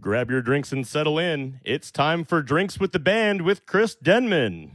Grab 0.00 0.30
your 0.30 0.42
drinks 0.42 0.72
and 0.72 0.86
settle 0.86 1.18
in. 1.18 1.60
It's 1.64 1.90
time 1.90 2.24
for 2.24 2.42
Drinks 2.42 2.80
with 2.80 2.92
the 2.92 2.98
Band 2.98 3.42
with 3.42 3.66
Chris 3.66 3.94
Denman. 3.94 4.72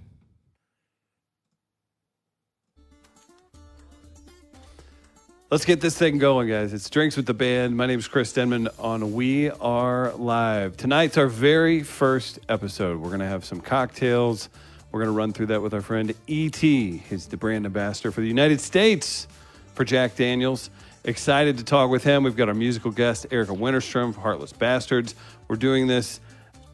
Let's 5.50 5.66
get 5.66 5.82
this 5.82 5.98
thing 5.98 6.17
going, 6.17 6.50
guys. 6.50 6.74
It's 6.74 6.90
Drinks 6.90 7.16
with 7.16 7.25
the 7.25 7.33
Band. 7.33 7.75
My 7.75 7.88
name 7.88 8.00
is 8.00 8.07
Chris 8.07 8.32
Denman 8.34 8.68
on 8.80 9.14
We 9.14 9.50
Are 9.50 10.14
Live. 10.14 10.78
Tonight's 10.78 11.18
our 11.18 11.28
very 11.28 11.84
first 11.84 12.40
episode. 12.50 13.00
We're 13.00 13.08
going 13.08 13.20
to 13.20 13.28
have 13.28 13.44
some 13.46 13.62
cocktails. 13.62 14.50
We're 14.92 15.00
going 15.00 15.14
to 15.14 15.18
run 15.18 15.34
through 15.34 15.48
that 15.48 15.62
with 15.62 15.74
our 15.74 15.82
friend 15.82 16.14
E.T. 16.28 16.98
He's 17.10 17.28
the 17.28 17.38
brand 17.38 17.66
ambassador 17.66 18.12
for 18.12 18.22
the 18.22 18.28
United 18.28 18.62
States 18.62 19.28
for 19.74 19.84
Jack 19.84 20.16
Daniels. 20.16 20.70
Excited 21.04 21.57
to 21.57 21.64
talk 21.64 21.89
with 21.89 22.04
him. 22.04 22.23
We've 22.23 22.36
got 22.36 22.50
our 22.50 22.54
musical 22.54 22.91
guest, 22.91 23.27
Erika 23.32 23.54
Wennerstrom, 23.54 24.14
from 24.14 24.21
Heartless 24.21 24.52
Bastards. 24.52 25.16
We're 25.47 25.55
doing 25.55 25.88
this 25.88 26.19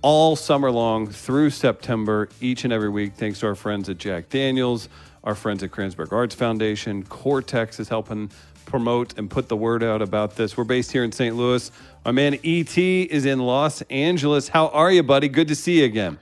all 0.01 0.35
summer 0.35 0.71
long 0.71 1.07
through 1.07 1.49
September, 1.51 2.29
each 2.41 2.63
and 2.63 2.73
every 2.73 2.89
week, 2.89 3.13
thanks 3.15 3.39
to 3.39 3.47
our 3.47 3.55
friends 3.55 3.89
at 3.89 3.97
Jack 3.97 4.29
Daniels, 4.29 4.89
our 5.23 5.35
friends 5.35 5.63
at 5.63 5.71
Kranzberg 5.71 6.11
Arts 6.11 6.35
Foundation. 6.35 7.03
Cortex 7.03 7.79
is 7.79 7.89
helping 7.89 8.29
promote 8.65 9.17
and 9.17 9.29
put 9.29 9.49
the 9.49 9.55
word 9.55 9.83
out 9.83 10.01
about 10.01 10.35
this. 10.35 10.57
We're 10.57 10.63
based 10.63 10.91
here 10.91 11.03
in 11.03 11.11
St. 11.11 11.35
Louis. 11.35 11.71
My 12.03 12.11
man 12.11 12.39
ET 12.43 12.77
is 12.77 13.25
in 13.25 13.39
Los 13.39 13.81
Angeles. 13.83 14.47
How 14.47 14.69
are 14.69 14.91
you, 14.91 15.03
buddy? 15.03 15.29
Good 15.29 15.47
to 15.49 15.55
see 15.55 15.79
you 15.79 15.85
again. 15.85 16.19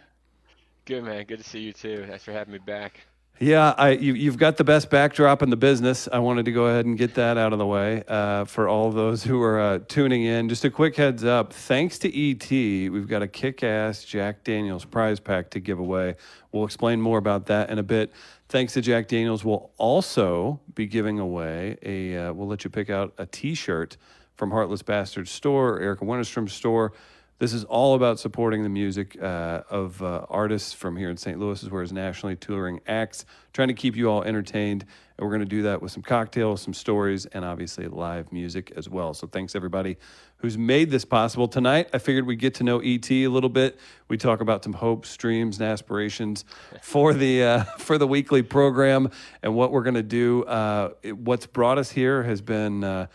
Good 0.86 1.04
man, 1.04 1.26
good 1.26 1.40
to 1.40 1.48
see 1.48 1.60
you 1.60 1.74
too. 1.74 2.06
Thanks 2.08 2.24
for 2.24 2.34
having 2.34 2.52
me 2.52 2.60
back. 2.60 3.02
Yeah, 3.42 3.74
I, 3.76 3.94
you, 3.94 4.14
you've 4.14 4.38
got 4.38 4.58
the 4.58 4.64
best 4.64 4.92
backdrop 4.92 5.42
in 5.42 5.50
the 5.50 5.56
business. 5.56 6.08
I 6.14 6.20
wanted 6.20 6.46
to 6.46 6.52
go 6.52 6.68
ahead 6.68 6.86
and 6.86 6.96
get 6.96 7.16
that 7.16 7.40
out 7.40 7.54
of 7.54 7.58
the 7.58 7.66
way 7.66 8.04
uh, 8.08 8.46
for 8.46 8.68
all 8.68 8.92
those 8.92 9.24
who 9.24 9.42
are 9.42 9.60
uh, 9.60 9.80
tuning 9.88 10.22
in. 10.22 10.48
Just 10.48 10.64
a 10.64 10.70
quick 10.70 10.96
heads 10.96 11.24
up 11.24 11.52
thanks 11.52 11.98
to 12.00 12.08
ET, 12.16 12.52
we've 12.52 13.08
got 13.08 13.24
a 13.24 13.28
kick 13.28 13.64
ass 13.64 14.04
Jack 14.04 14.44
Daniels 14.44 14.86
prize 14.86 15.20
pack 15.20 15.50
to 15.50 15.60
give 15.60 15.80
away. 15.80 16.18
We'll 16.52 16.66
explain 16.66 17.02
more 17.02 17.18
about 17.18 17.48
that 17.48 17.72
in 17.72 17.80
a 17.80 17.84
bit. 17.84 18.14
Thanks 18.48 18.74
to 18.74 18.82
Jack 18.82 19.08
Daniels, 19.08 19.44
we'll 19.44 19.72
also 19.78 20.60
be 20.76 20.86
giving 20.86 21.18
away 21.18 21.80
a, 21.82 22.16
uh, 22.18 22.34
we'll 22.34 22.48
let 22.48 22.64
you 22.64 22.70
pick 22.70 22.92
out 22.92 23.12
a 23.18 23.26
t 23.26 23.56
shirt 23.56 23.98
from 24.36 24.52
Heartless 24.52 24.84
Bastards 24.84 25.32
store, 25.32 25.80
Erika 25.80 26.06
Wennerstrom's 26.06 26.54
store. 26.54 26.94
This 27.42 27.54
is 27.54 27.64
all 27.64 27.96
about 27.96 28.20
supporting 28.20 28.62
the 28.62 28.70
music 28.70 29.20
uh, 29.20 29.64
of 29.68 30.00
uh, 30.04 30.28
artists 30.30 30.74
from 30.74 30.96
here 30.96 31.10
in 31.10 31.18
St. 31.18 31.40
Louis, 31.40 31.64
as 31.64 31.72
well 31.72 31.82
as 31.82 31.92
nationally 31.92 32.36
touring 32.36 32.82
acts, 32.86 33.26
trying 33.52 33.70
to 33.70 33.74
keep 33.74 33.96
you 33.96 34.12
all 34.12 34.22
entertained. 34.22 34.86
And 35.18 35.26
we're 35.26 35.32
going 35.32 35.40
to 35.50 35.50
do 35.50 35.64
that 35.64 35.82
with 35.82 35.92
some 35.92 36.04
cocktails, 36.04 36.62
some 36.62 36.76
stories, 36.76 37.26
and 37.26 37.44
obviously 37.44 37.88
live 37.88 38.32
music 38.32 38.72
as 38.76 38.88
well. 38.88 39.16
So 39.16 39.26
thanks 39.26 39.56
everybody 39.56 39.98
who's 40.36 40.56
made 40.56 40.92
this 40.92 41.04
possible. 41.04 41.48
Tonight, 41.48 41.90
I 41.94 41.98
figured 41.98 42.28
we'd 42.28 42.38
get 42.38 42.54
to 42.56 42.64
know 42.64 42.80
ET 42.80 43.10
a 43.10 43.28
little 43.28 43.50
bit. 43.50 43.80
We 44.08 44.18
talk 44.18 44.42
about 44.42 44.64
some 44.64 44.74
hopes, 44.74 45.18
dreams, 45.18 45.60
and 45.60 45.68
aspirations 45.68 46.46
for 46.84 47.12
the 47.12 47.44
uh, 47.44 47.64
for 47.80 47.98
the 47.98 48.06
weekly 48.06 48.44
program 48.44 49.10
and 49.42 49.56
what 49.56 49.72
we're 49.72 49.82
going 49.82 49.96
to 49.96 50.04
do. 50.04 50.44
Uh, 50.44 50.92
it- 51.02 51.18
what's 51.18 51.48
brought 51.48 51.80
us 51.80 51.90
here 51.90 52.22
has 52.22 52.40
been. 52.40 52.84
Uh, 52.84 53.08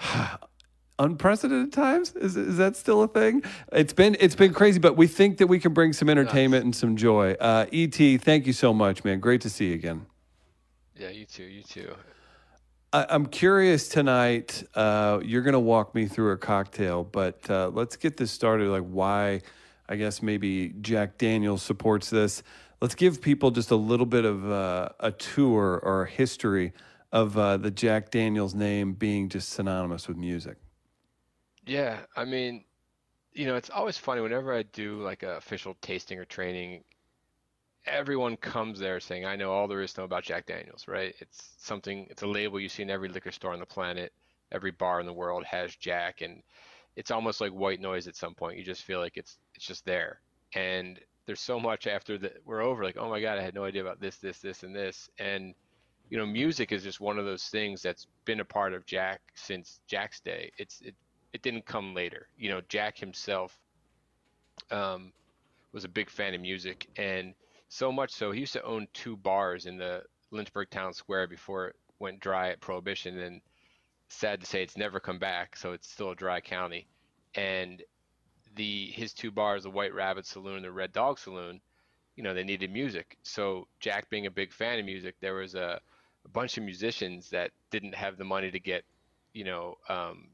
unprecedented 0.98 1.72
times? 1.72 2.14
Is, 2.14 2.36
is 2.36 2.56
that 2.56 2.76
still 2.76 3.02
a 3.02 3.08
thing? 3.08 3.42
It's 3.72 3.92
been 3.92 4.16
it's 4.20 4.34
been 4.34 4.52
crazy 4.52 4.78
but 4.78 4.96
we 4.96 5.06
think 5.06 5.38
that 5.38 5.46
we 5.46 5.58
can 5.58 5.72
bring 5.72 5.92
some 5.92 6.08
entertainment 6.08 6.64
and 6.64 6.74
some 6.74 6.96
joy. 6.96 7.32
Uh, 7.32 7.66
et 7.72 8.20
thank 8.22 8.46
you 8.46 8.52
so 8.52 8.72
much 8.72 9.04
man. 9.04 9.20
Great 9.20 9.40
to 9.42 9.50
see 9.50 9.68
you 9.68 9.74
again. 9.74 10.06
Yeah, 10.96 11.10
you 11.10 11.24
too, 11.24 11.44
you 11.44 11.62
too. 11.62 11.94
I, 12.92 13.06
i'm 13.08 13.26
curious 13.26 13.88
tonight 13.88 14.62
uh, 14.74 15.20
you're 15.24 15.42
going 15.42 15.54
to 15.54 15.60
walk 15.60 15.94
me 15.94 16.06
through 16.06 16.32
a 16.32 16.36
cocktail 16.36 17.04
but 17.04 17.48
uh, 17.50 17.70
let's 17.72 17.96
get 17.96 18.18
this 18.18 18.30
started 18.30 18.68
like 18.68 18.82
why 18.82 19.40
i 19.88 19.96
guess 19.96 20.22
maybe 20.22 20.74
jack 20.80 21.18
daniels 21.18 21.62
supports 21.62 22.10
this. 22.10 22.42
Let's 22.80 22.96
give 22.96 23.22
people 23.22 23.52
just 23.52 23.70
a 23.70 23.76
little 23.76 24.06
bit 24.06 24.24
of 24.24 24.50
uh, 24.50 24.88
a 24.98 25.12
tour 25.12 25.80
or 25.84 26.02
a 26.02 26.10
history 26.10 26.72
of 27.12 27.38
uh, 27.38 27.56
the 27.56 27.70
jack 27.70 28.10
daniels 28.10 28.54
name 28.54 28.92
being 28.92 29.28
just 29.28 29.50
synonymous 29.50 30.08
with 30.08 30.16
music 30.16 30.56
Yeah, 31.66 32.06
I 32.16 32.24
mean, 32.24 32.64
you 33.32 33.46
know, 33.46 33.56
it's 33.56 33.70
always 33.70 33.98
funny 33.98 34.20
whenever 34.22 34.54
I 34.54 34.62
do 34.64 35.02
like 35.02 35.22
a 35.22 35.36
official 35.36 35.76
tasting 35.82 36.18
or 36.18 36.24
training, 36.26 36.84
everyone 37.86 38.36
comes 38.36 38.78
there 38.78 39.00
saying, 39.00 39.24
I 39.24 39.36
know 39.36 39.52
all 39.52 39.68
there 39.68 39.82
is 39.82 39.92
to 39.94 40.00
know 40.00 40.04
about 40.04 40.24
Jack 40.24 40.46
Daniels, 40.46 40.86
right? 40.86 41.14
It's 41.20 41.54
something, 41.58 42.06
it's 42.10 42.22
a 42.22 42.26
label 42.26 42.60
you 42.60 42.68
see 42.68 42.82
in 42.82 42.90
every 42.90 43.08
liquor 43.08 43.32
store 43.32 43.52
on 43.52 43.60
the 43.60 43.66
planet. 43.66 44.12
Every 44.52 44.70
bar 44.70 45.00
in 45.00 45.06
the 45.06 45.12
world 45.12 45.44
has 45.44 45.74
Jack, 45.76 46.20
and 46.20 46.42
it's 46.96 47.10
almost 47.10 47.40
like 47.40 47.52
white 47.52 47.80
noise 47.80 48.06
at 48.06 48.16
some 48.16 48.34
point. 48.34 48.58
You 48.58 48.64
just 48.64 48.82
feel 48.84 49.00
like 49.00 49.16
it's 49.16 49.38
it's 49.54 49.66
just 49.66 49.84
there. 49.86 50.20
And 50.54 51.00
there's 51.26 51.40
so 51.40 51.58
much 51.58 51.86
after 51.86 52.18
that 52.18 52.34
we're 52.44 52.60
over, 52.62 52.84
like, 52.84 52.98
oh 52.98 53.08
my 53.08 53.20
God, 53.20 53.38
I 53.38 53.42
had 53.42 53.54
no 53.54 53.64
idea 53.64 53.80
about 53.82 54.00
this, 54.00 54.18
this, 54.18 54.40
this, 54.40 54.62
and 54.62 54.76
this. 54.76 55.08
And 55.18 55.54
you 56.10 56.18
know, 56.18 56.26
music 56.26 56.72
is 56.72 56.82
just 56.82 57.00
one 57.00 57.18
of 57.18 57.24
those 57.24 57.44
things 57.44 57.82
that's 57.82 58.06
been 58.26 58.40
a 58.40 58.44
part 58.44 58.74
of 58.74 58.84
Jack 58.86 59.22
since 59.34 59.80
Jack's 59.88 60.20
day. 60.20 60.52
It's 60.58 60.80
it 60.82 60.94
it 61.32 61.42
didn't 61.42 61.66
come 61.66 61.94
later. 61.94 62.28
You 62.36 62.50
know, 62.50 62.60
Jack 62.68 62.98
himself 62.98 63.58
um, 64.70 65.12
was 65.72 65.84
a 65.84 65.88
big 65.88 66.10
fan 66.10 66.34
of 66.34 66.40
music, 66.40 66.88
and 66.96 67.34
so 67.68 67.90
much 67.90 68.10
so 68.12 68.32
he 68.32 68.40
used 68.40 68.52
to 68.52 68.62
own 68.64 68.86
two 68.92 69.16
bars 69.16 69.66
in 69.66 69.78
the 69.78 70.02
Lynchburg 70.30 70.70
Town 70.70 70.92
Square 70.92 71.28
before 71.28 71.68
it 71.68 71.76
went 71.98 72.20
dry 72.20 72.50
at 72.50 72.60
Prohibition. 72.60 73.18
And 73.18 73.40
sad 74.08 74.40
to 74.40 74.46
say, 74.46 74.62
it's 74.62 74.76
never 74.76 75.00
come 75.00 75.18
back, 75.18 75.56
so 75.56 75.72
it's 75.72 75.90
still 75.90 76.10
a 76.10 76.16
dry 76.16 76.40
county. 76.40 76.86
And 77.34 77.82
the 78.56 78.86
his 78.86 79.14
two 79.14 79.30
bars, 79.30 79.62
the 79.62 79.70
White 79.70 79.94
Rabbit 79.94 80.26
Saloon 80.26 80.56
and 80.56 80.64
the 80.64 80.72
Red 80.72 80.92
Dog 80.92 81.18
Saloon, 81.18 81.60
you 82.16 82.22
know, 82.22 82.34
they 82.34 82.44
needed 82.44 82.70
music. 82.70 83.16
So 83.22 83.66
Jack, 83.80 84.10
being 84.10 84.26
a 84.26 84.30
big 84.30 84.52
fan 84.52 84.78
of 84.78 84.84
music, 84.84 85.14
there 85.20 85.34
was 85.34 85.54
a, 85.54 85.80
a 86.24 86.28
bunch 86.28 86.58
of 86.58 86.64
musicians 86.64 87.30
that 87.30 87.52
didn't 87.70 87.94
have 87.94 88.18
the 88.18 88.24
money 88.24 88.50
to 88.50 88.60
get, 88.60 88.84
you 89.32 89.44
know, 89.44 89.78
um, 89.88 90.28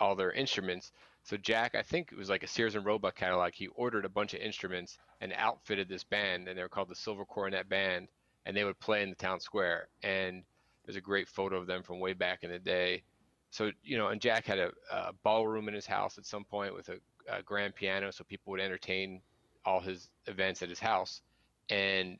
all 0.00 0.14
their 0.14 0.32
instruments. 0.32 0.92
So 1.24 1.36
Jack, 1.36 1.74
I 1.74 1.82
think 1.82 2.10
it 2.12 2.18
was 2.18 2.30
like 2.30 2.42
a 2.42 2.46
Sears 2.46 2.74
and 2.74 2.84
Roebuck 2.84 3.16
catalog. 3.16 3.52
He 3.54 3.68
ordered 3.68 4.04
a 4.04 4.08
bunch 4.08 4.34
of 4.34 4.40
instruments 4.40 4.98
and 5.20 5.32
outfitted 5.36 5.88
this 5.88 6.04
band, 6.04 6.48
and 6.48 6.56
they 6.56 6.62
were 6.62 6.68
called 6.68 6.88
the 6.88 6.94
Silver 6.94 7.24
Cornet 7.24 7.68
Band, 7.68 8.08
and 8.46 8.56
they 8.56 8.64
would 8.64 8.78
play 8.80 9.02
in 9.02 9.10
the 9.10 9.16
town 9.16 9.40
square. 9.40 9.88
And 10.02 10.42
there's 10.84 10.96
a 10.96 11.02
great 11.02 11.28
photo 11.28 11.56
of 11.56 11.66
them 11.66 11.82
from 11.82 12.00
way 12.00 12.14
back 12.14 12.44
in 12.44 12.50
the 12.50 12.58
day. 12.58 13.02
So 13.50 13.70
you 13.82 13.98
know, 13.98 14.08
and 14.08 14.20
Jack 14.20 14.46
had 14.46 14.58
a, 14.58 14.72
a 14.90 15.12
ballroom 15.22 15.68
in 15.68 15.74
his 15.74 15.86
house 15.86 16.18
at 16.18 16.26
some 16.26 16.44
point 16.44 16.74
with 16.74 16.88
a, 16.88 16.98
a 17.30 17.42
grand 17.42 17.74
piano, 17.74 18.10
so 18.10 18.24
people 18.24 18.50
would 18.52 18.60
entertain 18.60 19.20
all 19.64 19.80
his 19.80 20.08
events 20.26 20.62
at 20.62 20.68
his 20.68 20.78
house. 20.78 21.20
And 21.68 22.18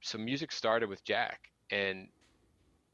so 0.00 0.18
music 0.18 0.52
started 0.52 0.88
with 0.88 1.04
Jack, 1.04 1.50
and 1.70 2.08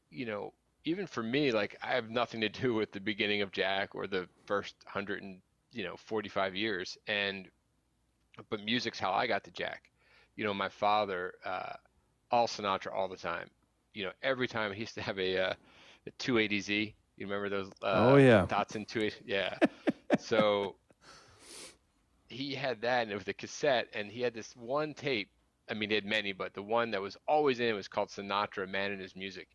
you 0.09 0.25
know, 0.25 0.53
even 0.87 1.05
for 1.05 1.21
me, 1.21 1.51
like 1.51 1.77
I 1.83 1.87
have 1.95 2.09
nothing 2.09 2.39
to 2.41 2.49
do 2.49 2.73
with 2.73 2.93
the 2.93 3.01
beginning 3.01 3.41
of 3.41 3.51
Jack 3.51 3.93
or 3.93 4.07
the 4.07 4.27
first 4.45 4.75
hundred 4.85 5.21
and 5.21 5.39
you 5.73 5.83
know 5.83 5.95
45 5.97 6.55
years, 6.55 6.97
and 7.07 7.47
but 8.49 8.63
music's 8.63 8.97
how 8.97 9.11
I 9.11 9.27
got 9.27 9.43
to 9.43 9.51
Jack. 9.51 9.91
You 10.37 10.45
know, 10.45 10.53
my 10.53 10.69
father, 10.69 11.33
uh, 11.43 11.73
all 12.31 12.47
Sinatra 12.47 12.93
all 12.93 13.09
the 13.09 13.17
time. 13.17 13.49
You 13.93 14.05
know, 14.05 14.11
every 14.23 14.47
time 14.47 14.71
he 14.71 14.81
used 14.81 14.95
to 14.95 15.01
have 15.01 15.19
a, 15.19 15.49
uh, 15.49 15.53
a 16.05 16.11
280Z. 16.19 16.93
You 17.17 17.25
remember 17.25 17.49
those? 17.49 17.67
Uh, 17.81 18.11
Oh, 18.11 18.15
yeah. 18.17 18.45
Datsun 18.45 18.87
280. 18.87 19.15
Yeah. 19.25 19.57
so 20.19 20.75
he 22.29 22.53
had 22.53 22.81
that, 22.81 23.03
and 23.03 23.11
it 23.11 23.15
was 23.15 23.27
a 23.27 23.33
cassette, 23.33 23.87
and 23.93 24.11
he 24.11 24.21
had 24.21 24.33
this 24.33 24.55
one 24.55 24.93
tape. 24.93 25.29
I 25.69 25.73
mean, 25.73 25.89
he 25.89 25.95
had 25.95 26.05
many, 26.05 26.31
but 26.31 26.53
the 26.53 26.61
one 26.61 26.91
that 26.91 27.01
was 27.01 27.17
always 27.27 27.59
in 27.59 27.67
it 27.67 27.73
was 27.73 27.87
called 27.87 28.09
Sinatra, 28.09 28.69
Man 28.69 28.91
and 28.91 29.01
His 29.01 29.15
Music, 29.15 29.47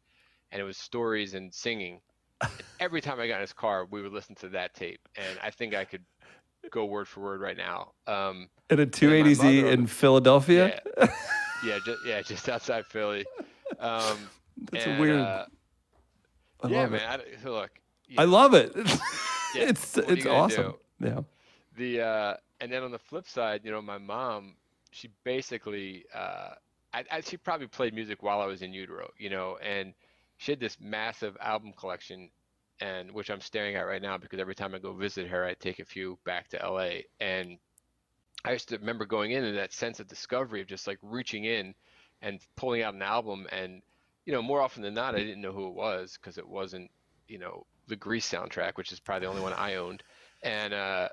and 0.52 0.60
it 0.60 0.64
was 0.64 0.76
stories 0.76 1.34
and 1.34 1.52
singing. 1.52 2.00
And 2.40 2.50
every 2.80 3.00
time 3.00 3.18
I 3.20 3.26
got 3.26 3.36
in 3.36 3.40
his 3.40 3.52
car, 3.52 3.86
we 3.90 4.02
would 4.02 4.12
listen 4.12 4.34
to 4.36 4.48
that 4.50 4.74
tape, 4.74 5.00
and 5.16 5.38
I 5.42 5.50
think 5.50 5.74
I 5.74 5.84
could 5.84 6.02
go 6.70 6.84
word 6.84 7.08
for 7.08 7.20
word 7.20 7.40
right 7.40 7.56
now. 7.56 7.92
Um, 8.06 8.48
at 8.70 8.78
a 8.78 8.86
280z 8.86 9.72
in 9.72 9.86
philadelphia 9.86 10.80
yeah, 10.96 11.06
yeah, 11.64 11.78
just, 11.84 12.06
yeah, 12.06 12.22
just 12.22 12.48
outside 12.48 12.84
Philly. 12.86 13.24
Um, 13.78 14.16
That's 14.70 14.86
and, 14.86 15.00
weird- 15.00 15.20
Uh, 15.20 15.46
I 16.62 16.68
yeah, 16.68 16.86
man. 16.86 17.20
I, 17.44 17.48
look, 17.48 17.70
I 18.16 18.24
know, 18.24 18.30
love 18.30 18.54
it. 18.54 18.74
Yeah, 19.54 19.64
it's 19.64 19.96
what 19.96 20.06
are 20.06 20.10
you 20.12 20.16
it's 20.16 20.26
awesome. 20.26 20.74
do? 20.98 21.06
Yeah. 21.06 21.20
the 21.76 22.00
uh, 22.00 22.34
and 22.62 22.72
then 22.72 22.82
on 22.82 22.90
the 22.90 22.98
flip 22.98 23.28
side, 23.28 23.60
you 23.64 23.70
know, 23.70 23.82
my 23.82 23.98
mom, 23.98 24.54
she 24.92 25.10
basically, 25.24 26.06
uh, 26.14 26.54
I, 26.94 27.04
I, 27.10 27.20
she 27.20 27.36
probably 27.36 27.66
played 27.66 27.92
music 27.92 28.22
while 28.22 28.40
I 28.40 28.46
was 28.46 28.62
in 28.62 28.72
utero, 28.72 29.10
you 29.18 29.28
know, 29.28 29.58
and 29.62 29.92
she 30.42 30.50
had 30.50 30.60
this 30.60 30.76
massive 30.80 31.36
album 31.40 31.72
collection, 31.72 32.28
and 32.80 33.12
which 33.12 33.30
I'm 33.30 33.40
staring 33.40 33.76
at 33.76 33.86
right 33.86 34.02
now 34.02 34.18
because 34.18 34.40
every 34.40 34.56
time 34.56 34.74
I 34.74 34.80
go 34.80 34.92
visit 34.92 35.28
her, 35.28 35.44
I 35.44 35.54
take 35.54 35.78
a 35.78 35.84
few 35.84 36.18
back 36.24 36.48
to 36.48 36.56
LA, 36.56 37.02
and 37.20 37.58
I 38.44 38.50
used 38.50 38.68
to 38.70 38.78
remember 38.78 39.04
going 39.04 39.30
in 39.30 39.44
and 39.44 39.56
that 39.56 39.72
sense 39.72 40.00
of 40.00 40.08
discovery 40.08 40.60
of 40.60 40.66
just 40.66 40.88
like 40.88 40.98
reaching 41.00 41.44
in 41.44 41.76
and 42.22 42.40
pulling 42.56 42.82
out 42.82 42.94
an 42.94 43.02
album, 43.02 43.46
and 43.52 43.82
you 44.26 44.32
know, 44.32 44.42
more 44.42 44.60
often 44.60 44.82
than 44.82 44.94
not, 44.94 45.14
I 45.14 45.18
didn't 45.18 45.42
know 45.42 45.52
who 45.52 45.68
it 45.68 45.74
was 45.74 46.18
because 46.20 46.38
it 46.38 46.48
wasn't, 46.48 46.90
you 47.28 47.38
know, 47.38 47.64
the 47.86 47.94
Grease 47.94 48.28
soundtrack, 48.28 48.72
which 48.74 48.90
is 48.90 48.98
probably 48.98 49.26
the 49.26 49.30
only 49.30 49.42
one 49.42 49.52
I 49.52 49.76
owned, 49.76 50.02
and 50.42 50.74
uh, 50.74 51.08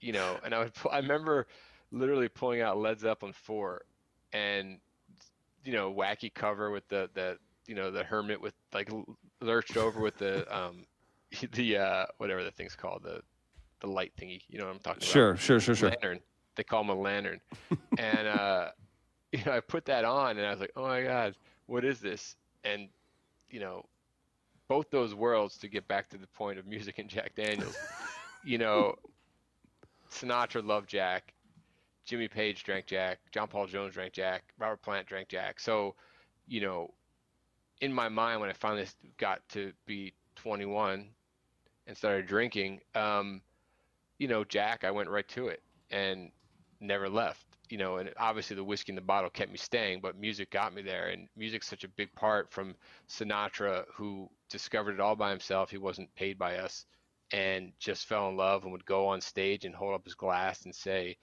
you 0.00 0.12
know, 0.12 0.40
and 0.44 0.52
I 0.52 0.58
would 0.58 0.72
I 0.90 0.96
remember 0.96 1.46
literally 1.92 2.28
pulling 2.28 2.62
out 2.62 2.78
Led 2.78 2.98
Zeppelin 2.98 3.32
4 3.32 3.82
and 4.32 4.78
you 5.64 5.72
know, 5.72 5.94
wacky 5.94 6.34
cover 6.34 6.72
with 6.72 6.88
the 6.88 7.08
the 7.14 7.38
you 7.72 7.78
know, 7.78 7.90
the 7.90 8.04
hermit 8.04 8.38
with 8.38 8.52
like 8.74 8.90
lurched 9.40 9.78
over 9.78 9.98
with 9.98 10.18
the 10.18 10.44
um 10.54 10.84
the 11.52 11.78
uh 11.78 12.04
whatever 12.18 12.44
the 12.44 12.50
thing's 12.50 12.76
called, 12.76 13.02
the 13.02 13.22
the 13.80 13.86
light 13.86 14.12
thingy, 14.20 14.42
you 14.50 14.58
know 14.58 14.66
what 14.66 14.74
I'm 14.74 14.80
talking 14.80 15.00
Sure, 15.00 15.30
about? 15.30 15.40
sure, 15.40 15.58
sure, 15.58 15.74
sure. 15.74 15.88
Sure. 15.88 15.88
Lantern. 15.88 16.20
They 16.54 16.64
call 16.64 16.82
him 16.82 16.90
a 16.90 16.94
lantern. 16.94 17.40
and 17.98 18.28
uh 18.28 18.68
you 19.32 19.40
know, 19.46 19.52
I 19.52 19.60
put 19.60 19.86
that 19.86 20.04
on 20.04 20.36
and 20.36 20.46
I 20.46 20.50
was 20.50 20.60
like, 20.60 20.72
"Oh 20.76 20.86
my 20.86 21.02
god, 21.02 21.34
what 21.64 21.82
is 21.82 21.98
this?" 21.98 22.36
And 22.62 22.90
you 23.48 23.60
know, 23.60 23.86
both 24.68 24.90
those 24.90 25.14
worlds 25.14 25.56
to 25.58 25.68
get 25.68 25.88
back 25.88 26.10
to 26.10 26.18
the 26.18 26.26
point 26.26 26.58
of 26.58 26.66
music 26.66 26.98
and 26.98 27.08
Jack 27.08 27.34
Daniels. 27.34 27.74
you 28.44 28.58
know, 28.58 28.96
Sinatra 30.10 30.62
loved 30.62 30.90
Jack, 30.90 31.32
Jimmy 32.04 32.28
Page 32.28 32.62
drank 32.64 32.84
Jack, 32.84 33.20
John 33.30 33.48
Paul 33.48 33.66
Jones 33.66 33.94
drank 33.94 34.12
Jack, 34.12 34.42
Robert 34.58 34.82
Plant 34.82 35.06
drank 35.06 35.28
Jack. 35.28 35.58
So, 35.60 35.94
you 36.46 36.60
know, 36.60 36.92
in 37.82 37.92
my 37.92 38.08
mind 38.08 38.40
when 38.40 38.48
I 38.48 38.54
finally 38.54 38.86
got 39.18 39.46
to 39.50 39.72
be 39.86 40.14
21 40.36 41.08
and 41.86 41.96
started 41.96 42.26
drinking, 42.26 42.80
um, 42.94 43.42
you 44.18 44.28
know, 44.28 44.44
Jack, 44.44 44.84
I 44.84 44.92
went 44.92 45.10
right 45.10 45.28
to 45.30 45.48
it 45.48 45.62
and 45.90 46.30
never 46.80 47.10
left. 47.10 47.44
You 47.68 47.78
know, 47.78 47.96
and 47.96 48.12
obviously 48.18 48.54
the 48.54 48.64
whiskey 48.64 48.92
in 48.92 48.96
the 48.96 49.02
bottle 49.02 49.30
kept 49.30 49.50
me 49.50 49.56
staying, 49.56 50.00
but 50.00 50.18
music 50.18 50.50
got 50.50 50.74
me 50.74 50.82
there. 50.82 51.08
And 51.08 51.26
music's 51.36 51.66
such 51.66 51.84
a 51.84 51.88
big 51.88 52.14
part 52.14 52.50
from 52.52 52.76
Sinatra, 53.08 53.84
who 53.94 54.28
discovered 54.48 54.94
it 54.94 55.00
all 55.00 55.16
by 55.16 55.30
himself. 55.30 55.70
He 55.70 55.78
wasn't 55.78 56.14
paid 56.14 56.38
by 56.38 56.58
us 56.58 56.84
and 57.32 57.72
just 57.80 58.06
fell 58.06 58.28
in 58.28 58.36
love 58.36 58.62
and 58.62 58.72
would 58.72 58.84
go 58.84 59.08
on 59.08 59.20
stage 59.22 59.64
and 59.64 59.74
hold 59.74 59.94
up 59.94 60.04
his 60.04 60.14
glass 60.14 60.66
and 60.66 60.74
say, 60.74 61.16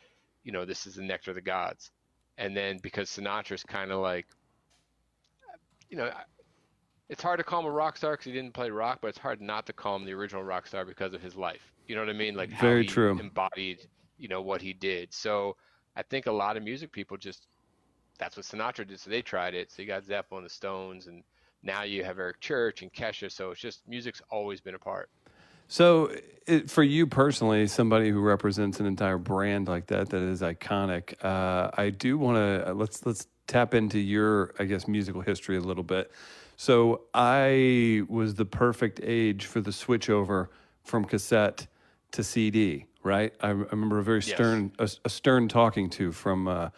you 0.44 0.52
know, 0.52 0.66
this 0.66 0.88
is 0.88 0.96
the 0.96 1.04
nectar 1.04 1.32
of 1.32 1.36
the 1.36 1.42
gods. 1.42 1.92
And 2.38 2.58
then 2.58 2.80
because 2.82 3.10
Sinatra's 3.10 3.64
kind 3.64 3.92
of 3.92 4.00
like, 4.00 4.26
you 5.90 5.98
know, 5.98 6.12
it's 7.10 7.24
hard 7.24 7.40
to 7.40 7.44
call 7.44 7.62
him 7.62 7.66
a 7.66 7.72
rock 7.72 7.98
star 7.98 8.12
because 8.14 8.26
he 8.26 8.32
didn't 8.32 8.54
play 8.54 8.70
rock, 8.70 9.00
but 9.02 9.08
it's 9.08 9.18
hard 9.18 9.42
not 9.42 9.66
to 9.66 9.74
call 9.74 9.96
him 9.96 10.06
the 10.06 10.14
original 10.14 10.44
rock 10.44 10.68
star 10.68 10.86
because 10.86 11.14
of 11.14 11.22
his 11.22 11.36
life. 11.36 11.74
You 11.88 11.96
know 11.96 12.02
what 12.02 12.10
I 12.10 12.14
mean? 12.14 12.36
Like 12.36 12.52
how 12.52 12.68
Very 12.68 12.84
he 12.84 12.88
true. 12.88 13.20
embodied, 13.20 13.88
you 14.18 14.28
know, 14.28 14.42
what 14.42 14.62
he 14.62 14.74
did. 14.74 15.12
So 15.12 15.56
I 15.96 16.04
think 16.04 16.28
a 16.28 16.32
lot 16.32 16.56
of 16.56 16.64
music 16.64 16.92
people 16.92 17.18
just 17.18 17.48
that's 18.20 18.38
what 18.38 18.46
Sinatra 18.46 18.88
did. 18.88 19.00
So 19.00 19.10
they 19.10 19.22
tried 19.22 19.56
it. 19.56 19.72
So 19.72 19.82
you 19.82 19.88
got 19.88 20.06
Zeppelin, 20.06 20.44
the 20.44 20.50
Stones, 20.50 21.08
and 21.08 21.24
now 21.64 21.84
you 21.84 22.04
have 22.04 22.20
Eric 22.20 22.40
Church 22.42 22.84
and 22.84 22.94
Kesha. 22.94 23.32
So 23.32 23.52
it's 23.52 23.62
just 23.62 23.88
music's 23.88 24.22
always 24.30 24.62
been 24.62 24.76
a 24.76 24.80
part. 24.80 25.10
So, 25.72 26.12
it, 26.48 26.68
for 26.68 26.82
you 26.82 27.06
personally, 27.06 27.68
somebody 27.68 28.10
who 28.10 28.22
represents 28.22 28.80
an 28.80 28.88
entire 28.88 29.20
brand 29.20 29.68
like 29.68 29.86
that 29.88 30.10
that 30.10 30.22
is 30.24 30.42
iconic, 30.42 31.14
uh, 31.24 31.70
I 31.78 31.92
do 31.92 32.18
want 32.18 32.38
to 32.38 32.74
let's 32.74 33.06
let's 33.06 33.28
tap 33.46 33.76
into 33.76 34.00
your, 34.00 34.56
I 34.58 34.66
guess, 34.66 34.88
musical 34.88 35.22
history 35.22 35.58
a 35.58 35.62
little 35.62 35.84
bit. 35.84 36.12
So, 36.64 37.04
I 37.14 38.04
was 38.10 38.36
the 38.36 38.44
perfect 38.44 39.00
age 39.02 39.46
for 39.46 39.62
the 39.62 39.72
switchover 39.72 40.50
from 40.84 41.06
cassette 41.06 41.68
to 42.12 42.22
CD. 42.22 42.84
Right? 43.02 43.34
I, 43.40 43.48
I 43.48 43.52
remember 43.52 44.00
a 44.00 44.04
very 44.04 44.18
Yes. 44.18 44.26
stern 44.36 44.74
a, 44.78 44.90
a 45.06 45.10
stern 45.10 45.48
talking 45.48 45.90
to 45.92 46.12
from 46.12 46.50
uh, 46.50 46.70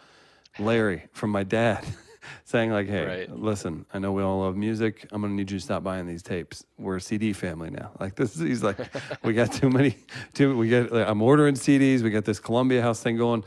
Larry 0.60 1.08
from 1.10 1.30
my 1.30 1.42
dad. 1.42 1.84
Saying 2.44 2.70
like, 2.70 2.86
"Hey, 2.88 3.04
Right. 3.04 3.30
listen, 3.36 3.84
I 3.92 3.98
know 3.98 4.12
we 4.12 4.22
all 4.22 4.38
love 4.42 4.54
music. 4.56 5.08
I'm 5.10 5.20
gonna 5.22 5.34
need 5.34 5.50
you 5.50 5.58
to 5.58 5.64
stop 5.64 5.82
buying 5.82 6.06
these 6.06 6.22
tapes. 6.22 6.64
We're 6.78 6.96
a 6.98 7.00
CD 7.00 7.32
family 7.32 7.70
now. 7.70 7.90
Like 8.00 8.14
this, 8.14 8.36
is, 8.36 8.40
he's 8.42 8.62
like, 8.62 8.78
we 9.24 9.32
got 9.32 9.52
too 9.52 9.68
many. 9.68 9.96
Too 10.32 10.56
we 10.56 10.68
get. 10.68 10.92
Like, 10.92 11.08
I'm 11.08 11.20
ordering 11.20 11.56
CDs. 11.56 12.02
We 12.02 12.10
got 12.10 12.24
this 12.24 12.38
Columbia 12.38 12.82
House 12.82 13.02
thing 13.02 13.16
going. 13.16 13.42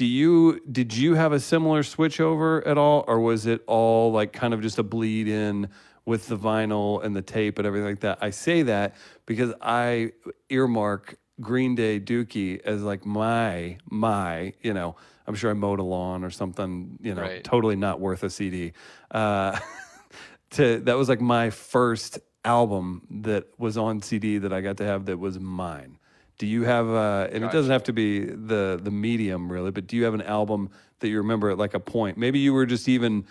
Do 0.00 0.06
you 0.06 0.60
did 0.60 0.96
you 0.96 1.14
have 1.16 1.32
a 1.32 1.38
similar 1.38 1.82
switchover 1.82 2.66
at 2.66 2.78
all, 2.78 3.04
or 3.06 3.20
was 3.20 3.44
it 3.44 3.62
all 3.66 4.10
like 4.10 4.32
kind 4.32 4.54
of 4.54 4.62
just 4.62 4.78
a 4.78 4.82
bleed 4.82 5.28
in 5.28 5.68
with 6.06 6.26
the 6.26 6.38
vinyl 6.38 7.04
and 7.04 7.14
the 7.14 7.20
tape 7.20 7.58
and 7.58 7.66
everything 7.66 7.86
like 7.86 8.00
that? 8.00 8.16
I 8.22 8.30
say 8.30 8.62
that 8.62 8.94
because 9.26 9.52
I 9.60 10.12
earmark 10.48 11.18
Green 11.42 11.74
Day 11.74 12.00
Dookie 12.00 12.62
as 12.64 12.80
like 12.80 13.04
my 13.04 13.76
my 13.90 14.54
you 14.62 14.72
know 14.72 14.96
I'm 15.26 15.34
sure 15.34 15.50
I 15.50 15.52
mowed 15.52 15.80
a 15.80 15.82
lawn 15.82 16.24
or 16.24 16.30
something 16.30 16.96
you 17.02 17.14
know 17.14 17.20
Right. 17.20 17.44
totally 17.44 17.76
not 17.76 18.00
worth 18.00 18.22
a 18.22 18.30
CD. 18.30 18.72
Uh, 19.10 19.58
to 20.52 20.78
that 20.78 20.96
was 20.96 21.10
like 21.10 21.20
my 21.20 21.50
first 21.50 22.20
album 22.42 23.06
that 23.10 23.48
was 23.58 23.76
on 23.76 24.00
CD 24.00 24.38
that 24.38 24.50
I 24.50 24.62
got 24.62 24.78
to 24.78 24.86
have 24.86 25.04
that 25.04 25.18
was 25.18 25.38
mine. 25.38 25.98
Do 26.40 26.46
you 26.46 26.62
have 26.62 26.88
uh, 26.88 27.28
and 27.30 27.44
it 27.44 27.50
doesn't 27.50 27.70
have 27.70 27.82
to 27.82 27.92
be 27.92 28.20
the 28.24 28.80
the 28.82 28.90
medium 28.90 29.52
really, 29.52 29.70
but 29.70 29.86
do 29.86 29.94
you 29.94 30.04
have 30.04 30.14
an 30.14 30.22
album 30.22 30.70
that 31.00 31.08
you 31.10 31.18
remember 31.18 31.50
at 31.50 31.58
like 31.58 31.74
a 31.74 31.80
point? 31.80 32.16
Maybe 32.16 32.38
you 32.38 32.54
were 32.54 32.64
just 32.64 32.88
even 32.88 33.26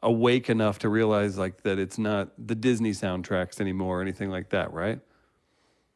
awake 0.00 0.48
enough 0.48 0.78
to 0.78 0.88
realize 0.88 1.36
like 1.36 1.62
that 1.62 1.80
it's 1.80 1.98
not 1.98 2.30
the 2.38 2.54
Disney 2.54 2.92
soundtracks 2.92 3.60
anymore 3.60 3.98
or 3.98 4.02
anything 4.02 4.30
like 4.30 4.50
that, 4.50 4.72
right? 4.72 5.00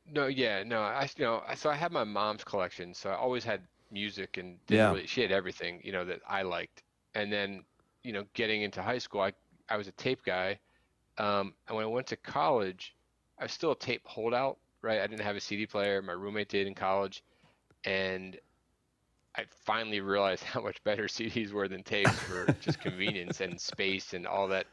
No, 0.06 0.26
yeah, 0.26 0.62
no. 0.62 0.82
I 0.82 1.08
you 1.16 1.24
know, 1.24 1.42
so 1.54 1.70
I 1.70 1.74
had 1.74 1.92
my 1.92 2.04
mom's 2.04 2.44
collection, 2.44 2.94
so 2.94 3.10
I 3.10 3.16
always 3.16 3.44
had 3.44 3.66
music 3.90 4.36
and 4.36 4.58
Yeah. 4.68 4.90
really, 4.90 5.06
she 5.06 5.20
had 5.20 5.32
everything, 5.32 5.80
you 5.84 5.92
know, 5.92 6.04
that 6.04 6.20
I 6.26 6.42
liked. 6.42 6.82
And 7.14 7.32
then, 7.32 7.64
you 8.02 8.12
know, 8.12 8.24
getting 8.34 8.62
into 8.62 8.82
high 8.82 8.98
school, 8.98 9.20
I 9.20 9.32
I 9.68 9.76
was 9.76 9.88
a 9.88 9.92
tape 9.92 10.22
guy. 10.24 10.60
Um, 11.18 11.54
and 11.68 11.76
when 11.76 11.84
I 11.84 11.88
went 11.88 12.06
to 12.08 12.16
college, 12.16 12.96
I 13.38 13.44
was 13.44 13.52
still 13.52 13.72
a 13.72 13.78
tape 13.78 14.06
holdout, 14.06 14.58
right? 14.86 15.00
I 15.00 15.06
didn't 15.06 15.24
have 15.24 15.36
a 15.36 15.40
CD 15.40 15.66
player. 15.66 16.00
My 16.00 16.12
roommate 16.12 16.48
did 16.48 16.66
in 16.66 16.74
college, 16.74 17.22
and 17.84 18.38
I 19.36 19.44
finally 19.64 20.00
realized 20.00 20.44
how 20.52 20.62
much 20.62 20.82
better 20.84 21.04
CDs 21.04 21.52
were 21.52 21.68
than 21.68 21.82
tapes 21.82 22.12
for 22.12 22.46
just 22.60 22.80
convenience 22.80 23.40
and 23.40 23.60
space 23.60 24.14
and 24.14 24.26
all 24.26 24.48
that. 24.48 24.66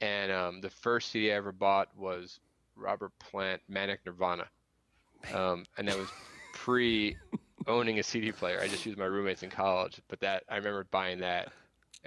And 0.00 0.32
um, 0.32 0.60
the 0.60 0.70
first 0.70 1.10
CD 1.10 1.30
I 1.30 1.36
ever 1.36 1.52
bought 1.52 1.88
was 1.96 2.40
Robert 2.74 3.12
Plant, 3.20 3.60
Manic 3.68 4.00
Nirvana, 4.04 4.46
um, 5.32 5.64
and 5.78 5.86
that 5.86 5.96
was 5.96 6.08
pre 6.54 7.16
owning 7.68 8.00
a 8.00 8.02
CD 8.02 8.32
player. 8.32 8.58
I 8.60 8.66
just 8.66 8.84
used 8.84 8.98
my 8.98 9.04
roommates 9.04 9.44
in 9.44 9.50
college, 9.50 10.00
but 10.08 10.18
that 10.20 10.42
I 10.48 10.56
remember 10.56 10.86
buying 10.90 11.20
that. 11.20 11.52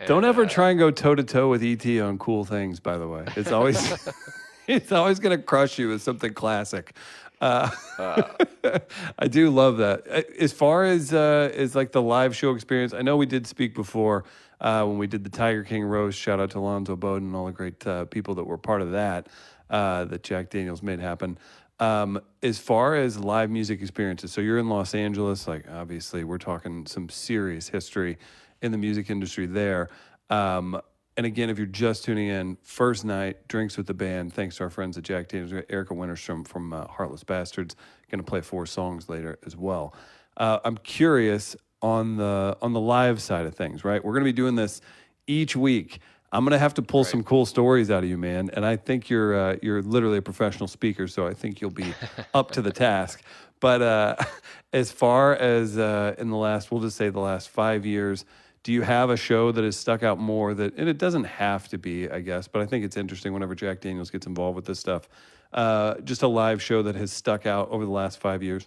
Don't 0.07 0.25
ever 0.25 0.43
uh, 0.43 0.49
try 0.49 0.71
and 0.71 0.79
go 0.79 0.91
toe 0.91 1.15
to 1.15 1.23
toe 1.23 1.47
with 1.47 1.63
ET 1.63 1.85
on 2.01 2.17
cool 2.17 2.43
things. 2.43 2.81
By 2.81 2.97
the 2.97 3.07
way, 3.07 3.23
it's 3.37 3.53
always 3.53 4.09
it's 4.67 4.91
always 4.91 5.19
going 5.19 5.37
to 5.37 5.43
crush 5.43 5.77
you 5.77 5.89
with 5.89 6.01
something 6.01 6.33
classic. 6.33 6.95
Uh, 7.41 7.69
I 9.19 9.27
do 9.27 9.49
love 9.49 9.77
that. 9.77 10.07
Uh, 10.09 10.21
As 10.39 10.53
far 10.53 10.85
as 10.85 11.13
uh, 11.13 11.51
as 11.53 11.75
like 11.75 11.91
the 11.91 12.01
live 12.01 12.35
show 12.35 12.53
experience, 12.53 12.93
I 12.93 13.01
know 13.01 13.17
we 13.17 13.25
did 13.25 13.47
speak 13.47 13.75
before 13.75 14.25
uh, 14.61 14.83
when 14.85 14.97
we 14.97 15.07
did 15.07 15.23
the 15.23 15.29
Tiger 15.29 15.63
King 15.63 15.83
roast. 15.83 16.17
Shout 16.17 16.39
out 16.39 16.51
to 16.51 16.59
Alonzo 16.59 16.95
Bowden 16.95 17.27
and 17.29 17.35
all 17.35 17.45
the 17.45 17.51
great 17.51 17.85
uh, 17.85 18.05
people 18.05 18.35
that 18.35 18.45
were 18.45 18.57
part 18.57 18.81
of 18.81 18.91
that 18.91 19.27
that 19.69 20.23
Jack 20.23 20.49
Daniels 20.49 20.81
made 20.81 20.99
happen. 20.99 21.37
Um, 21.79 22.21
as 22.41 22.57
far 22.57 22.95
as 22.95 23.19
live 23.19 23.49
music 23.49 23.81
experiences, 23.81 24.31
so 24.31 24.39
you're 24.39 24.59
in 24.59 24.69
Los 24.69 24.95
Angeles, 24.95 25.45
like 25.47 25.65
obviously 25.69 26.23
we're 26.23 26.37
talking 26.37 26.85
some 26.85 27.09
serious 27.09 27.67
history 27.67 28.17
in 28.61 28.71
the 28.71 28.77
music 28.77 29.09
industry 29.09 29.45
there. 29.45 29.89
Um, 30.29 30.79
and 31.17 31.25
again, 31.25 31.49
if 31.49 31.57
you're 31.57 31.65
just 31.67 32.03
tuning 32.03 32.27
in, 32.27 32.57
first 32.61 33.05
night, 33.05 33.47
drinks 33.47 33.77
with 33.77 33.87
the 33.87 33.93
band. 33.93 34.33
Thanks 34.33 34.57
to 34.57 34.63
our 34.63 34.69
friends 34.69 34.97
at 34.97 35.03
Jack 35.03 35.29
Daniels. 35.29 35.53
We 35.53 35.59
got 35.59 35.71
Erika 35.71 35.93
Wennerstrom 35.93 36.45
from 36.45 36.73
uh, 36.73 36.87
Heartless 36.87 37.23
Bastards. 37.23 37.75
Going 38.11 38.23
to 38.23 38.29
play 38.29 38.41
four 38.41 38.65
songs 38.65 39.07
later 39.07 39.39
as 39.45 39.55
well. 39.55 39.95
Uh, 40.37 40.59
I'm 40.65 40.77
curious 40.77 41.55
on 41.81 42.17
the 42.17 42.57
on 42.61 42.73
the 42.73 42.79
live 42.79 43.21
side 43.21 43.45
of 43.45 43.55
things. 43.55 43.83
Right, 43.83 44.03
we're 44.03 44.13
going 44.13 44.23
to 44.23 44.29
be 44.29 44.33
doing 44.33 44.55
this 44.55 44.81
each 45.27 45.55
week. 45.55 45.99
I'm 46.31 46.43
going 46.43 46.51
to 46.51 46.59
have 46.59 46.73
to 46.73 46.81
pull 46.81 47.05
some 47.05 47.23
cool 47.23 47.45
stories 47.45 47.89
out 47.89 48.03
of 48.03 48.09
you, 48.09 48.17
man. 48.17 48.49
And 48.51 48.65
I 48.65 48.75
think 48.75 49.09
you're 49.09 49.35
uh, 49.35 49.55
you're 49.61 49.81
literally 49.81 50.17
a 50.17 50.21
professional 50.21 50.67
speaker, 50.67 51.07
so 51.07 51.25
I 51.25 51.33
think 51.33 51.61
you'll 51.61 51.71
be 51.71 51.93
up 52.33 52.51
to 52.51 52.61
the 52.61 52.71
task. 52.71 53.23
But 53.61 53.81
uh, 53.81 54.15
as 54.73 54.91
far 54.91 55.33
as 55.33 55.77
uh, 55.77 56.15
in 56.17 56.29
the 56.29 56.35
last, 56.35 56.71
we'll 56.71 56.81
just 56.81 56.97
say 56.97 57.09
the 57.09 57.19
last 57.19 57.49
five 57.49 57.85
years, 57.85 58.25
do 58.65 58.73
you 58.73 58.81
have 58.81 59.11
a 59.11 59.15
show 59.15 59.51
that 59.51 59.63
has 59.63 59.77
stuck 59.77 60.01
out 60.01 60.17
more 60.17 60.55
that, 60.55 60.75
and 60.75 60.89
it 60.89 60.97
doesn't 60.97 61.25
have 61.25 61.67
to 61.67 61.77
be, 61.77 62.09
I 62.09 62.19
guess, 62.19 62.47
but 62.47 62.63
I 62.63 62.65
think 62.65 62.83
it's 62.83 62.97
interesting 62.97 63.31
whenever 63.31 63.53
Jack 63.53 63.79
Daniels 63.79 64.09
gets 64.09 64.25
involved 64.25 64.55
with 64.55 64.65
this 64.65 64.79
stuff. 64.79 65.07
Uh, 65.53 66.01
just 66.01 66.23
a 66.23 66.27
live 66.27 66.63
show 66.63 66.81
that 66.81 66.95
has 66.95 67.13
stuck 67.13 67.45
out 67.45 67.69
over 67.69 67.85
the 67.85 67.91
last 67.91 68.19
five 68.19 68.41
years. 68.41 68.65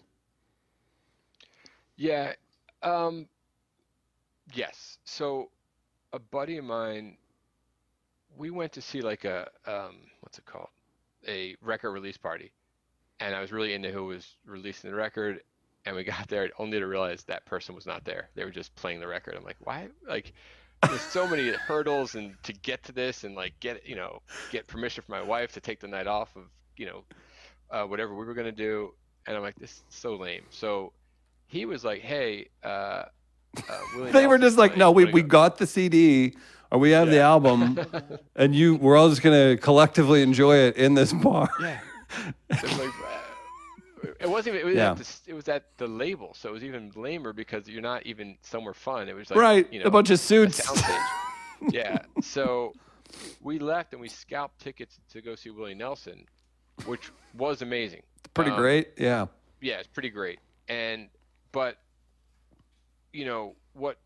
Yeah. 1.96 2.34
Um, 2.80 3.26
yes. 4.54 4.98
So 5.04 5.50
a 6.12 6.20
buddy 6.20 6.58
of 6.58 6.64
mine, 6.64 7.16
we 8.36 8.50
went 8.50 8.70
to 8.74 8.80
see 8.80 9.00
like 9.00 9.24
a 9.24 9.50
um, 9.66 9.96
what's 10.20 10.38
it 10.38 10.46
called? 10.46 10.68
A 11.26 11.56
record 11.60 11.90
release 11.90 12.16
party. 12.16 12.52
And 13.18 13.34
I 13.34 13.40
was 13.40 13.50
really 13.50 13.74
into 13.74 13.90
who 13.90 14.04
was 14.04 14.36
releasing 14.46 14.90
the 14.90 14.96
record. 14.96 15.40
And 15.88 15.96
we 15.96 16.04
got 16.04 16.28
there 16.28 16.50
only 16.58 16.78
to 16.78 16.86
realize 16.86 17.24
that 17.24 17.46
person 17.46 17.74
was 17.74 17.86
not 17.86 18.04
there. 18.04 18.28
They 18.34 18.44
were 18.44 18.50
just 18.50 18.74
playing 18.74 19.00
the 19.00 19.06
record. 19.06 19.34
I'm 19.34 19.42
like, 19.42 19.56
why? 19.60 19.88
Like, 20.06 20.34
there's 20.86 21.00
so 21.00 21.26
many 21.26 21.48
hurdles 21.66 22.14
and 22.14 22.34
to 22.42 22.52
get 22.52 22.84
to 22.84 22.92
this 22.92 23.24
and 23.24 23.34
like 23.34 23.58
get, 23.60 23.88
you 23.88 23.96
know, 23.96 24.20
get 24.52 24.66
permission 24.66 25.02
from 25.02 25.14
my 25.14 25.22
wife 25.22 25.52
to 25.52 25.60
take 25.60 25.80
the 25.80 25.88
night 25.88 26.06
off 26.06 26.36
of, 26.36 26.42
you 26.76 26.84
know, 26.84 27.04
uh, 27.70 27.84
whatever 27.84 28.14
we 28.14 28.26
were 28.26 28.34
going 28.34 28.44
to 28.44 28.52
do. 28.52 28.92
And 29.26 29.34
I'm 29.34 29.42
like, 29.42 29.54
this 29.54 29.70
is 29.70 29.82
so 29.88 30.14
lame. 30.14 30.42
So 30.50 30.92
he 31.46 31.64
was 31.64 31.86
like, 31.86 32.02
"Hey, 32.02 32.48
uh, 32.62 33.04
uh, 33.56 33.80
they 34.12 34.26
were 34.26 34.38
just 34.38 34.58
like, 34.58 34.76
no, 34.76 34.90
we, 34.90 35.06
we 35.06 35.22
go?" 35.22 35.28
got 35.28 35.56
the 35.56 35.66
CD 35.66 36.36
or 36.70 36.78
we 36.78 36.90
have 36.90 37.08
the 37.08 37.20
album, 37.20 37.78
and 38.36 38.54
you 38.54 38.74
we're 38.76 38.96
all 38.96 39.08
just 39.08 39.22
gonna 39.22 39.56
collectively 39.56 40.22
enjoy 40.22 40.56
it 40.56 40.76
in 40.76 40.92
this 40.94 41.14
bar. 41.14 41.48
Yeah. 41.60 41.80
So 44.20 44.24
it 44.26 44.30
was 44.30 44.46
like, 44.46 44.54
it 44.54 44.54
wasn't 44.54 44.56
even. 44.56 44.60
It 44.60 44.64
was, 44.66 44.74
Yeah. 44.76 44.90
at 44.90 44.96
the, 44.98 45.30
it 45.30 45.34
was 45.34 45.48
at 45.48 45.64
the 45.78 45.86
label, 45.86 46.34
so 46.34 46.48
it 46.48 46.52
was 46.52 46.64
even 46.64 46.92
lamer 46.96 47.32
because 47.32 47.68
you're 47.68 47.82
not 47.82 48.04
even 48.06 48.36
somewhere 48.42 48.74
fun. 48.74 49.08
It 49.08 49.14
was 49.14 49.30
like 49.30 49.38
right, 49.38 49.72
you 49.72 49.80
know, 49.80 49.86
a 49.86 49.90
bunch 49.90 50.10
of 50.10 50.18
suits. 50.20 50.60
yeah. 51.70 51.98
So 52.22 52.72
we 53.42 53.58
left 53.58 53.92
and 53.92 54.00
we 54.02 54.08
scalped 54.08 54.60
tickets 54.60 54.98
to 55.12 55.20
go 55.22 55.34
see 55.34 55.50
Willie 55.50 55.74
Nelson, 55.74 56.26
which 56.86 57.10
was 57.34 57.62
amazing. 57.62 58.02
Pretty 58.34 58.50
Um, 58.50 58.56
great. 58.58 58.90
Yeah. 58.98 59.26
Yeah, 59.60 59.76
it's 59.78 59.88
pretty 59.88 60.10
great. 60.10 60.38
And 60.68 61.08
but 61.52 61.78
you 63.12 63.24
know 63.24 63.56
what 63.72 63.98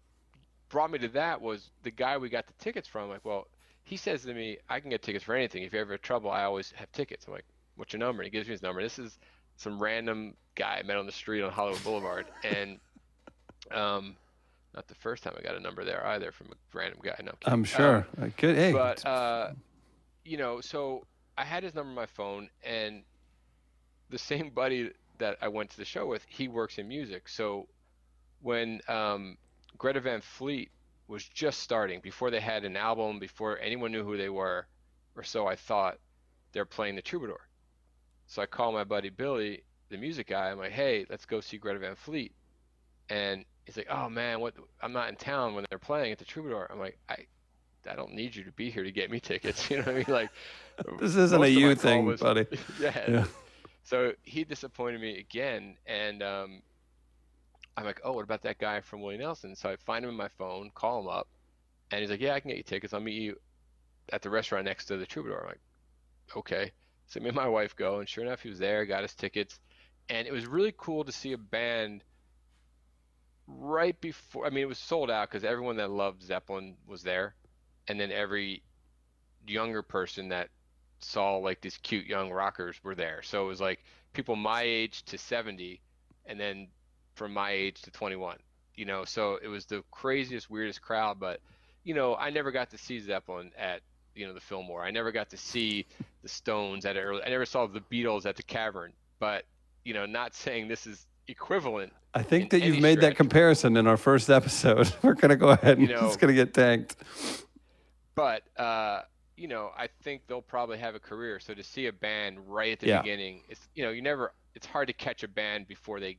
brought 0.69 0.91
me 0.91 0.99
to 0.99 1.09
that 1.09 1.41
was 1.41 1.71
the 1.83 1.91
guy 1.91 2.17
we 2.17 2.29
got 2.29 2.47
the 2.47 2.53
tickets 2.55 2.89
from. 2.89 3.09
Like, 3.09 3.25
well, 3.25 3.49
he 3.85 3.97
says 3.97 4.23
to 4.25 4.33
me, 4.35 4.59
"I 4.69 4.81
can 4.81 4.91
get 4.91 5.03
tickets 5.03 5.25
for 5.25 5.35
anything. 5.35 5.63
If 5.65 5.73
you 5.73 5.81
ever 5.81 5.93
have 5.93 6.03
trouble, 6.03 6.31
I 6.31 6.45
always 6.45 6.73
have 6.77 6.91
tickets." 6.93 7.27
I'm 7.27 7.33
like, 7.35 7.45
"What's 7.77 7.93
your 7.93 8.01
number?" 8.01 8.23
And 8.23 8.27
he 8.27 8.31
gives 8.31 8.47
me 8.49 8.53
his 8.53 8.63
number. 8.63 8.81
This 8.83 8.99
is 8.99 9.19
some 9.57 9.79
random 9.83 10.35
guy 10.55 10.79
I 10.79 10.83
met 10.83 10.97
on 10.97 11.07
the 11.07 11.13
street 11.13 11.43
on 11.43 11.53
Hollywood 11.53 11.83
Boulevard, 11.85 12.27
and 12.45 12.79
um, 13.71 14.17
not 14.75 14.87
the 14.89 14.95
first 14.95 15.23
time 15.23 15.35
I 15.39 15.43
got 15.43 15.57
a 15.57 15.61
number 15.61 15.85
there 15.85 16.07
either 16.07 16.33
from 16.33 16.49
a 16.49 16.77
random 16.77 17.01
guy. 17.03 17.15
No, 17.23 17.33
kidding. 17.33 17.53
I'm 17.53 17.53
Um, 17.61 17.65
sure. 17.65 18.07
Uh, 18.21 18.29
Good. 18.37 18.57
Hey, 18.57 18.73
but 18.73 19.05
uh, 19.07 19.53
you 20.25 20.37
know, 20.37 20.61
so 20.61 21.07
I 21.37 21.45
had 21.45 21.63
his 21.63 21.75
number 21.75 21.91
on 21.91 21.95
my 21.95 22.07
phone, 22.07 22.49
and 22.65 23.03
the 24.11 24.19
same 24.19 24.51
buddy 24.51 24.91
that 25.19 25.37
I 25.41 25.49
went 25.49 25.71
to 25.71 25.77
the 25.77 25.85
show 25.85 26.07
with, 26.07 26.25
he 26.29 26.49
works 26.49 26.79
in 26.79 26.89
music. 26.89 27.29
So 27.29 27.69
when 28.41 28.81
um, 28.89 29.37
Greta 29.79 30.01
Van 30.01 30.21
Fleet 30.21 30.71
was 31.09 31.25
just 31.25 31.61
starting, 31.61 32.01
before 32.01 32.31
they 32.31 32.41
had 32.41 32.65
an 32.65 32.77
album, 32.77 33.19
before 33.19 33.59
anyone 33.59 33.93
knew 33.93 34.03
who 34.05 34.17
they 34.17 34.29
were, 34.29 34.67
or 35.17 35.23
so 35.23 35.47
I 35.47 35.57
thought, 35.57 35.99
they're 36.53 36.65
playing 36.65 36.97
the 36.97 37.03
Troubadour. 37.03 37.41
So 38.33 38.41
I 38.41 38.47
call 38.47 38.73
my 38.73 38.83
buddy 38.83 39.11
Billy, 39.11 39.63
the 39.91 39.99
music 39.99 40.29
guy. 40.29 40.51
I'm 40.51 40.57
like, 40.57 40.73
hey, 40.73 41.05
let's 41.11 41.27
go 41.27 41.43
see 41.43 41.59
Greta 41.59 41.79
Van 41.79 41.95
Fleet. 41.95 42.33
And 43.11 43.45
he's 43.67 43.77
like, 43.77 43.89
oh 43.91 44.09
man, 44.09 44.41
what? 44.41 44.55
I'm 44.81 44.95
not 44.95 45.11
in 45.11 45.17
town 45.17 45.55
when 45.55 45.67
they're 45.69 45.79
playing 45.79 46.13
at 46.13 46.19
the 46.19 46.25
Troubadour. 46.25 46.67
I'm 46.73 46.79
like, 46.79 46.97
I, 47.11 47.27
I 47.87 47.95
don't 47.95 48.15
need 48.15 48.35
you 48.35 48.43
to 48.45 48.53
be 48.53 48.71
here 48.71 48.85
to 48.85 48.91
get 48.91 49.11
me 49.11 49.21
tickets. 49.21 49.69
You 49.71 49.77
know 49.77 49.83
what 49.83 49.91
I 49.91 49.99
mean? 49.99 50.05
Like, 50.09 50.31
this 50.99 51.15
isn't 51.15 51.43
a 51.43 51.47
you 51.47 51.75
thing, 51.75 52.07
was- 52.07 52.21
buddy. 52.21 52.47
yeah. 52.81 53.05
Yeah. 53.07 53.25
So 53.83 54.13
he 54.23 54.45
disappointed 54.45 55.03
me 55.03 55.19
again, 55.19 55.77
and 55.87 56.23
um, 56.23 56.63
I'm 57.77 57.85
like, 57.85 58.01
oh, 58.03 58.13
what 58.13 58.25
about 58.25 58.41
that 58.43 58.59
guy 58.59 58.81
from 58.81 59.03
Willie 59.03 59.19
Nelson? 59.19 59.55
So 59.57 59.69
I 59.69 59.77
find 59.77 60.05
him 60.05 60.11
in 60.11 60.17
my 60.17 60.29
phone, 60.39 60.71
call 60.75 61.01
him 61.01 61.09
up, 61.09 61.29
and 61.91 62.01
he's 62.01 62.09
like, 62.09 62.21
yeah, 62.21 62.33
I 62.33 62.41
can 62.41 62.49
get 62.49 62.57
you 62.57 62.63
tickets. 62.63 62.95
I'll 62.95 63.01
meet 63.01 63.21
you 63.21 63.37
at 64.11 64.23
the 64.23 64.31
restaurant 64.31 64.65
next 64.65 64.87
to 64.87 64.97
the 64.97 65.05
Troubadour. 65.05 65.41
I'm 65.43 65.47
like, 65.49 65.61
okay. 66.35 66.73
So 67.13 67.21
me 67.21 67.29
and 67.29 67.37
my 67.37 67.47
wife 67.47 67.77
go, 67.77 67.99
and 67.99 68.09
sure 68.09 68.25
enough, 68.25 68.41
he 68.41 68.49
was 68.49 68.59
there, 68.59 68.87
got 68.87 69.05
us 69.05 69.15
tickets, 69.15 69.61
and 70.09 70.27
it 70.27 70.33
was 70.33 70.47
really 70.47 70.73
cool 70.75 71.05
to 71.05 71.13
see 71.13 71.33
a 71.33 71.39
band 71.39 72.03
right 73.47 74.01
before. 74.01 74.47
I 74.47 74.49
mean, 74.51 74.63
it 74.63 74.69
was 74.69 74.79
sold 74.79 75.11
out 75.11 75.29
because 75.29 75.45
everyone 75.45 75.77
that 75.77 75.91
loved 75.91 76.23
Zeppelin 76.23 76.75
was 76.87 77.03
there, 77.03 77.35
and 77.87 78.01
then 78.01 78.11
every 78.11 78.63
younger 79.47 79.83
person 79.83 80.31
that 80.31 80.49
saw 81.01 81.37
like 81.37 81.61
these 81.61 81.77
cute 81.83 82.07
young 82.07 82.31
rockers 82.31 82.83
were 82.83 82.95
there. 82.95 83.21
So 83.23 83.45
it 83.45 83.49
was 83.49 83.61
like 83.61 83.81
people 84.15 84.35
my 84.35 84.63
age 84.63 85.03
to 85.05 85.19
70 85.19 85.83
and 86.25 86.41
then 86.41 86.69
from 87.15 87.35
my 87.35 87.51
age 87.51 87.83
to 87.83 87.91
21. 87.91 88.39
You 88.75 88.87
know, 88.87 89.05
so 89.05 89.39
it 89.43 89.49
was 89.49 89.67
the 89.67 89.85
craziest 89.91 90.49
weirdest 90.49 90.81
crowd, 90.81 91.21
but 91.21 91.41
you 91.85 91.93
know, 91.93 92.17
I 92.17 92.31
never 92.31 92.53
got 92.53 92.71
to 92.71 92.79
see 92.79 93.01
Zeppelin 93.01 93.51
at 93.59 93.83
you 94.15 94.27
know 94.27 94.33
the 94.33 94.41
Fillmore. 94.41 94.83
I 94.85 94.91
never 94.91 95.13
got 95.13 95.31
to 95.31 95.37
see 95.37 95.87
the 96.23 96.29
Stones 96.29 96.85
at 96.85 96.97
early 96.97 97.23
I 97.25 97.29
never 97.31 97.47
saw 97.47 97.67
the 97.67 97.81
Beatles 97.81 98.27
at 98.27 98.37
the 98.37 98.43
Cavern, 98.43 98.93
but 99.19 99.45
you 99.85 99.95
know, 99.95 100.07
not 100.07 100.35
saying 100.35 100.69
this 100.69 100.87
is 100.87 101.07
equivalent. 101.29 101.93
I 102.15 102.23
think 102.23 102.51
that 102.51 102.61
you've 102.63 102.81
made 102.81 103.01
that 103.01 103.17
comparison 103.17 103.77
in 103.77 103.87
our 103.87 103.97
first 103.97 104.29
episode. 104.31 104.93
We're 105.03 105.15
gonna 105.15 105.37
go 105.37 105.49
ahead 105.51 105.79
and 105.79 105.89
You 105.89 105.95
know- 105.95 106.07
it's 106.07 106.17
gonna 106.17 106.35
get 106.35 106.55
tanked. 106.55 106.97
But 108.15 108.43
uh 108.59 109.03
you 109.37 109.49
know, 109.49 109.71
I 109.77 109.89
think 110.03 110.23
they'll 110.29 110.43
probably 110.43 110.79
have 110.79 110.95
a 110.95 111.01
career. 111.01 111.41
So 111.41 111.55
to 111.55 111.63
see 111.65 111.87
a 111.87 111.93
band 111.93 112.39
right 112.47 112.73
at 112.73 112.81
the 112.81 112.89
Yeah. 112.89 113.01
beginning, 113.03 113.41
it's 113.49 113.67
you 113.75 113.83
know, 113.83 113.91
you 113.91 114.03
never 114.03 114.33
it's 114.55 114.67
hard 114.67 114.89
to 114.89 114.93
catch 114.93 115.23
a 115.23 115.29
band 115.29 115.67
before 115.67 115.99
they 116.01 116.19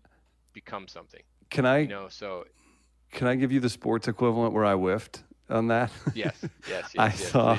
become 0.53 0.87
something. 0.87 1.21
Can 1.49 1.65
I 1.65 1.79
You 1.79 1.87
know, 1.87 2.07
so 2.09 2.45
can 3.11 3.27
I 3.27 3.35
give 3.35 3.51
you 3.51 3.59
the 3.59 3.69
sports 3.69 4.07
equivalent 4.07 4.53
where 4.53 4.65
I 4.65 4.73
whiffed 4.73 5.23
on 5.49 5.67
that? 5.67 5.91
yes, 6.13 6.35
yes, 6.41 6.49
yes, 6.69 6.91
I 6.97 7.05
yes, 7.07 7.31
saw-. 7.31 7.57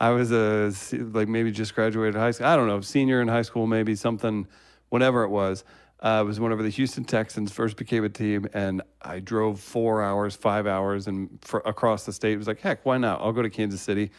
I 0.00 0.10
was 0.10 0.32
a 0.32 0.72
like 0.92 1.28
maybe 1.28 1.50
just 1.50 1.74
graduated 1.74 2.14
high 2.14 2.30
school. 2.32 2.46
I 2.46 2.56
don't 2.56 2.68
know, 2.68 2.80
senior 2.80 3.20
in 3.20 3.28
high 3.28 3.42
school, 3.42 3.66
maybe 3.66 3.94
something, 3.94 4.46
whenever 4.88 5.24
it 5.24 5.30
was. 5.30 5.64
Uh, 6.02 6.22
it 6.24 6.26
was 6.26 6.40
whenever 6.40 6.64
the 6.64 6.68
Houston 6.68 7.04
Texans 7.04 7.52
first 7.52 7.76
became 7.76 8.02
a 8.02 8.08
team, 8.08 8.48
and 8.52 8.82
I 9.00 9.20
drove 9.20 9.60
four 9.60 10.02
hours, 10.02 10.34
five 10.34 10.66
hours, 10.66 11.06
and 11.06 11.38
for, 11.42 11.60
across 11.64 12.04
the 12.04 12.12
state. 12.12 12.32
It 12.32 12.38
was 12.38 12.48
like, 12.48 12.60
heck, 12.60 12.84
why 12.84 12.98
not? 12.98 13.20
I'll 13.20 13.32
go 13.32 13.40
to 13.42 13.50
Kansas 13.50 13.80
City 13.80 14.10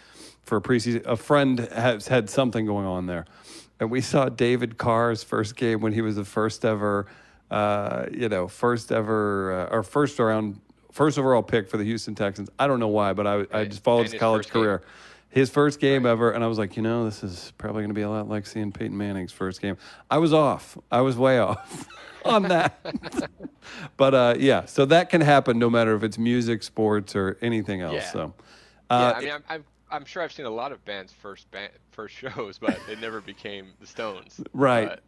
for 0.44 0.58
a 0.58 0.62
preseason. 0.62 1.06
A 1.06 1.18
friend 1.18 1.60
has 1.60 2.08
had 2.08 2.30
something 2.30 2.66
going 2.66 2.86
on 2.86 3.08
there, 3.08 3.26
and 3.82 3.92
we 3.92 4.00
saw 4.00 4.30
David 4.30 4.78
Carr's 4.78 5.24
first 5.24 5.58
game 5.58 5.82
when 5.82 5.92
he 5.92 6.00
was 6.00 6.16
the 6.16 6.24
first 6.24 6.64
ever, 6.64 7.06
uh, 7.52 8.06
you 8.10 8.30
know, 8.30 8.48
first 8.48 8.90
ever 8.90 9.68
uh, 9.70 9.76
or 9.76 9.84
first 9.84 10.18
round, 10.20 10.62
first 10.94 11.20
overall 11.20 11.44
pick 11.44 11.68
for 11.70 11.76
the 11.78 11.84
Houston 11.84 12.16
Texans. 12.16 12.50
I 12.58 12.68
don't 12.68 12.80
know 12.80 12.88
why, 12.88 13.12
but 13.14 13.28
I, 13.28 13.46
I 13.52 13.66
just 13.66 13.84
followed 13.84 14.04
And 14.04 14.12
his 14.14 14.20
college 14.20 14.46
first 14.46 14.54
game. 14.54 14.64
career. 14.64 14.84
His 15.30 15.50
first 15.50 15.80
game 15.80 16.06
ever, 16.06 16.32
and 16.32 16.44
I 16.44 16.48
was 16.48 16.60
like, 16.60 16.78
you 16.78 16.84
know, 16.84 17.06
this 17.06 17.24
is 17.24 17.54
probably 17.58 17.82
going 17.82 17.90
to 17.90 17.96
be 17.96 18.04
a 18.04 18.10
lot 18.10 18.30
like 18.30 18.46
seeing 18.46 18.72
Peyton 18.72 18.96
Manning's 18.96 19.32
first 19.32 19.62
game. 19.62 19.78
I 20.10 20.20
was 20.20 20.32
off. 20.32 20.78
I 20.92 21.02
was 21.02 21.18
way 21.18 21.40
off 21.40 21.88
on 22.26 22.44
that. 22.44 22.80
but 23.98 24.14
uh, 24.14 24.36
yeah, 24.38 24.66
so 24.66 24.86
that 24.86 25.10
can 25.10 25.22
happen 25.22 25.58
no 25.58 25.72
matter 25.72 25.96
if 25.96 26.04
it's 26.04 26.20
music, 26.20 26.62
sports, 26.62 27.16
or 27.16 27.38
anything 27.42 27.82
else. 27.82 27.96
Yeah. 27.96 28.12
So, 28.12 28.34
yeah, 28.92 28.96
uh, 28.96 29.14
I 29.16 29.20
mean, 29.22 29.32
I'm, 29.32 29.44
I'm 29.50 29.64
I'm 29.90 30.06
sure 30.06 30.22
I've 30.24 30.32
seen 30.34 30.46
a 30.46 30.52
lot 30.52 30.72
of 30.72 30.84
bands 30.86 31.12
first 31.14 31.50
band, 31.52 31.72
first 31.92 32.16
shows, 32.16 32.60
but 32.60 32.80
it 32.88 33.00
never 33.02 33.20
became 33.20 33.70
the 33.80 33.88
Stones. 33.88 34.40
right, 34.54 34.88
But, 34.90 35.02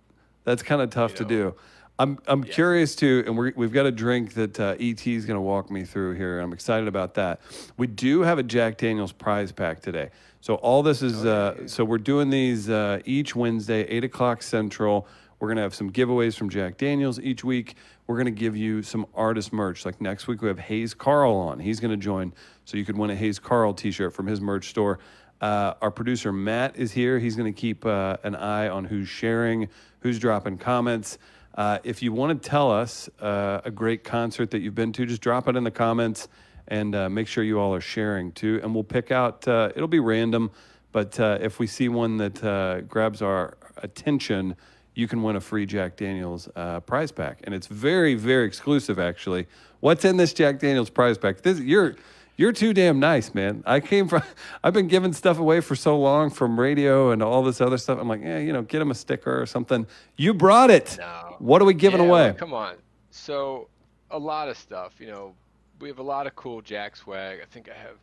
that's 0.43 0.63
kind 0.63 0.81
of 0.81 0.89
tough 0.89 1.13
to 1.15 1.23
know. 1.23 1.29
do. 1.29 1.55
I'm 1.97 2.19
I'm 2.27 2.43
curious 2.43 2.93
too, 2.93 3.23
and 3.25 3.37
we're, 3.37 3.53
we've 3.55 3.71
got 3.71 3.85
a 3.85 3.91
drink 3.91 4.33
that 4.33 4.59
uh, 4.59 4.75
ET 4.79 5.07
is 5.07 5.25
going 5.25 5.37
to 5.37 5.41
walk 5.41 5.71
me 5.71 5.85
through 5.85 6.15
here. 6.15 6.41
I'm 6.41 6.51
excited 6.51 6.89
about 6.89 7.13
that. 7.13 7.39
We 7.77 7.87
do 7.87 8.21
have 8.21 8.37
a 8.37 8.43
Jack 8.43 8.77
Daniel's 8.77 9.13
prize 9.13 9.53
pack 9.53 9.81
today. 9.81 10.09
So 10.41 10.55
all 10.55 10.83
this 10.83 11.01
is 11.01 11.25
uh, 11.25 11.67
so 11.67 11.85
we're 11.85 11.97
doing 11.97 12.29
these 12.29 12.69
uh, 12.69 12.99
each 13.05 13.33
Wednesday, 13.33 13.83
eight 13.83 14.03
o'clock 14.03 14.43
central. 14.43 15.07
We're 15.39 15.47
gonna 15.47 15.61
have 15.61 15.73
some 15.73 15.89
giveaways 15.89 16.35
from 16.35 16.49
Jack 16.49 16.77
Daniels 16.77 17.17
each 17.19 17.45
week. 17.45 17.75
We're 18.07 18.17
gonna 18.17 18.31
give 18.31 18.57
you 18.57 18.83
some 18.83 19.05
artist 19.15 19.53
merch. 19.53 19.85
Like 19.85 20.01
next 20.01 20.27
week, 20.27 20.41
we 20.41 20.49
have 20.49 20.59
Hayes 20.59 20.93
Carll 20.93 21.35
on. 21.35 21.59
He's 21.59 21.79
gonna 21.79 21.95
join, 21.95 22.33
so 22.65 22.75
you 22.75 22.83
could 22.83 22.97
win 22.97 23.09
a 23.09 23.15
Hayes 23.15 23.39
Carll 23.39 23.73
T-shirt 23.73 24.13
from 24.13 24.27
his 24.27 24.41
merch 24.41 24.69
store. 24.69 24.99
Uh, 25.39 25.73
our 25.81 25.91
producer 25.91 26.31
Matt 26.31 26.75
is 26.75 26.91
here. 26.91 27.19
He's 27.19 27.35
going 27.35 27.53
to 27.53 27.59
keep 27.59 27.85
uh, 27.85 28.17
an 28.23 28.35
eye 28.35 28.69
on 28.69 28.85
who's 28.85 29.09
sharing, 29.09 29.67
who's 29.99 30.17
dropping 30.17 30.57
comments. 30.57 31.17
Uh, 31.55 31.79
if 31.85 32.03
you 32.03 32.11
want 32.11 32.41
to 32.41 32.49
tell 32.49 32.69
us 32.69 33.09
uh, 33.21 33.61
a 33.63 33.71
great 33.71 34.03
concert 34.03 34.51
that 34.51 34.59
you've 34.59 34.75
been 34.75 34.91
to, 34.91 35.05
just 35.05 35.21
drop 35.21 35.47
it 35.47 35.55
in 35.55 35.63
the 35.63 35.71
comments 35.71 36.27
and 36.67 36.93
uh, 36.93 37.09
make 37.09 37.27
sure 37.27 37.43
you 37.43 37.59
all 37.59 37.73
are 37.73 37.81
sharing 37.81 38.31
too. 38.33 38.59
And 38.61 38.73
we'll 38.73 38.83
pick 38.83 39.09
out, 39.09 39.47
uh, 39.47 39.71
it'll 39.75 39.87
be 39.87 39.99
random, 39.99 40.51
but 40.91 41.17
uh, 41.19 41.37
if 41.39 41.57
we 41.59 41.67
see 41.67 41.87
one 41.87 42.17
that 42.17 42.43
uh, 42.43 42.81
grabs 42.81 43.21
our 43.21 43.57
attention, 43.77 44.57
you 44.95 45.07
can 45.07 45.23
win 45.23 45.35
a 45.35 45.41
free 45.41 45.65
Jack 45.65 45.95
Daniels 45.95 46.49
prize 46.85 47.11
pack. 47.11 47.39
And 47.43 47.55
it's 47.55 47.67
very, 47.67 48.15
very 48.15 48.45
exclusive, 48.45 48.99
actually. 48.99 49.47
What's 49.79 50.05
in 50.05 50.17
this 50.17 50.33
Jack 50.33 50.59
Daniels 50.59 50.89
prize 50.89 51.17
pack? 51.17 51.41
This, 51.41 51.59
you're. 51.59 51.95
You're 52.37 52.51
too 52.51 52.73
damn 52.73 52.99
nice, 52.99 53.33
man. 53.33 53.63
I 53.65 53.79
came 53.79 54.07
from, 54.07 54.21
I've 54.63 54.73
been 54.73 54.87
giving 54.87 55.13
stuff 55.13 55.39
away 55.39 55.61
for 55.61 55.75
so 55.75 55.97
long 55.97 56.29
from 56.29 56.59
radio 56.59 57.11
and 57.11 57.23
all 57.23 57.43
this 57.43 57.61
other 57.61 57.77
stuff. 57.77 57.97
I'm 57.99 58.09
like, 58.09 58.21
yeah, 58.21 58.39
you 58.39 58.51
know, 58.51 58.61
get 58.61 58.81
him 58.81 58.91
a 58.91 58.95
sticker 58.95 59.41
or 59.41 59.45
something. 59.45 59.87
You 60.17 60.33
brought 60.33 60.69
it. 60.69 60.97
No. 60.99 61.35
What 61.39 61.61
are 61.61 61.65
we 61.65 61.73
giving 61.73 62.01
Yeah, 62.01 62.07
away? 62.07 62.35
come 62.37 62.53
on. 62.53 62.75
So 63.11 63.69
a 64.11 64.19
lot 64.19 64.49
of 64.49 64.57
stuff. 64.57 64.95
You 64.99 65.07
know, 65.07 65.33
we 65.79 65.87
have 65.87 65.99
a 65.99 66.03
lot 66.03 66.27
of 66.27 66.35
cool 66.35 66.61
Jack 66.61 66.97
swag. 66.97 67.39
I 67.41 67.45
think 67.45 67.69
I 67.69 67.73
have, 67.73 67.95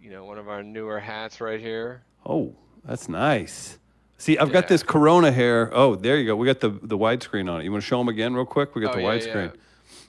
you 0.00 0.10
know, 0.10 0.24
one 0.24 0.38
of 0.38 0.48
our 0.48 0.62
newer 0.62 1.00
hats 1.00 1.40
right 1.40 1.58
here. 1.60 2.02
Oh, 2.24 2.54
that's 2.84 3.08
nice. 3.08 3.78
See, 4.18 4.36
I've 4.38 4.52
got 4.52 4.66
this 4.68 4.82
Corona 4.82 5.30
hair. 5.32 5.70
Oh, 5.72 5.94
there 5.94 6.16
you 6.16 6.26
go. 6.26 6.34
We 6.36 6.46
got 6.46 6.58
the 6.60 6.70
the 6.70 6.98
widescreen 6.98 7.48
on 7.50 7.60
it. 7.60 7.64
You 7.64 7.70
want 7.72 7.82
to 7.82 7.86
show 7.86 7.98
them 7.98 8.08
again, 8.08 8.34
real 8.34 8.44
quick? 8.44 8.74
We 8.74 8.82
got 8.82 8.92
Oh, 8.94 8.96
the 8.96 9.02
yeah, 9.02 9.08
widescreen. 9.08 9.54
yeah. 9.54 9.60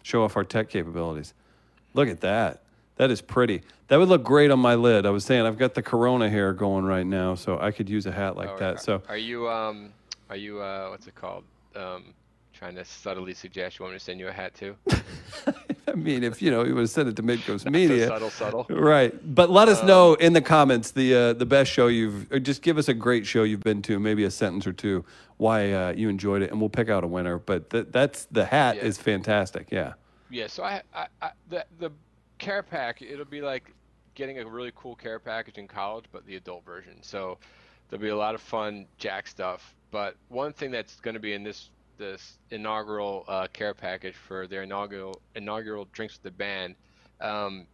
Show 0.02 0.24
off 0.24 0.36
our 0.36 0.44
tech 0.44 0.70
capabilities. 0.70 1.34
Look 1.94 2.10
at 2.10 2.22
that. 2.22 2.62
That 3.00 3.12
is 3.12 3.22
pretty. 3.22 3.62
That 3.88 3.98
would 3.98 4.10
look 4.10 4.26
great 4.26 4.52
on 4.52 4.60
my 4.60 4.76
lid. 4.76 5.06
I 5.06 5.10
was 5.10 5.24
saying 5.24 5.46
I've 5.46 5.58
got 5.58 5.74
the 5.74 5.82
Corona 5.82 6.30
hair 6.30 6.52
going 6.52 6.84
right 6.84 7.06
now, 7.06 7.34
so 7.34 7.58
I 7.58 7.72
could 7.72 7.88
use 7.90 8.06
a 8.06 8.12
hat 8.12 8.36
like 8.36 8.50
Oh, 8.50 8.58
that. 8.58 8.76
are- 8.76 8.78
So 8.78 9.02
are 9.08 9.16
you 9.18 9.48
um 9.50 9.94
are 10.30 10.36
you 10.36 10.62
uh 10.62 10.90
what's 10.90 11.08
it 11.08 11.16
called 11.16 11.46
um 11.78 12.14
trying 12.54 12.76
to 12.76 12.84
subtly 12.84 13.34
suggest 13.34 13.80
you 13.80 13.84
want 13.84 13.94
me 13.94 14.00
to 14.00 14.04
send 14.04 14.20
you 14.20 14.28
a 14.28 14.34
hat 14.34 14.54
too. 14.54 14.76
I 15.88 15.94
mean, 15.96 16.24
if 16.26 16.42
you 16.42 16.52
know, 16.52 16.66
you 16.66 16.76
would 16.76 16.82
have 16.82 16.90
sent 16.90 17.08
it 17.08 17.16
to 17.16 17.24
Midcoast 17.24 17.62
So 17.64 17.70
Media. 17.70 18.08
subtle, 18.08 18.30
subtle. 18.30 18.66
Right, 18.70 19.14
but 19.34 19.50
let 19.50 19.70
us 19.70 19.82
know 19.82 20.16
in 20.16 20.34
the 20.34 20.42
comments 20.42 20.92
the 20.92 21.16
uh, 21.16 21.34
the 21.34 21.46
best 21.46 21.72
show 21.72 21.88
you've. 21.88 22.30
Or 22.34 22.40
just 22.40 22.62
give 22.62 22.78
us 22.78 22.90
a 22.90 22.94
great 22.94 23.26
show 23.26 23.44
you've 23.44 23.64
been 23.64 23.82
to, 23.84 23.98
maybe 23.98 24.26
a 24.26 24.32
sentence 24.32 24.68
or 24.68 24.74
two, 24.74 25.06
why 25.38 25.72
uh, 25.72 25.94
you 25.96 26.10
enjoyed 26.10 26.42
it, 26.42 26.52
and 26.52 26.60
we'll 26.60 26.70
pick 26.70 26.90
out 26.90 27.06
a 27.06 27.08
winner. 27.08 27.38
But 27.40 27.70
th- 27.70 27.88
that's 27.92 28.26
the 28.26 28.44
hat 28.44 28.76
Yeah. 28.76 28.84
is 28.84 28.98
fantastic. 28.98 29.70
Yeah. 29.72 29.94
Yeah, 30.30 30.48
so 30.48 30.64
I, 30.64 30.82
I, 30.94 31.08
I 31.22 31.32
the 31.48 31.66
the 31.80 31.92
care 32.40 32.64
pack 32.64 33.02
it'll 33.02 33.26
be 33.26 33.42
like 33.42 33.72
getting 34.16 34.40
a 34.40 34.46
really 34.46 34.72
cool 34.76 34.96
care 34.96 35.20
package 35.20 35.58
in 35.58 35.68
college, 35.68 36.06
but 36.12 36.26
the 36.26 36.36
adult 36.36 36.66
version. 36.66 36.98
So 37.02 37.38
there'll 37.90 38.02
be 38.02 38.10
a 38.10 38.18
lot 38.18 38.36
of 38.36 38.42
fun 38.42 38.86
Jack 38.98 39.28
stuff. 39.28 39.76
But 39.92 40.16
one 40.28 40.54
thing 40.54 40.72
that's 40.72 41.00
going 41.00 41.14
to 41.14 41.20
be 41.20 41.34
in 41.34 41.44
this 41.44 41.70
this 41.98 42.38
inaugural 42.52 43.26
uh, 43.28 43.48
care 43.52 43.74
package 43.74 44.16
for 44.16 44.48
their 44.48 44.64
inaugural 44.64 45.22
inaugural 45.36 45.88
drinks 45.94 46.16
with 46.16 46.24
the 46.24 46.32
band, 46.32 46.76
um, 47.22 47.66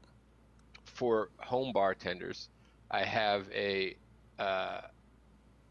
for 0.84 1.30
home 1.38 1.72
bartenders, 1.74 2.50
I 2.92 3.04
have 3.04 3.48
a 3.52 3.96
uh, 4.40 4.82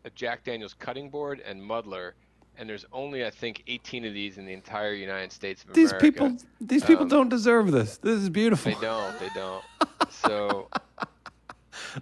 a 0.05 0.11
Jack 0.15 0.45
Daniel's 0.45 0.75
cutting 0.75 1.09
board 1.09 1.41
and 1.41 1.63
muddler. 1.63 2.15
And 2.57 2.69
there's 2.69 2.85
only, 2.93 3.25
I 3.27 3.31
think, 3.31 3.63
18 3.67 4.05
of 4.05 4.15
these 4.15 4.39
in 4.39 4.47
the 4.47 4.53
entire 4.53 4.93
United 4.95 5.33
States 5.33 5.65
of 5.65 5.73
These 5.75 5.91
America. 5.91 6.05
people, 6.13 6.37
these 6.61 6.85
people 6.85 7.03
Um, 7.03 7.09
don't 7.09 7.29
deserve 7.29 7.73
this. 7.73 7.97
This 7.99 8.21
is 8.21 8.29
beautiful. 8.31 8.73
They 8.73 8.81
don't. 8.81 9.19
They 9.19 9.29
don't. 9.35 9.65
So 10.11 10.69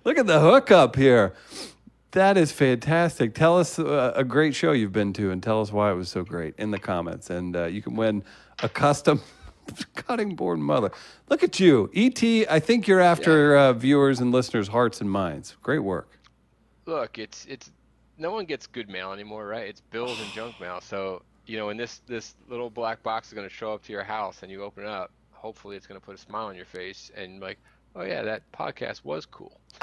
Look 0.04 0.18
at 0.18 0.26
the 0.26 0.40
hookup 0.40 0.96
here. 0.96 1.34
That 2.12 2.36
is 2.36 2.52
fantastic. 2.52 3.34
Tell 3.34 3.58
us 3.58 3.78
uh, 3.78 4.12
a 4.14 4.24
great 4.24 4.54
show 4.54 4.72
you've 4.72 4.92
been 4.92 5.14
to, 5.14 5.30
and 5.30 5.42
tell 5.42 5.62
us 5.62 5.72
why 5.72 5.90
it 5.90 5.94
was 5.94 6.10
so 6.10 6.22
great 6.22 6.54
in 6.58 6.70
the 6.70 6.78
comments. 6.78 7.30
And 7.30 7.56
uh, 7.56 7.64
you 7.64 7.80
can 7.80 7.96
win 7.96 8.22
a 8.62 8.68
custom 8.68 9.22
cutting 9.94 10.34
board 10.36 10.58
muddler. 10.58 10.92
Look 11.30 11.42
at 11.42 11.58
you, 11.58 11.90
ET. 11.94 12.22
I 12.22 12.60
think 12.60 12.86
you're 12.86 13.00
after 13.00 13.56
uh, 13.56 13.72
viewers 13.72 14.20
and 14.20 14.30
listeners' 14.30 14.68
hearts 14.68 15.00
and 15.00 15.10
minds. 15.10 15.56
Great 15.62 15.78
work. 15.80 16.18
look, 16.84 17.18
it's 17.18 17.46
it's 17.46 17.70
no 18.18 18.30
one 18.30 18.44
gets 18.44 18.66
good 18.66 18.88
mail 18.88 19.12
anymore, 19.12 19.46
right? 19.46 19.66
It's 19.68 19.80
bills 19.80 20.20
and 20.20 20.30
junk 20.32 20.60
mail. 20.60 20.80
So 20.80 21.22
you 21.46 21.58
know, 21.58 21.66
when 21.66 21.76
this 21.76 22.00
this 22.06 22.34
little 22.48 22.70
black 22.70 23.02
box 23.02 23.28
is 23.28 23.34
going 23.34 23.48
to 23.48 23.54
show 23.54 23.72
up 23.72 23.82
to 23.84 23.92
your 23.92 24.04
house 24.04 24.42
and 24.42 24.50
you 24.50 24.62
open 24.62 24.84
it 24.84 24.88
up, 24.88 25.10
hopefully 25.32 25.76
it's 25.76 25.86
going 25.86 26.00
to 26.00 26.04
put 26.04 26.14
a 26.14 26.18
smile 26.18 26.46
on 26.46 26.56
your 26.56 26.64
face 26.64 27.10
and 27.16 27.40
like, 27.40 27.58
oh 27.96 28.02
yeah, 28.02 28.22
that 28.22 28.42
podcast 28.52 29.04
was 29.04 29.26
cool. 29.26 29.58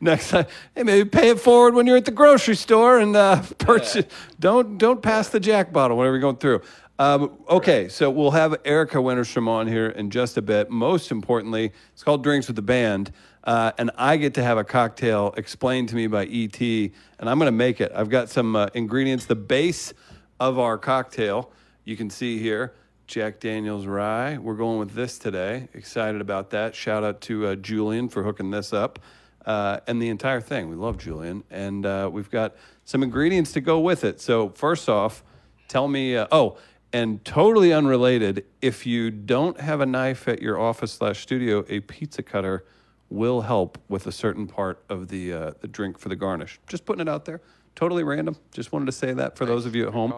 Next 0.00 0.30
time, 0.30 0.46
hey, 0.74 0.82
maybe 0.84 1.08
pay 1.08 1.30
it 1.30 1.40
forward 1.40 1.74
when 1.74 1.86
you're 1.86 1.96
at 1.96 2.04
the 2.04 2.10
grocery 2.10 2.56
store 2.56 2.98
and 2.98 3.16
uh, 3.16 3.42
purchase. 3.58 4.06
Don't 4.38 4.78
don't 4.78 5.02
pass 5.02 5.28
the 5.28 5.40
Jack 5.40 5.72
bottle 5.72 5.96
whenever 5.96 6.14
you're 6.14 6.20
going 6.20 6.36
through. 6.36 6.62
Um, 6.98 7.38
okay, 7.48 7.88
so 7.88 8.10
we'll 8.10 8.32
have 8.32 8.56
Erika 8.62 8.98
Wennerstrom 8.98 9.48
on 9.48 9.66
here 9.66 9.88
in 9.88 10.10
just 10.10 10.36
a 10.36 10.42
bit. 10.42 10.68
Most 10.68 11.10
importantly, 11.10 11.72
it's 11.94 12.04
called 12.04 12.22
Drinks 12.22 12.46
with 12.46 12.56
the 12.56 12.62
Band, 12.62 13.10
uh, 13.44 13.72
and 13.78 13.90
I 13.96 14.16
get 14.16 14.34
to 14.34 14.42
have 14.42 14.58
a 14.58 14.64
cocktail 14.64 15.34
explained 15.36 15.88
to 15.90 15.96
me 15.96 16.06
by 16.06 16.26
ET, 16.26 16.60
and 16.60 16.92
I'm 17.20 17.38
going 17.38 17.46
to 17.46 17.52
make 17.52 17.80
it. 17.80 17.90
I've 17.94 18.10
got 18.10 18.28
some 18.28 18.54
uh, 18.54 18.68
ingredients. 18.74 19.26
The 19.26 19.36
base 19.36 19.94
of 20.38 20.58
our 20.58 20.76
cocktail, 20.76 21.50
you 21.84 21.96
can 21.96 22.10
see 22.10 22.38
here, 22.38 22.74
Jack 23.06 23.40
Daniel's 23.40 23.86
Rye. 23.86 24.38
We're 24.38 24.54
going 24.54 24.78
with 24.78 24.92
this 24.92 25.18
today. 25.18 25.68
Excited 25.74 26.20
about 26.20 26.50
that. 26.50 26.74
Shout 26.74 27.02
out 27.02 27.20
to 27.22 27.48
uh, 27.48 27.54
Julian 27.56 28.08
for 28.08 28.22
hooking 28.22 28.50
this 28.50 28.72
up. 28.72 28.98
Uh, 29.44 29.80
and 29.86 30.00
the 30.00 30.10
entire 30.10 30.40
thing. 30.40 30.68
We 30.68 30.76
love 30.76 30.98
Julian. 30.98 31.42
And 31.50 31.86
uh, 31.86 32.10
we've 32.12 32.30
got 32.30 32.54
some 32.84 33.02
ingredients 33.02 33.52
to 33.52 33.60
go 33.60 33.80
with 33.80 34.04
it. 34.04 34.20
So, 34.20 34.50
first 34.50 34.88
off, 34.88 35.24
tell 35.66 35.88
me 35.88 36.14
uh, 36.14 36.26
oh, 36.30 36.58
and 36.92 37.24
totally 37.24 37.72
unrelated, 37.72 38.44
if 38.60 38.86
you 38.86 39.10
don't 39.10 39.58
have 39.60 39.80
a 39.80 39.86
knife 39.86 40.28
at 40.28 40.42
your 40.42 40.60
office 40.60 40.92
slash 40.92 41.20
studio, 41.20 41.64
a 41.68 41.80
pizza 41.80 42.22
cutter 42.22 42.64
will 43.10 43.42
help 43.42 43.78
with 43.88 44.06
a 44.06 44.12
certain 44.12 44.46
part 44.46 44.82
of 44.88 45.08
the, 45.08 45.32
uh, 45.32 45.50
the 45.60 45.68
drink 45.68 45.98
for 45.98 46.08
the 46.08 46.16
garnish. 46.16 46.60
Just 46.66 46.84
putting 46.84 47.00
it 47.00 47.08
out 47.08 47.24
there. 47.24 47.40
Totally 47.74 48.04
random. 48.04 48.36
Just 48.52 48.72
wanted 48.72 48.86
to 48.86 48.92
say 48.92 49.12
that 49.12 49.36
for 49.36 49.44
those 49.44 49.66
of 49.66 49.74
you 49.74 49.86
at 49.86 49.92
home. 49.92 50.14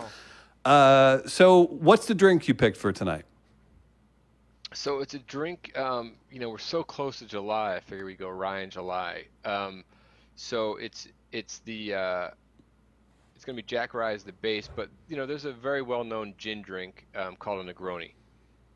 Uh, 0.65 1.21
so, 1.27 1.67
what's 1.67 2.07
the 2.07 2.15
drink 2.15 2.47
you 2.47 2.55
picked 2.55 2.77
for 2.77 2.93
tonight? 2.93 3.25
So 4.75 5.01
it's 5.01 5.15
a 5.15 5.19
drink. 5.19 5.77
Um, 5.77 6.15
you 6.31 6.39
know, 6.39 6.49
we're 6.49 6.59
so 6.59 6.83
close 6.83 7.19
to 7.19 7.27
July. 7.27 7.77
I 7.77 7.81
figure 7.81 8.05
we 8.05 8.15
go 8.15 8.29
rye 8.29 8.61
in 8.61 8.71
July. 8.71 9.25
Um, 9.45 9.85
so 10.35 10.77
it's 10.77 11.09
it's 11.31 11.59
the 11.61 11.95
uh, 11.95 12.29
it's 13.35 13.45
gonna 13.45 13.57
be 13.57 13.63
Jack 13.63 13.93
Rye 13.93 14.13
as 14.13 14.25
the 14.25 14.33
base, 14.33 14.69
but 14.75 14.89
you 15.09 15.17
know, 15.17 15.27
there's 15.27 15.45
a 15.45 15.53
very 15.53 15.83
well-known 15.83 16.35
gin 16.39 16.63
drink 16.63 17.07
um, 17.15 17.37
called 17.37 17.67
a 17.67 17.73
Negroni, 17.73 18.13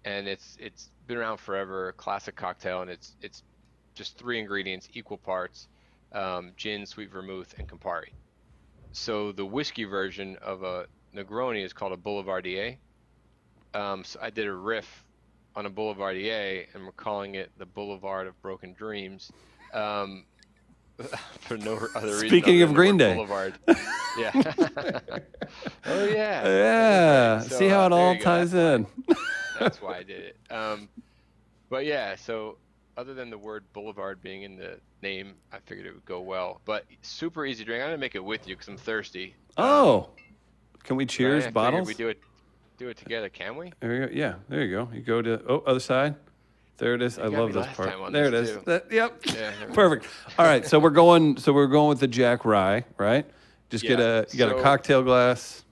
and 0.05 0.29
it's 0.29 0.57
it's 0.61 0.91
been 1.07 1.17
around 1.17 1.39
forever, 1.39 1.89
a 1.89 1.93
classic 1.93 2.37
cocktail, 2.37 2.83
and 2.83 2.91
it's 2.91 3.17
it's 3.23 3.43
just 3.97 4.17
three 4.17 4.39
ingredients, 4.39 4.89
equal 4.95 5.17
parts, 5.17 5.67
um, 6.13 6.53
gin, 6.57 6.87
sweet 6.87 7.11
vermouth, 7.11 7.55
and 7.59 7.67
Campari. 7.69 8.11
So 8.93 9.33
the 9.33 9.45
whiskey 9.45 9.85
version 9.85 10.37
of 10.41 10.63
a 10.63 10.87
Negroni 11.15 11.65
is 11.65 11.73
called 11.73 11.93
a 11.93 11.97
Boulevardier. 11.97 12.77
Um, 13.75 14.05
so 14.05 14.21
I 14.23 14.31
did 14.31 14.47
a 14.47 14.53
riff 14.53 15.05
on 15.57 15.67
a 15.67 15.71
Boulevardier, 15.71 16.67
and 16.75 16.85
we're 16.85 16.93
calling 16.93 17.35
it 17.35 17.51
the 17.59 17.67
Boulevard 17.67 18.27
of 18.27 18.41
Broken 18.41 18.73
Dreams. 18.75 19.33
Um, 19.73 20.25
for 21.41 21.57
no 21.59 21.75
other 21.95 22.13
reason. 22.13 22.29
Speaking 22.29 22.63
of 22.63 22.73
Green 22.73 22.97
Day. 22.97 23.15
Boulevard. 23.15 23.55
yeah. 24.19 24.33
oh 25.87 26.05
yeah. 26.05 26.49
Yeah. 26.49 27.41
So, 27.41 27.59
See 27.59 27.69
how 27.69 27.83
uh, 27.83 27.87
it 27.87 27.91
there 27.91 27.99
all 27.99 28.17
ties 28.19 28.55
in. 28.55 28.87
That's 29.59 29.83
why 29.83 29.99
I 29.99 30.03
did 30.03 30.23
it. 30.23 30.37
Um, 30.51 30.89
but 31.69 31.85
yeah, 31.85 32.17
so 32.17 32.57
other 32.97 33.15
than 33.15 33.31
the 33.31 33.39
word 33.39 33.65
Boulevard 33.73 34.23
being 34.23 34.43
in 34.43 34.57
the 34.57 34.79
name, 35.03 35.35
I 35.53 35.59
figured 35.61 35.87
it 35.87 35.95
would 35.95 36.05
go 36.05 36.21
well. 36.21 36.61
But 36.65 36.85
super 37.03 37.45
easy 37.45 37.65
drink. 37.65 37.83
I'm 37.83 37.89
gonna 37.89 37.99
make 37.99 38.15
it 38.15 38.25
with 38.25 38.49
you 38.49 38.55
because 38.55 38.69
I'm 38.69 38.77
thirsty. 38.77 39.35
Oh, 39.57 39.99
um, 40.01 40.07
can 40.83 40.97
we? 40.97 41.05
I 41.05 41.07
cheers 41.07 41.45
figured 41.45 41.55
bottles? 41.55 41.89
We 41.89 41.95
do 41.95 42.09
it. 42.09 42.21
Do 42.79 42.89
it 42.89 42.97
together, 42.97 43.29
can 43.29 43.57
we? 43.57 43.73
There 43.81 43.95
you 43.95 44.07
go. 44.07 44.13
Yeah, 44.13 44.35
there 44.49 44.63
you 44.63 44.77
go. 44.77 44.89
You 44.93 45.01
go 45.01 45.23
to 45.23 45.43
oh 45.49 45.63
other 45.67 45.81
side. 45.81 46.15
There 46.79 46.95
it 46.95 47.01
is. 47.01 47.19
I 47.19 47.27
love 47.27 47.55
this 47.55 47.67
part. 47.75 48.13
There 48.13 48.27
it 48.27 48.31
this, 48.33 48.51
is. 48.51 48.57
too. 48.57 48.63
That- 48.67 48.93
yep. 48.93 49.19
Yeah. 49.25 49.53
Perfect. 49.73 50.07
All 50.39 50.45
right, 50.45 50.67
so 50.67 50.79
we're 50.79 50.91
going. 50.91 51.39
So 51.39 51.53
we're 51.53 51.69
going 51.69 51.89
with 51.89 52.01
the 52.01 52.09
Jack 52.09 52.45
Rye, 52.45 52.85
right? 52.99 53.27
Just 53.71 53.85
get 53.85 53.99
a 53.99 54.27
you 54.31 54.39
got 54.39 54.57
a 54.57 54.63
cocktail 54.63 55.03
glass. 55.03 55.65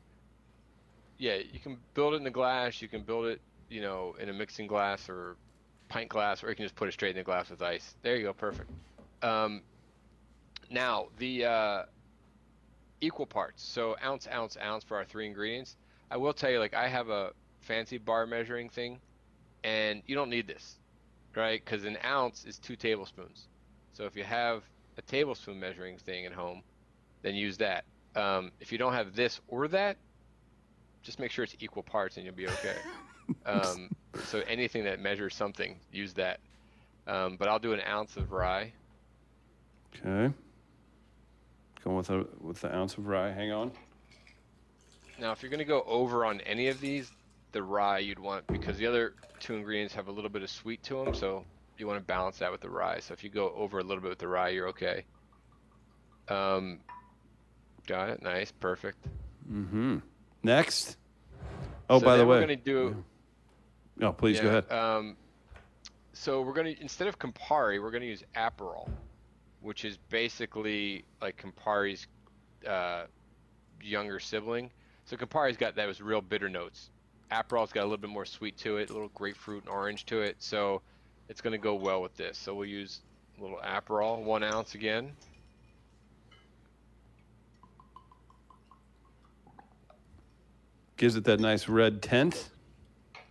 Yeah, 1.19 1.37
you 1.37 1.61
can 1.61 1.79
build 1.95 2.15
it 2.15 2.17
in 2.17 2.25
the 2.25 2.31
glass. 2.31 2.83
You 2.83 2.89
can 2.89 3.03
build 3.03 3.27
it, 3.27 3.41
you 3.71 3.81
know, 3.81 4.17
in 4.19 4.29
a 4.29 4.33
mixing 4.33 4.67
glass 4.67 5.09
or 5.09 5.37
pint 5.95 6.09
glass, 6.09 6.43
or 6.43 6.49
you 6.49 6.57
can 6.57 6.65
just 6.65 6.75
put 6.75 6.89
it 6.89 6.93
straight 6.93 7.11
in 7.11 7.17
the 7.17 7.23
glass 7.23 7.49
with 7.51 7.63
ice. 7.63 7.95
There 8.03 8.17
you 8.17 8.25
go, 8.25 8.33
perfect. 8.33 8.69
Um, 9.23 9.63
now 10.69 11.07
the 11.19 11.45
uh, 11.45 11.83
equal 13.01 13.27
parts. 13.27 13.63
So 13.63 13.95
ounce, 14.05 14.27
ounce, 14.27 14.57
ounce 14.61 14.83
for 14.83 14.97
our 14.97 15.05
three 15.05 15.25
ingredients. 15.25 15.77
I 16.11 16.17
will 16.17 16.33
tell 16.33 16.51
you, 16.51 16.59
like 16.59 16.75
I 16.75 16.89
have 16.89 17.11
a 17.11 17.31
fancy 17.61 17.99
bar 17.99 18.27
measuring 18.27 18.71
thing, 18.71 18.99
and 19.63 20.03
you 20.07 20.17
don't 20.17 20.31
need 20.31 20.49
this, 20.49 20.81
right? 21.37 21.65
Because 21.65 21.85
an 21.85 21.97
ounce 22.05 22.45
is 22.45 22.59
two 22.59 22.75
tablespoons. 22.75 23.47
So 23.93 24.05
if 24.05 24.17
you 24.17 24.25
have 24.25 24.65
a 24.99 25.03
tablespoon 25.03 25.61
measuring 25.61 25.99
thing 25.99 26.27
at 26.27 26.33
home, 26.33 26.65
then 27.23 27.37
use 27.37 27.57
that. 27.59 27.85
Um, 28.17 28.51
if 28.59 28.73
you 28.73 28.79
don't 28.79 28.95
have 28.95 29.15
this 29.15 29.41
or 29.47 29.69
that, 29.69 29.97
just 31.03 31.21
make 31.21 31.31
sure 31.31 31.45
it's 31.45 31.55
equal 31.61 31.85
parts 31.85 32.17
and 32.17 32.27
you'll 32.27 32.35
be 32.35 32.49
okay. 32.49 32.77
um, 33.47 33.91
so 34.27 34.41
anything 34.49 34.85
that 34.85 35.01
measures 35.01 35.35
something, 35.35 35.77
use 35.93 36.15
that. 36.15 36.41
Um, 37.07 37.37
but 37.37 37.49
I'll 37.49 37.59
do 37.59 37.73
an 37.73 37.81
ounce 37.87 38.17
of 38.17 38.33
rye. 38.33 38.73
Okay. 39.97 40.33
Going 41.85 41.97
with 41.97 42.11
a 42.11 42.27
with 42.41 42.61
the 42.61 42.75
ounce 42.75 42.97
of 42.97 43.07
rye. 43.07 43.31
Hang 43.33 43.53
on. 43.53 43.73
Now, 45.21 45.33
if 45.33 45.43
you're 45.43 45.51
going 45.51 45.59
to 45.59 45.65
go 45.65 45.83
over 45.87 46.25
on 46.25 46.41
any 46.41 46.69
of 46.69 46.81
these, 46.81 47.11
the 47.53 47.63
rye 47.63 47.99
you'd 47.99 48.19
want 48.19 48.47
because 48.49 48.79
the 48.79 48.87
other 48.87 49.15
two 49.39 49.55
ingredients 49.55 49.95
have 49.95 50.09
a 50.09 50.11
little 50.11 50.31
bit 50.31 50.43
of 50.43 50.51
sweet 50.51 50.83
to 50.85 51.05
them, 51.05 51.15
so 51.15 51.45
you 51.79 51.87
want 51.87 51.99
to 52.01 52.05
balance 52.05 52.39
that 52.39 52.51
with 52.51 52.61
the 52.63 52.71
rye. 52.71 52.99
So 53.01 53.13
if 53.13 53.23
you 53.23 53.31
go 53.31 53.53
over 53.55 53.79
a 53.79 53.83
little 53.83 54.01
bit 54.03 54.09
with 54.11 54.19
the 54.19 54.29
rye, 54.29 54.49
you're 54.49 54.69
okay. 54.69 55.05
Um, 56.29 56.81
got 57.87 58.09
it. 58.09 58.23
Nice. 58.23 58.51
Perfect. 58.51 59.07
Mm-hmm. 59.51 59.99
Next. 60.43 60.97
Oh, 61.91 61.99
So 61.99 62.05
by 62.05 62.17
the 62.17 62.25
way. 62.25 62.39
we're 62.41 62.47
going 62.47 62.59
to 62.59 62.65
do. 62.65 63.05
Oh, 64.01 64.13
please 64.13 64.41
go 64.41 64.49
ahead. 64.49 64.71
Um, 64.73 65.17
so 66.13 66.43
we're 66.43 66.53
gonna 66.53 66.75
instead 66.81 67.09
of 67.09 67.19
Campari, 67.19 67.81
we're 67.81 67.91
gonna 67.91 68.05
use 68.05 68.25
Aperol, 68.37 68.89
which 69.61 69.85
is 69.85 69.99
basically 70.09 71.05
like 71.21 71.41
Campari's 71.41 72.07
uh, 72.69 73.05
younger 73.81 74.19
sibling. 74.19 74.71
So 75.05 75.17
Campari's 75.17 75.57
got 75.57 75.77
those 75.77 76.01
real 76.01 76.21
bitter 76.21 76.49
notes. 76.49 76.91
Aperol's 77.31 77.73
got 77.73 77.83
a 77.83 77.85
little 77.85 77.99
bit 77.99 78.11
more 78.11 78.25
sweet 78.25 78.57
to 78.59 78.77
it, 78.79 78.91
a 78.91 78.93
little 78.93 79.11
grapefruit 79.15 79.65
and 79.65 79.71
orange 79.71 80.07
to 80.07 80.21
it. 80.21 80.37
So 80.39 80.83
it's 81.29 81.41
gonna 81.41 81.59
go 81.59 81.75
well 81.75 82.03
with 82.03 82.17
this. 82.17 82.39
So 82.39 82.55
we'll 82.55 82.69
use 82.69 83.01
a 83.39 83.43
little 83.43 83.59
Aperol, 83.59 84.23
one 84.23 84.43
ounce 84.43 84.75
again. 84.75 85.13
gives 90.97 91.17
it 91.17 91.25
that 91.25 91.41
nice 91.41 91.69
red 91.69 92.01
tint. 92.03 92.51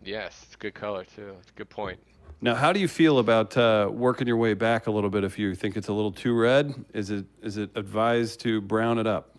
Yes, 0.06 0.42
it's 0.44 0.56
a 0.56 0.58
good 0.58 0.74
color 0.74 1.06
too. 1.06 1.36
It's 1.40 1.50
a 1.50 1.54
good 1.54 1.70
point. 1.70 2.00
Now, 2.42 2.56
how 2.56 2.74
do 2.74 2.80
you 2.80 2.90
feel 2.90 3.20
about 3.20 3.56
uh, 3.56 3.90
working 3.92 4.28
your 4.28 4.36
way 4.36 4.54
back 4.54 4.88
a 4.88 4.92
little 4.92 5.10
bit? 5.10 5.24
If 5.24 5.40
you 5.40 5.56
think 5.56 5.78
it's 5.78 5.88
a 5.88 5.94
little 5.94 6.12
too 6.12 6.38
red, 6.38 6.74
is 6.94 7.10
it 7.10 7.26
is 7.42 7.58
it 7.58 7.70
advised 7.76 8.42
to 8.42 8.60
brown 8.60 9.00
it 9.00 9.08
up? 9.08 9.30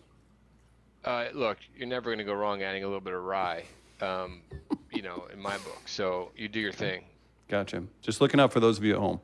Uh, 1.05 1.27
look, 1.35 1.59
you're 1.77 1.87
never 1.87 2.09
going 2.09 2.19
to 2.19 2.25
go 2.25 2.33
wrong 2.33 2.63
adding 2.63 2.83
a 2.83 2.87
little 2.87 3.01
bit 3.01 3.13
of 3.13 3.23
rye, 3.23 3.65
um, 4.01 4.41
you 4.91 5.03
know, 5.03 5.29
in 5.31 5.39
my 5.39 5.59
book. 5.59 5.83
So 5.85 6.31
you 6.35 6.49
do 6.49 6.61
your 6.61 6.73
thing. 6.73 7.05
Gotcha. 7.49 7.83
Just 8.01 8.23
looking 8.23 8.41
out 8.41 8.53
for 8.53 8.61
those 8.61 8.79
of 8.79 8.85
you 8.85 8.95
at 8.95 9.01
home. 9.01 9.21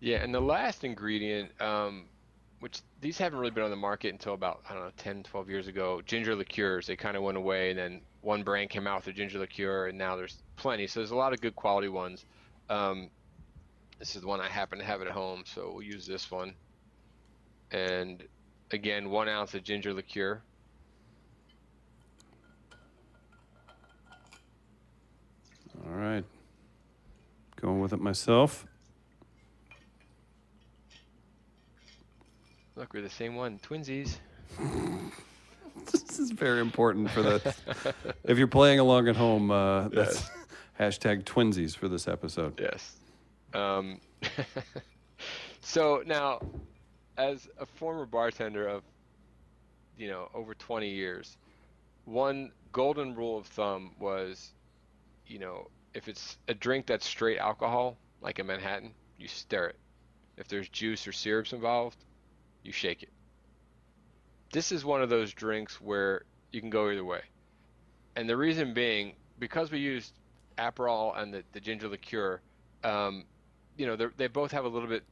Yeah, 0.00 0.16
and 0.16 0.34
the 0.34 0.40
last 0.40 0.82
ingredient, 0.82 1.50
um, 1.60 2.06
which 2.58 2.80
these 3.00 3.18
haven't 3.18 3.38
really 3.38 3.52
been 3.52 3.62
on 3.62 3.70
the 3.70 3.76
market 3.76 4.12
until 4.12 4.34
about, 4.34 4.62
I 4.68 4.72
don't 4.72 4.82
know, 4.82 4.92
10, 4.96 5.22
12 5.22 5.48
years 5.48 5.68
ago, 5.68 6.02
ginger 6.04 6.34
liqueurs. 6.34 6.88
They 6.88 6.96
kind 6.96 7.16
of 7.16 7.22
went 7.22 7.38
away, 7.38 7.70
and 7.70 7.78
then 7.78 8.00
one 8.22 8.42
brand 8.42 8.70
came 8.70 8.86
out 8.86 9.04
with 9.04 9.08
a 9.08 9.12
ginger 9.12 9.38
liqueur, 9.38 9.88
and 9.88 9.98
now 9.98 10.16
there's 10.16 10.42
plenty. 10.56 10.86
So 10.86 11.00
there's 11.00 11.10
a 11.10 11.16
lot 11.16 11.32
of 11.32 11.40
good 11.40 11.56
quality 11.56 11.88
ones. 11.88 12.24
Um, 12.68 13.10
this 13.98 14.14
is 14.14 14.22
the 14.22 14.28
one 14.28 14.40
I 14.40 14.48
happen 14.48 14.78
to 14.78 14.84
have 14.84 15.02
at 15.02 15.08
home, 15.08 15.44
so 15.46 15.72
we'll 15.72 15.82
use 15.82 16.06
this 16.06 16.30
one. 16.30 16.54
And 17.70 18.22
again, 18.70 19.10
one 19.10 19.28
ounce 19.28 19.54
of 19.54 19.62
ginger 19.62 19.92
liqueur. 19.92 20.42
All 25.86 25.92
right. 25.92 26.24
Going 27.56 27.80
with 27.80 27.92
it 27.92 28.00
myself. 28.00 28.66
Look, 32.76 32.94
we're 32.94 33.02
the 33.02 33.10
same 33.10 33.34
one, 33.34 33.58
twinsies. 33.58 34.18
this 35.92 36.18
is 36.18 36.30
very 36.30 36.60
important 36.60 37.10
for 37.10 37.22
the. 37.22 37.54
if 38.24 38.38
you're 38.38 38.46
playing 38.46 38.78
along 38.78 39.08
at 39.08 39.16
home, 39.16 39.50
uh, 39.50 39.88
that's 39.88 40.28
hashtag 40.80 41.24
twinsies 41.24 41.76
for 41.76 41.88
this 41.88 42.08
episode. 42.08 42.58
Yes. 42.60 42.96
Um, 43.54 44.00
so 45.60 46.02
now, 46.06 46.40
as 47.16 47.48
a 47.58 47.66
former 47.66 48.06
bartender 48.06 48.68
of, 48.68 48.82
you 49.96 50.08
know, 50.08 50.28
over 50.34 50.54
20 50.54 50.88
years, 50.88 51.36
one 52.04 52.52
golden 52.72 53.14
rule 53.14 53.38
of 53.38 53.46
thumb 53.46 53.92
was, 53.98 54.52
you 55.26 55.38
know, 55.38 55.68
if 55.94 56.08
it's 56.08 56.38
a 56.48 56.54
drink 56.54 56.86
that's 56.86 57.06
straight 57.06 57.38
alcohol, 57.38 57.96
like 58.20 58.38
a 58.38 58.44
Manhattan, 58.44 58.92
you 59.18 59.28
stir 59.28 59.66
it. 59.66 59.76
If 60.36 60.48
there's 60.48 60.68
juice 60.68 61.06
or 61.06 61.12
syrups 61.12 61.52
involved, 61.52 61.98
you 62.62 62.72
shake 62.72 63.02
it. 63.02 63.10
This 64.52 64.72
is 64.72 64.84
one 64.84 65.02
of 65.02 65.08
those 65.08 65.32
drinks 65.32 65.80
where 65.80 66.22
you 66.52 66.60
can 66.60 66.70
go 66.70 66.90
either 66.90 67.04
way. 67.04 67.22
And 68.16 68.28
the 68.28 68.36
reason 68.36 68.74
being, 68.74 69.14
because 69.38 69.70
we 69.70 69.78
used 69.78 70.12
Aperol 70.58 71.16
and 71.16 71.32
the, 71.32 71.44
the 71.52 71.60
ginger 71.60 71.88
liqueur, 71.88 72.40
um, 72.82 73.24
you 73.76 73.86
know, 73.86 73.96
they 74.16 74.26
both 74.26 74.52
have 74.52 74.64
a 74.64 74.68
little 74.68 74.88
bit 74.88 75.04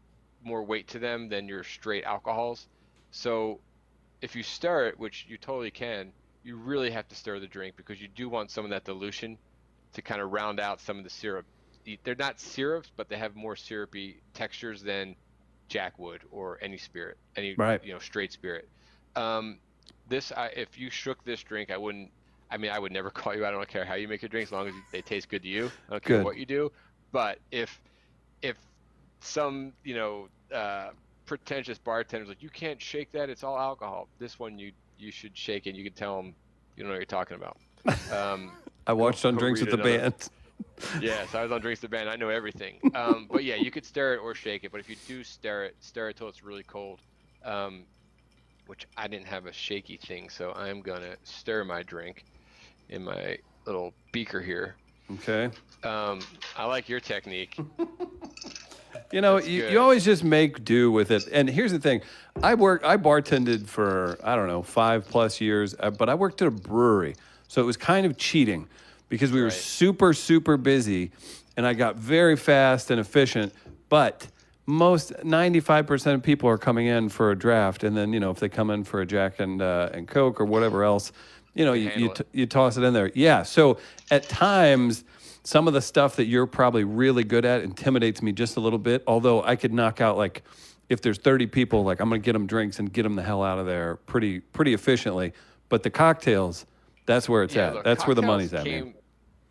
more 0.42 0.62
weight 0.62 0.88
to 0.88 0.98
them 0.98 1.28
than 1.28 1.48
your 1.48 1.64
straight 1.64 2.04
alcohols. 2.04 2.66
So 3.10 3.60
if 4.20 4.34
you 4.34 4.42
stir 4.42 4.88
it, 4.88 4.98
which 4.98 5.26
you 5.28 5.38
totally 5.38 5.70
can, 5.70 6.12
you 6.42 6.56
really 6.56 6.90
have 6.90 7.08
to 7.08 7.14
stir 7.14 7.40
the 7.40 7.46
drink 7.46 7.76
because 7.76 8.00
you 8.00 8.08
do 8.08 8.28
want 8.28 8.50
some 8.50 8.64
of 8.64 8.70
that 8.70 8.84
dilution 8.84 9.38
to 9.94 10.02
kind 10.02 10.20
of 10.20 10.32
round 10.32 10.60
out 10.60 10.80
some 10.80 10.98
of 10.98 11.04
the 11.04 11.10
syrup. 11.10 11.46
They're 12.04 12.14
not 12.14 12.38
syrups, 12.40 12.90
but 12.96 13.08
they 13.08 13.16
have 13.16 13.34
more 13.34 13.56
syrupy 13.56 14.20
textures 14.34 14.82
than 14.82 15.16
Jack 15.68 15.98
would 15.98 16.22
or 16.30 16.58
any 16.60 16.78
spirit, 16.78 17.16
any 17.36 17.54
right. 17.54 17.82
you 17.84 17.92
know 17.92 17.98
straight 17.98 18.32
spirit. 18.32 18.68
Um, 19.16 19.58
this, 20.08 20.32
I, 20.32 20.46
if 20.48 20.78
you 20.78 20.90
shook 20.90 21.24
this 21.24 21.42
drink, 21.42 21.70
I 21.70 21.76
wouldn't. 21.76 22.10
I 22.50 22.56
mean, 22.56 22.70
I 22.70 22.78
would 22.78 22.92
never 22.92 23.10
call 23.18 23.34
you. 23.34 23.44
I 23.44 23.50
don't 23.50 23.68
care 23.68 23.84
how 23.84 23.94
you 23.94 24.08
make 24.08 24.22
your 24.22 24.28
drinks, 24.28 24.48
as 24.48 24.52
long 24.52 24.68
as 24.68 24.74
they 24.92 25.02
taste 25.02 25.28
good 25.28 25.42
to 25.42 25.48
you. 25.48 25.70
I 25.88 25.92
don't 25.92 26.04
care 26.04 26.18
good. 26.18 26.24
what 26.24 26.36
you 26.36 26.46
do. 26.46 26.72
But 27.12 27.38
if 27.50 27.80
if 28.42 28.56
some 29.20 29.72
you 29.84 29.94
know 29.94 30.28
uh, 30.54 30.90
pretentious 31.26 31.78
bartender's 31.78 32.28
like, 32.28 32.42
you 32.42 32.50
can't 32.50 32.80
shake 32.80 33.12
that. 33.12 33.30
It's 33.30 33.44
all 33.44 33.58
alcohol. 33.58 34.08
This 34.18 34.38
one 34.38 34.58
you 34.58 34.72
you 34.98 35.10
should 35.10 35.36
shake 35.36 35.66
it. 35.66 35.74
You 35.74 35.84
can 35.84 35.92
tell 35.92 36.16
them 36.16 36.34
you 36.76 36.82
don't 36.82 36.88
know 36.88 36.94
what 36.94 37.00
you're 37.00 37.06
talking 37.06 37.36
about. 37.36 37.56
Um, 38.12 38.52
I 38.86 38.92
watched 38.92 39.24
on 39.24 39.36
Drinks 39.36 39.60
with 39.60 39.70
the 39.70 39.76
another. 39.76 39.98
Band. 40.10 40.28
yes, 41.00 41.34
I 41.34 41.42
was 41.42 41.52
on 41.52 41.60
Drinks 41.60 41.82
with 41.82 41.90
the 41.90 41.96
Band. 41.96 42.08
I 42.08 42.16
know 42.16 42.30
everything. 42.30 42.78
Um, 42.94 43.26
but 43.30 43.44
yeah, 43.44 43.56
you 43.56 43.70
could 43.70 43.84
stir 43.84 44.14
it 44.14 44.18
or 44.18 44.34
shake 44.34 44.64
it. 44.64 44.72
But 44.72 44.80
if 44.80 44.88
you 44.88 44.96
do 45.06 45.22
stir 45.22 45.64
it, 45.64 45.76
stir 45.80 46.10
it 46.10 46.16
till 46.16 46.28
it's 46.28 46.42
really 46.42 46.62
cold. 46.62 47.00
Um, 47.44 47.84
which 48.68 48.86
I 48.96 49.08
didn't 49.08 49.26
have 49.26 49.46
a 49.46 49.52
shaky 49.52 49.96
thing, 49.96 50.28
so 50.28 50.52
I'm 50.52 50.80
gonna 50.82 51.16
stir 51.24 51.64
my 51.64 51.82
drink 51.82 52.24
in 52.90 53.02
my 53.02 53.38
little 53.66 53.92
beaker 54.12 54.40
here. 54.40 54.76
Okay. 55.14 55.50
Um, 55.82 56.20
I 56.56 56.66
like 56.66 56.88
your 56.88 57.00
technique. 57.00 57.58
You 59.10 59.22
know, 59.22 59.38
you, 59.38 59.66
you 59.68 59.80
always 59.80 60.04
just 60.04 60.22
make 60.22 60.64
do 60.66 60.90
with 60.92 61.10
it. 61.10 61.28
And 61.32 61.48
here's 61.48 61.72
the 61.72 61.78
thing: 61.78 62.02
I 62.42 62.54
work, 62.54 62.84
I 62.84 62.98
bartended 62.98 63.66
for 63.66 64.18
I 64.22 64.36
don't 64.36 64.48
know 64.48 64.62
five 64.62 65.08
plus 65.08 65.40
years, 65.40 65.74
uh, 65.80 65.90
but 65.90 66.10
I 66.10 66.14
worked 66.14 66.42
at 66.42 66.48
a 66.48 66.50
brewery, 66.50 67.14
so 67.48 67.62
it 67.62 67.64
was 67.64 67.78
kind 67.78 68.04
of 68.04 68.18
cheating 68.18 68.66
because 69.08 69.32
we 69.32 69.40
were 69.40 69.46
Right. 69.46 69.52
super 69.54 70.12
super 70.12 70.58
busy, 70.58 71.10
and 71.56 71.66
I 71.66 71.72
got 71.72 71.96
very 71.96 72.36
fast 72.36 72.90
and 72.90 73.00
efficient. 73.00 73.54
But 73.88 74.26
most 74.68 75.14
95% 75.14 76.14
of 76.14 76.22
people 76.22 76.46
are 76.50 76.58
coming 76.58 76.86
in 76.88 77.08
for 77.08 77.30
a 77.30 77.38
draft, 77.38 77.84
and 77.84 77.96
then 77.96 78.12
you 78.12 78.20
know 78.20 78.30
if 78.30 78.38
they 78.38 78.50
come 78.50 78.68
in 78.70 78.84
for 78.84 79.00
a 79.00 79.06
Jack 79.06 79.40
and 79.40 79.62
uh, 79.62 79.88
and 79.94 80.06
Coke 80.06 80.38
or 80.40 80.44
whatever 80.44 80.84
else, 80.84 81.10
you 81.54 81.64
know 81.64 81.72
you 81.72 81.90
you, 81.96 82.12
t- 82.14 82.24
you 82.32 82.44
toss 82.46 82.76
it 82.76 82.82
in 82.82 82.92
there. 82.92 83.10
Yeah. 83.14 83.44
So 83.44 83.78
at 84.10 84.28
times, 84.28 85.04
some 85.42 85.66
of 85.68 85.72
the 85.72 85.80
stuff 85.80 86.16
that 86.16 86.26
you're 86.26 86.46
probably 86.46 86.84
really 86.84 87.24
good 87.24 87.46
at 87.46 87.62
intimidates 87.62 88.20
me 88.20 88.30
just 88.30 88.58
a 88.58 88.60
little 88.60 88.78
bit. 88.78 89.02
Although 89.06 89.42
I 89.42 89.56
could 89.56 89.72
knock 89.72 90.02
out 90.02 90.18
like 90.18 90.42
if 90.90 91.00
there's 91.00 91.16
30 91.18 91.46
people, 91.46 91.82
like 91.82 92.00
I'm 92.00 92.10
gonna 92.10 92.18
get 92.18 92.34
them 92.34 92.46
drinks 92.46 92.78
and 92.78 92.92
get 92.92 93.04
them 93.04 93.14
the 93.16 93.22
hell 93.22 93.42
out 93.42 93.58
of 93.58 93.64
there 93.64 93.96
pretty 94.04 94.40
pretty 94.40 94.74
efficiently. 94.74 95.32
But 95.70 95.82
the 95.82 95.90
cocktails, 95.90 96.66
that's 97.06 97.26
where 97.26 97.42
it's 97.42 97.54
Yeah, 97.54 97.78
at. 97.78 97.84
that's 97.84 98.06
where 98.06 98.14
the 98.14 98.20
money's 98.22 98.52
at. 98.52 98.66
came. 98.66 98.92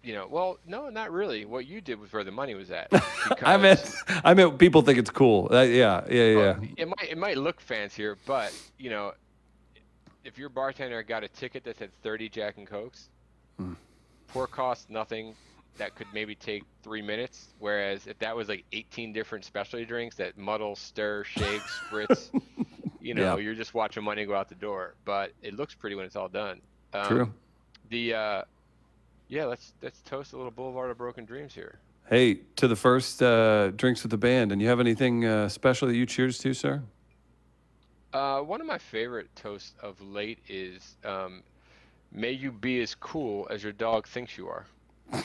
You 0.08 0.14
know, 0.14 0.26
well, 0.26 0.58
no, 0.66 0.88
not 0.88 1.12
really. 1.12 1.44
What 1.44 1.66
you 1.66 1.82
did 1.82 2.00
was 2.00 2.14
where 2.14 2.24
the 2.24 2.32
money 2.32 2.56
was 2.56 2.72
at. 2.72 2.88
I 3.44 3.58
meant 3.58 3.94
I 4.24 4.34
meant 4.34 4.58
people 4.58 4.82
think 4.82 4.98
it's 5.00 5.10
cool. 5.10 5.50
Uh, 5.52 5.64
yeah, 5.64 6.06
yeah, 6.10 6.24
yeah. 6.24 6.36
Well, 6.38 6.60
It 6.78 6.88
might 6.88 7.10
it 7.12 7.18
might 7.18 7.38
look 7.38 7.60
fancier, 7.60 8.18
but 8.26 8.54
you 8.78 8.90
know, 8.90 9.12
if 10.24 10.38
your 10.38 10.48
bartender 10.48 11.04
got 11.04 11.26
a 11.26 11.28
ticket 11.28 11.66
that 11.66 11.78
said 11.78 11.92
30 12.04 12.30
Jack 12.30 12.56
and 12.58 12.66
Cokes, 12.66 13.10
pour 14.30 14.48
cost 14.48 14.90
nothing. 14.90 15.36
That 15.78 15.94
could 15.94 16.08
maybe 16.14 16.36
take 16.36 16.64
three 16.84 17.02
minutes. 17.02 17.50
Whereas 17.60 18.08
if 18.08 18.18
that 18.20 18.34
was 18.34 18.48
like 18.48 18.64
18 18.72 19.12
different 19.12 19.44
specialty 19.44 19.84
drinks 19.86 20.16
that 20.16 20.38
muddle, 20.38 20.76
stir, 20.78 21.26
shake, 21.26 21.62
spritz, 21.62 22.30
you 23.02 23.14
know, 23.14 23.36
Yeah. 23.36 23.44
you're 23.44 23.54
just 23.56 23.74
watching 23.74 24.04
money 24.06 24.26
go 24.26 24.34
out 24.36 24.48
the 24.50 24.56
door. 24.56 24.96
But 25.06 25.34
it 25.44 25.54
looks 25.54 25.76
pretty 25.76 25.96
when 25.98 26.06
it's 26.06 26.16
all 26.16 26.30
done. 26.30 26.62
Um, 26.94 27.08
True. 27.08 27.34
The 27.90 28.14
uh, 28.16 28.42
yeah, 29.30 29.46
let's 29.46 29.74
let's 29.82 30.00
toast 30.02 30.34
a 30.34 30.38
little 30.38 30.52
Boulevard 30.52 30.92
of 30.92 30.98
Broken 30.98 31.26
Dreams 31.26 31.54
here. 31.54 31.80
Hey, 32.10 32.36
to 32.56 32.68
the 32.68 32.76
first 32.76 33.22
uh, 33.22 33.72
drinks 33.72 34.02
with 34.04 34.12
the 34.12 34.18
band, 34.18 34.52
and 34.52 34.62
you 34.62 34.68
have 34.70 34.80
anything 34.80 35.26
uh, 35.26 35.50
special 35.50 35.88
that 35.88 35.96
you 35.96 36.06
cheers 36.06 36.38
to, 36.40 36.54
sir? 36.54 36.82
Uh, 38.14 38.40
one 38.40 38.62
of 38.62 38.68
my 38.68 38.78
favorite 38.78 39.28
toasts 39.36 39.74
of 39.82 40.00
late 40.02 40.40
is 40.48 40.96
um, 41.04 41.44
"May 42.12 42.32
you 42.32 42.52
be 42.52 42.82
as 42.82 42.96
cool 42.96 43.48
as 43.50 43.64
your 43.64 43.74
dog 43.74 44.08
thinks 44.08 44.38
you 44.38 44.48
are." 44.48 44.66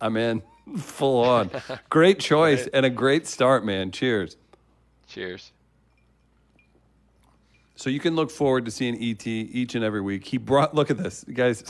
I'm 0.00 0.16
in 0.16 0.42
full 0.78 1.24
on. 1.24 1.50
Great 1.90 2.18
choice 2.18 2.66
and 2.72 2.86
a 2.86 2.90
great 2.90 3.26
start, 3.26 3.64
man. 3.64 3.90
Cheers. 3.90 4.36
Cheers. 5.06 5.52
So 7.76 7.90
you 7.90 8.00
can 8.00 8.14
look 8.14 8.30
forward 8.30 8.64
to 8.66 8.70
seeing 8.70 8.94
ET 9.02 9.26
each 9.26 9.74
and 9.74 9.84
every 9.84 10.00
week. 10.00 10.24
He 10.24 10.38
brought. 10.38 10.74
Look 10.74 10.90
at 10.90 10.98
this, 10.98 11.24
guys. 11.24 11.64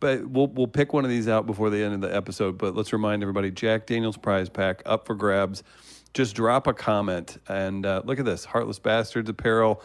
But 0.00 0.26
we'll 0.26 0.48
we'll 0.48 0.66
pick 0.66 0.92
one 0.92 1.04
of 1.04 1.10
these 1.10 1.28
out 1.28 1.46
before 1.46 1.70
the 1.70 1.82
end 1.82 1.94
of 1.94 2.00
the 2.00 2.14
episode. 2.14 2.58
But 2.58 2.74
let's 2.74 2.92
remind 2.92 3.22
everybody: 3.22 3.50
Jack 3.50 3.86
Daniel's 3.86 4.16
prize 4.16 4.48
pack 4.48 4.82
up 4.84 5.06
for 5.06 5.14
grabs. 5.14 5.62
Just 6.12 6.36
drop 6.36 6.66
a 6.66 6.74
comment 6.74 7.38
and 7.48 7.84
uh, 7.86 8.02
look 8.04 8.18
at 8.18 8.24
this: 8.24 8.44
Heartless 8.44 8.78
Bastards 8.78 9.28
apparel, 9.28 9.82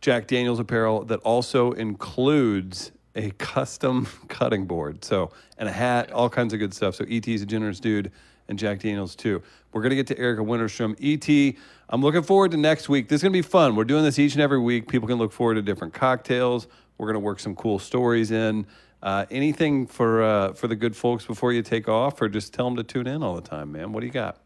Jack 0.00 0.26
Daniel's 0.26 0.58
apparel 0.58 1.04
that 1.04 1.20
also 1.20 1.72
includes 1.72 2.92
a 3.14 3.30
custom 3.32 4.06
cutting 4.28 4.66
board. 4.66 5.04
So 5.04 5.30
and 5.58 5.68
a 5.68 5.72
hat, 5.72 6.12
all 6.12 6.28
kinds 6.28 6.52
of 6.52 6.58
good 6.58 6.74
stuff. 6.74 6.94
So 6.94 7.04
ET's 7.08 7.42
a 7.42 7.46
generous 7.46 7.80
dude, 7.80 8.10
and 8.48 8.58
Jack 8.58 8.80
Daniels 8.80 9.14
too. 9.14 9.42
We're 9.72 9.82
gonna 9.82 9.94
get 9.94 10.06
to 10.08 10.18
Erika 10.18 10.42
Wennerstrom. 10.42 10.96
ET, 11.00 11.56
I'm 11.88 12.02
looking 12.02 12.22
forward 12.22 12.50
to 12.52 12.56
next 12.56 12.88
week. 12.88 13.08
This 13.08 13.20
is 13.20 13.22
gonna 13.22 13.32
be 13.32 13.42
fun. 13.42 13.76
We're 13.76 13.84
doing 13.84 14.04
this 14.04 14.18
each 14.18 14.34
and 14.34 14.42
every 14.42 14.60
week. 14.60 14.88
People 14.88 15.08
can 15.08 15.18
look 15.18 15.32
forward 15.32 15.54
to 15.54 15.62
different 15.62 15.94
cocktails. 15.94 16.66
We're 16.98 17.06
gonna 17.06 17.20
work 17.20 17.40
some 17.40 17.54
cool 17.54 17.78
stories 17.78 18.30
in. 18.30 18.66
Uh, 19.02 19.26
anything 19.32 19.86
for 19.86 20.22
uh, 20.22 20.52
for 20.52 20.68
the 20.68 20.76
good 20.76 20.94
folks 20.94 21.24
before 21.26 21.52
you 21.52 21.62
take 21.62 21.88
off, 21.88 22.22
or 22.22 22.28
just 22.28 22.54
tell 22.54 22.66
them 22.66 22.76
to 22.76 22.84
tune 22.84 23.06
in 23.08 23.22
all 23.22 23.34
the 23.34 23.42
time, 23.42 23.72
man. 23.72 23.92
What 23.92 24.00
do 24.00 24.06
you 24.06 24.12
got? 24.12 24.38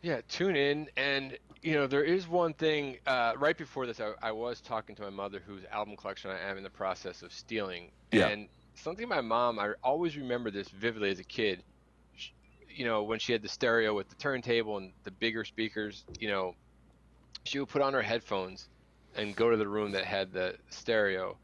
Yeah, 0.00 0.20
tune 0.28 0.56
in. 0.56 0.88
And, 0.96 1.36
you 1.62 1.74
know, 1.74 1.86
there 1.86 2.02
is 2.02 2.26
one 2.26 2.54
thing. 2.54 2.96
Uh, 3.06 3.34
right 3.38 3.56
before 3.56 3.86
this, 3.86 4.00
I, 4.00 4.12
I 4.22 4.32
was 4.32 4.60
talking 4.60 4.96
to 4.96 5.02
my 5.02 5.10
mother, 5.10 5.42
whose 5.46 5.62
album 5.70 5.96
collection 5.96 6.30
I 6.30 6.40
am 6.40 6.56
in 6.56 6.62
the 6.62 6.70
process 6.70 7.22
of 7.22 7.32
stealing. 7.32 7.90
Yeah. 8.10 8.28
And 8.28 8.48
something 8.74 9.06
my 9.08 9.20
mom, 9.20 9.58
I 9.58 9.74
always 9.84 10.16
remember 10.16 10.50
this 10.50 10.68
vividly 10.70 11.10
as 11.10 11.20
a 11.20 11.24
kid. 11.24 11.62
Sh- 12.16 12.30
You 12.68 12.86
know, 12.86 13.02
when 13.02 13.18
she 13.18 13.32
had 13.32 13.42
the 13.42 13.48
stereo 13.48 13.94
with 13.94 14.08
the 14.08 14.16
turntable 14.16 14.78
and 14.78 14.92
the 15.04 15.10
bigger 15.10 15.44
speakers, 15.44 16.04
you 16.18 16.28
know, 16.28 16.56
she 17.44 17.58
would 17.60 17.68
put 17.68 17.82
on 17.82 17.92
her 17.92 18.02
headphones 18.02 18.68
and 19.14 19.36
go 19.36 19.50
to 19.50 19.56
the 19.58 19.68
room 19.68 19.92
that 19.92 20.04
had 20.04 20.32
the 20.32 20.56
stereo 20.70 21.36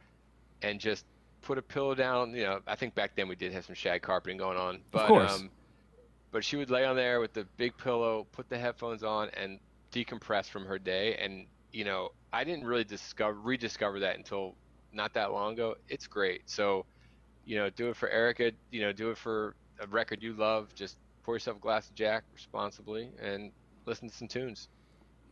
and 0.63 0.81
just 0.81 1.05
put 1.43 1.59
a 1.59 1.63
pillow 1.63 1.95
down. 1.95 2.35
You 2.35 2.45
know, 2.45 2.61
I 2.67 2.77
think 2.77 2.95
back 2.95 3.13
then 3.17 3.29
we 3.29 3.37
did 3.37 3.53
have 3.53 3.65
some 3.65 3.75
shag 3.75 4.03
carpeting 4.03 4.39
going 4.39 4.59
on, 4.59 4.81
but 4.91 5.09
course. 5.09 5.33
um, 5.33 5.51
but 6.31 6.45
she 6.45 6.57
would 6.57 6.71
lay 6.71 6.85
on 6.85 6.97
there 6.97 7.21
with 7.21 7.33
the 7.33 7.47
big 7.57 7.77
pillow, 7.77 8.27
put 8.33 8.49
the 8.49 8.59
headphones 8.59 9.03
on, 9.03 9.31
and 9.31 9.59
decompress 9.93 10.49
from 10.49 10.67
her 10.67 10.79
day. 10.79 11.17
And 11.17 11.47
you 11.73 11.85
know, 11.85 12.11
I 12.33 12.45
didn't 12.45 12.65
really 12.67 12.85
discover 12.85 13.39
rediscover 13.39 14.01
that 14.01 14.17
until 14.17 14.55
not 14.93 15.15
that 15.15 15.33
long 15.33 15.55
ago. 15.55 15.77
It's 15.89 16.07
great. 16.07 16.43
So, 16.47 16.87
you 17.45 17.57
know, 17.57 17.71
do 17.71 17.89
it 17.89 17.97
for 17.97 18.09
Erika. 18.09 18.53
You 18.71 18.83
know, 18.83 18.93
do 18.93 19.11
it 19.11 19.19
for 19.19 19.55
a 19.81 19.87
record 19.87 20.23
you 20.23 20.35
love. 20.35 20.75
Just 20.75 20.97
pour 21.23 21.35
yourself 21.35 21.59
a 21.59 21.61
glass 21.61 21.89
of 21.89 21.95
Jack 21.95 22.25
responsibly 22.35 23.11
and 23.21 23.53
listen 23.87 24.09
to 24.09 24.15
some 24.15 24.29
tunes. 24.29 24.69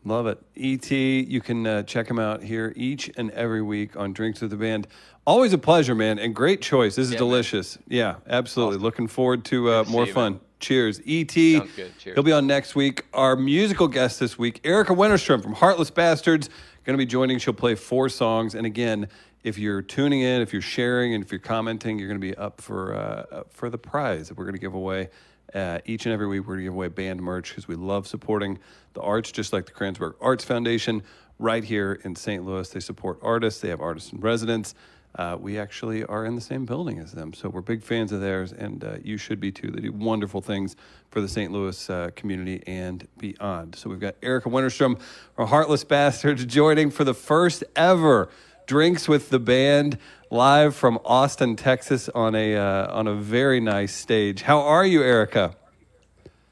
Love 0.05 0.27
it. 0.29 0.39
ET, 0.57 0.91
you 0.91 1.41
can 1.41 1.67
uh, 1.67 1.83
check 1.83 2.09
him 2.09 2.19
out 2.19 2.43
here 2.43 2.73
each 2.77 3.11
and 3.17 3.31
every 3.33 3.63
week 3.63 3.97
on 3.97 4.13
Drinks 4.13 4.41
with 4.41 4.51
the 4.51 4.57
Band. 4.57 4.87
Always 5.27 5.53
a 5.53 5.59
pleasure, 5.59 5.95
man, 5.97 6.19
and 6.21 6.33
great 6.35 6.63
choice. 6.63 6.95
This 6.95 7.07
is 7.07 7.13
Yeah, 7.15 7.19
man. 7.21 7.29
delicious. 7.29 7.79
Yeah, 7.89 8.15
absolutely. 8.29 8.77
Awesome. 8.77 8.83
Looking 8.85 9.07
forward 9.09 9.45
to 9.47 9.71
uh, 9.73 9.85
more 9.89 10.05
see 10.05 10.11
you, 10.11 10.15
fun. 10.15 10.41
Cheers. 10.61 11.01
ET. 11.07 11.31
Sounds 11.33 11.71
good. 11.75 11.99
Cheers. 11.99 12.15
He'll 12.15 12.23
be 12.23 12.33
on 12.33 12.47
next 12.47 12.75
week. 12.77 13.05
Our 13.13 13.35
musical 13.35 13.89
guest 13.89 14.21
this 14.21 14.39
week, 14.39 14.61
Erika 14.65 14.93
Wennerstrom 14.95 15.43
from 15.43 15.55
Heartless 15.55 15.91
Bastards, 15.91 16.49
going 16.85 16.97
to 16.97 17.03
be 17.03 17.07
joining. 17.07 17.39
She'll 17.39 17.53
play 17.53 17.75
four 17.75 18.09
songs. 18.09 18.55
And 18.55 18.65
again, 18.65 19.09
if 19.43 19.59
you're 19.59 19.83
tuning 19.83 20.21
in, 20.21 20.41
if 20.41 20.53
you're 20.53 20.63
sharing, 20.63 21.15
and 21.15 21.25
if 21.25 21.33
you're 21.33 21.41
commenting, 21.41 21.99
you're 21.99 22.09
going 22.09 22.21
to 22.21 22.27
be 22.27 22.35
up 22.37 22.61
for 22.61 22.95
uh, 22.95 23.37
up 23.39 23.53
for 23.53 23.69
the 23.71 23.79
prize 23.79 24.29
that 24.29 24.39
we're 24.39 24.45
going 24.45 24.55
to 24.55 24.61
give 24.61 24.75
away. 24.75 25.11
Uh, 25.55 25.79
each 25.85 26.07
and 26.07 26.13
every 26.13 26.27
week, 26.27 26.41
we're 26.41 26.55
going 26.55 26.59
to 26.61 26.65
give 26.65 26.73
away 26.75 26.89
band 26.89 27.21
merch 27.23 27.51
because 27.51 27.67
we 27.69 27.75
love 27.75 28.07
supporting 28.07 28.59
the 28.97 29.03
arts, 29.03 29.31
just 29.31 29.53
like 29.53 29.67
the 29.67 29.73
Kranzberg 29.73 30.15
Arts 30.21 30.45
Foundation 30.45 31.05
right 31.39 31.63
here 31.63 32.01
in 32.03 32.17
St. 32.17 32.45
Louis. 32.45 32.69
They 32.69 32.81
support 32.81 33.19
artists, 33.23 33.61
they 33.61 33.69
have 33.69 33.81
artists 33.81 34.13
in 34.13 34.21
residence. 34.21 34.75
Uh, 35.15 35.37
we 35.41 35.59
actually 35.59 36.05
are 36.05 36.27
in 36.27 36.35
the 36.35 36.43
same 36.43 36.67
building 36.67 36.99
as 36.99 37.13
them, 37.13 37.33
so 37.33 37.49
we're 37.49 37.63
big 37.63 37.83
fans 37.83 38.13
of 38.13 38.21
theirs, 38.21 38.53
and 38.53 38.85
uh, 38.85 38.97
you 39.03 39.17
should 39.17 39.41
be 39.41 39.51
too. 39.51 39.71
They 39.71 39.81
do 39.81 39.93
wonderful 39.93 40.43
things 40.43 40.77
for 41.11 41.23
the 41.23 41.29
St. 41.29 41.51
Louis 41.51 41.89
uh, 41.89 42.11
community 42.15 42.63
and 42.67 43.07
beyond. 43.17 43.77
So 43.77 43.89
we've 43.89 44.01
got 44.01 44.17
Erika 44.23 44.51
Wennerstrom 44.51 45.01
from 45.35 45.49
Heartless 45.49 45.85
Bastards 45.85 46.45
joining 46.45 46.91
for 46.91 47.05
the 47.05 47.15
first 47.15 47.65
ever 47.75 48.29
Drinks 48.67 49.09
with 49.09 49.31
the 49.31 49.39
Band 49.39 49.97
live 50.31 50.75
from 50.75 50.99
Austin, 51.05 51.55
Texas, 51.55 52.09
on 52.11 52.35
a 52.35 52.57
uh, 52.57 52.93
on 52.93 53.07
a 53.07 53.15
very 53.15 53.61
nice 53.61 53.95
stage. 53.95 54.43
How 54.43 54.59
are 54.61 54.85
you, 54.85 55.03
Erika? 55.03 55.55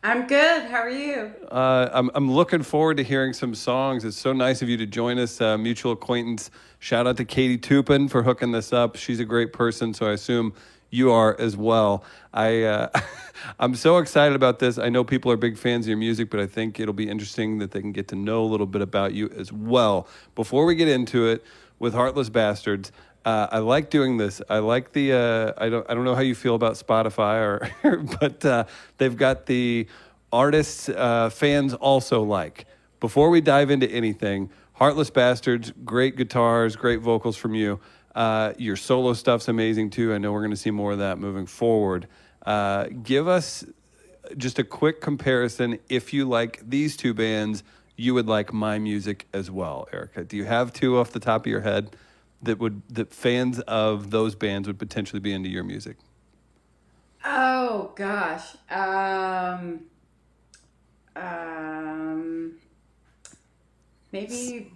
I'm 0.05 0.27
good. 0.27 0.71
How 0.71 0.81
are 0.81 0.91
you? 0.91 1.33
Uh, 1.51 1.89
I'm, 1.91 2.11
I'm 2.15 2.31
looking 2.31 2.63
forward 2.63 2.99
to 2.99 3.03
hearing 3.03 3.33
some 3.33 3.55
songs. 3.55 4.05
It's 4.05 4.19
so 4.19 4.35
nice 4.35 4.61
of 4.61 4.69
you 4.69 4.77
to 4.77 4.85
join 4.85 5.19
us, 5.19 5.41
uh, 5.41 5.57
mutual 5.57 5.93
acquaintance. 5.93 6.51
Shout 6.79 7.07
out 7.07 7.17
to 7.17 7.25
Katie 7.25 7.57
Tupin 7.57 8.09
for 8.09 8.23
hooking 8.23 8.53
this 8.53 8.71
up. 8.71 8.97
She's 8.97 9.19
a 9.19 9.25
great 9.25 9.55
person, 9.55 9.95
so 9.95 10.05
I 10.05 10.13
assume 10.13 10.53
you 10.91 11.11
are 11.11 11.35
as 11.41 11.57
well. 11.57 12.05
I 12.35 12.65
uh, 12.65 12.91
I'm 13.59 13.75
so 13.75 13.97
excited 13.97 14.37
about 14.37 14.59
this. 14.59 14.77
I 14.77 14.91
know 14.91 15.05
people 15.05 15.33
are 15.33 15.39
big 15.39 15.57
fans 15.57 15.87
of 15.87 15.89
your 15.89 15.97
music, 15.97 16.29
but 16.29 16.39
I 16.39 16.47
think 16.47 16.79
it'll 16.79 16.93
be 16.93 17.09
interesting 17.09 17.57
that 17.61 17.71
they 17.71 17.81
can 17.81 17.93
get 17.93 18.09
to 18.09 18.15
know 18.15 18.45
a 18.45 18.49
little 18.49 18.67
bit 18.67 18.83
about 18.83 19.15
you 19.15 19.31
as 19.35 19.55
well. 19.55 20.07
Before 20.35 20.67
we 20.67 20.75
get 20.75 20.87
into 20.87 21.27
it 21.29 21.43
with 21.79 21.95
Heartless 21.95 22.29
Bastards, 22.29 22.93
uh, 23.25 23.49
I 23.51 23.59
like 23.59 23.91
doing 23.91 24.17
this. 24.19 24.43
I 24.49 24.59
like 24.59 24.93
the. 24.93 25.13
Uh, 25.13 25.53
I 25.57 25.69
don't. 25.69 25.89
I 25.89 25.95
don't 25.95 26.05
know 26.05 26.15
how 26.15 26.21
you 26.21 26.35
feel 26.35 26.55
about 26.55 26.75
Spotify, 26.75 27.41
or 27.83 27.97
but 28.21 28.45
uh, 28.45 28.65
they've 28.99 29.17
got 29.17 29.47
the 29.47 29.87
artists 30.33 30.89
uh, 30.89 31.31
fans 31.31 31.75
also 31.75 32.23
like. 32.23 32.67
Before 33.01 33.31
we 33.31 33.41
dive 33.41 33.71
into 33.71 33.91
anything, 33.91 34.51
Heartless 34.75 35.11
Bastards, 35.11 35.73
great 35.85 36.17
guitars, 36.17 36.77
great 36.77 37.01
vocals 37.01 37.37
from 37.37 37.55
you. 37.55 37.81
Uh, 38.15 38.53
your 38.59 38.77
solo 38.77 39.13
stuff's 39.13 39.49
amazing 39.49 39.91
too. 39.91 40.13
I 40.13 40.19
know 40.19 40.33
we're 40.33 40.41
going 40.41 40.51
to 40.51 40.57
see 40.57 40.71
more 40.71 40.93
of 40.93 40.99
that 40.99 41.19
moving 41.19 41.47
forward. 41.47 42.07
Uh, 42.45 42.87
give 43.03 43.27
us 43.27 43.65
just 44.37 44.59
a 44.59 44.65
quick 44.65 45.01
comparison. 45.01 45.79
If 45.89 46.13
you 46.13 46.29
like 46.29 46.61
these 46.69 46.97
two 46.97 47.15
bands, 47.15 47.63
you 47.97 48.15
would 48.15 48.27
like 48.27 48.53
my 48.53 48.79
music 48.79 49.27
as 49.33 49.51
well, 49.51 49.89
Erika. 49.93 50.25
Do 50.25 50.37
you 50.37 50.45
have 50.45 50.73
two 50.73 50.99
off 50.99 51.11
the 51.11 51.21
top 51.21 51.43
of 51.43 51.47
your 51.47 51.61
head 51.61 51.97
that 52.45 52.59
would 52.59 52.83
that 52.89 53.13
fans 53.13 53.61
of 53.61 54.11
those 54.11 54.35
bands 54.35 54.69
would 54.69 54.79
potentially 54.79 55.21
be 55.21 55.33
into 55.33 55.49
your 55.49 55.65
music? 55.65 55.97
Oh 57.25 57.93
gosh. 57.97 58.57
Um. 58.71 59.81
Um. 61.17 62.53
Maybe 64.13 64.73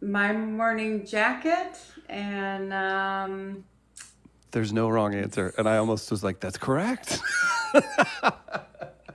my 0.00 0.32
morning 0.32 1.04
jacket 1.06 1.78
and 2.08 2.72
um. 2.72 3.64
There's 4.52 4.72
no 4.72 4.88
wrong 4.88 5.14
answer, 5.14 5.54
and 5.58 5.68
I 5.68 5.76
almost 5.76 6.10
was 6.10 6.24
like, 6.24 6.40
"That's 6.40 6.58
correct." 6.58 7.20
uh, 7.74 8.30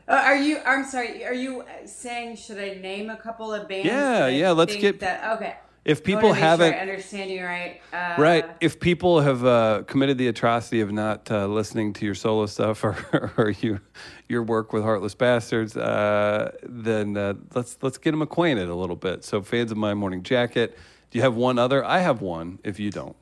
Are 0.08 0.38
you? 0.38 0.60
I'm 0.66 0.86
sorry. 0.86 1.26
Are 1.26 1.34
you 1.34 1.66
saying 1.86 2.38
should 2.38 2.58
I 2.58 2.76
name 2.82 3.10
a 3.10 3.18
couple 3.18 3.54
of 3.54 3.68
bands? 3.68 3.86
Yeah, 3.86 4.28
yeah, 4.28 4.52
let's 4.52 4.76
get- 4.78 5.02
that. 5.02 5.36
Okay. 5.36 5.56
If 5.86 6.04
people 6.04 6.34
sure 6.34 6.42
haven't, 6.42 6.74
I 6.74 6.80
understand 6.80 7.30
you 7.30 7.46
right. 7.46 7.80
Uh, 7.94 8.16
right? 8.18 8.46
If 8.60 8.80
people 8.80 9.22
have 9.22 9.46
uh, 9.46 9.84
committed 9.86 10.18
the 10.18 10.28
atrocity 10.28 10.82
of 10.82 10.92
not 10.92 11.30
uh, 11.30 11.46
listening 11.46 11.94
to 11.94 12.06
your 12.06 12.16
solo 12.16 12.48
stuff 12.48 12.84
or, 12.84 13.32
or 13.38 13.52
you 13.52 13.80
your 14.28 14.42
work 14.42 14.74
with 14.74 14.82
Heartless 14.82 15.14
Bastards, 15.14 15.78
uh, 15.78 16.52
then 16.64 17.16
uh, 17.16 17.36
let's 17.54 17.78
let's 17.82 18.00
get 18.00 18.12
them 18.12 18.24
acquainted 18.24 18.68
a 18.68 18.76
little 18.76 18.96
bit. 18.96 19.24
So, 19.24 19.44
fans 19.44 19.72
of 19.72 19.78
My 19.78 19.94
Morning 19.94 20.24
Jacket, 20.24 20.78
do 21.12 21.20
you 21.20 21.22
have 21.22 21.36
one 21.36 21.60
other? 21.60 21.86
I 21.86 22.00
have 22.00 22.22
one. 22.22 22.58
If 22.64 22.80
you 22.80 22.90
don't. 22.90 23.16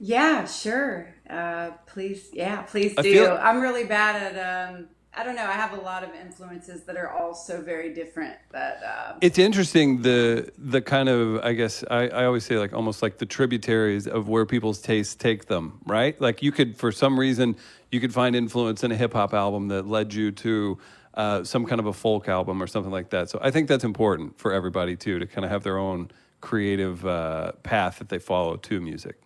Yeah, 0.00 0.46
sure. 0.46 1.12
Uh, 1.28 1.72
please, 1.86 2.30
yeah, 2.32 2.62
please 2.62 2.94
do. 2.94 3.02
feel- 3.02 3.38
I'm 3.40 3.60
really 3.60 3.84
bad 3.84 4.36
at. 4.36 4.70
Um, 4.74 4.88
I 5.18 5.24
don't 5.24 5.34
know. 5.34 5.46
I 5.46 5.54
have 5.54 5.72
a 5.72 5.80
lot 5.80 6.04
of 6.04 6.10
influences 6.14 6.84
that 6.84 6.96
are 6.96 7.10
all 7.10 7.34
so 7.34 7.60
very 7.60 7.92
different. 7.92 8.36
That 8.52 8.80
um, 8.84 9.18
It's 9.20 9.36
interesting 9.36 10.02
the 10.02 10.52
the 10.56 10.80
kind 10.80 11.08
of 11.08 11.44
I 11.44 11.54
guess 11.54 11.82
I, 11.90 12.06
I 12.08 12.24
always 12.24 12.44
say 12.44 12.56
like 12.56 12.72
almost 12.72 13.02
like 13.02 13.18
the 13.18 13.26
tributaries 13.26 14.06
of 14.06 14.28
where 14.28 14.46
people's 14.46 14.80
tastes 14.80 15.16
take 15.16 15.46
them, 15.46 15.80
right? 15.86 16.18
Like 16.20 16.40
you 16.40 16.52
could 16.52 16.76
for 16.76 16.92
some 16.92 17.18
reason 17.18 17.56
you 17.90 17.98
could 17.98 18.14
find 18.14 18.36
influence 18.36 18.84
in 18.84 18.92
a 18.92 18.96
hip 18.96 19.12
hop 19.12 19.34
album 19.34 19.66
that 19.68 19.88
led 19.88 20.14
you 20.14 20.30
to 20.30 20.78
uh, 21.14 21.42
some 21.42 21.66
kind 21.66 21.80
of 21.80 21.86
a 21.86 21.92
folk 21.92 22.28
album 22.28 22.62
or 22.62 22.68
something 22.68 22.92
like 22.92 23.10
that. 23.10 23.28
So 23.28 23.40
I 23.42 23.50
think 23.50 23.66
that's 23.66 23.82
important 23.82 24.38
for 24.38 24.52
everybody 24.52 24.94
too 24.94 25.18
to 25.18 25.26
kind 25.26 25.44
of 25.44 25.50
have 25.50 25.64
their 25.64 25.78
own 25.78 26.12
creative 26.40 27.04
uh, 27.04 27.52
path 27.64 27.98
that 27.98 28.08
they 28.08 28.20
follow 28.20 28.56
to 28.56 28.80
music. 28.80 29.16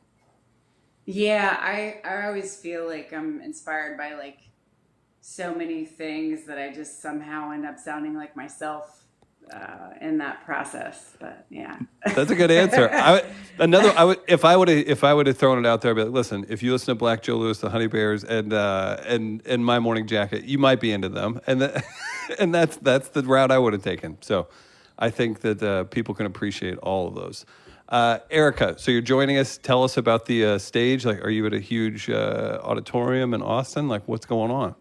yeah, 1.04 1.58
I 1.60 2.00
I 2.02 2.26
always 2.28 2.56
feel 2.56 2.86
like 2.86 3.12
I'm 3.12 3.42
inspired 3.42 3.98
by 3.98 4.14
like 4.14 4.38
so 5.22 5.54
many 5.54 5.84
things 5.84 6.44
that 6.44 6.58
I 6.58 6.72
just 6.72 7.00
somehow 7.00 7.52
end 7.52 7.64
up 7.64 7.78
sounding 7.78 8.14
like 8.14 8.36
myself 8.36 9.04
uh, 9.52 9.90
in 10.00 10.18
that 10.18 10.44
process. 10.44 11.16
But 11.18 11.46
yeah, 11.48 11.78
That's 12.14 12.30
a 12.30 12.34
good 12.34 12.50
answer. 12.50 12.90
I 12.92 13.22
another, 13.58 13.92
I 13.96 14.04
would 14.04 14.18
if 14.26 14.44
I 14.44 14.56
would 14.56 14.68
if 14.68 15.04
I 15.04 15.14
would 15.14 15.28
have 15.28 15.38
thrown 15.38 15.58
it 15.58 15.66
out 15.66 15.80
there, 15.80 15.92
I'd 15.92 15.94
be 15.94 16.02
like, 16.02 16.12
listen, 16.12 16.44
if 16.48 16.62
you 16.62 16.72
listen 16.72 16.88
to 16.88 16.94
Black 16.96 17.22
Joe 17.22 17.36
Lewis, 17.36 17.58
the 17.58 17.70
Honey 17.70 17.86
Bears, 17.86 18.24
and 18.24 18.52
uh, 18.52 18.98
and 19.06 19.40
and 19.46 19.64
My 19.64 19.78
Morning 19.78 20.08
Jacket, 20.08 20.44
you 20.44 20.58
might 20.58 20.80
be 20.80 20.90
into 20.90 21.08
them, 21.08 21.40
and 21.46 21.62
that, 21.62 21.84
and 22.40 22.52
that's 22.52 22.76
that's 22.78 23.08
the 23.10 23.22
route 23.22 23.52
I 23.52 23.58
would 23.58 23.72
have 23.74 23.82
taken. 23.82 24.18
So, 24.22 24.48
I 24.98 25.10
think 25.10 25.40
that 25.42 25.62
uh, 25.62 25.84
people 25.84 26.14
can 26.14 26.26
appreciate 26.26 26.78
all 26.78 27.06
of 27.06 27.14
those. 27.14 27.46
Uh, 27.88 28.18
Erika, 28.30 28.76
so 28.76 28.90
you're 28.90 29.02
joining 29.02 29.38
us. 29.38 29.56
Tell 29.56 29.84
us 29.84 29.96
about 29.96 30.26
the 30.26 30.44
uh, 30.46 30.58
stage. 30.58 31.04
Like, 31.04 31.22
are 31.24 31.30
you 31.30 31.46
at 31.46 31.52
a 31.52 31.60
huge 31.60 32.10
uh, 32.10 32.58
auditorium 32.64 33.34
in 33.34 33.42
Austin? 33.42 33.86
Like, 33.86 34.08
what's 34.08 34.26
going 34.26 34.50
on? 34.50 34.74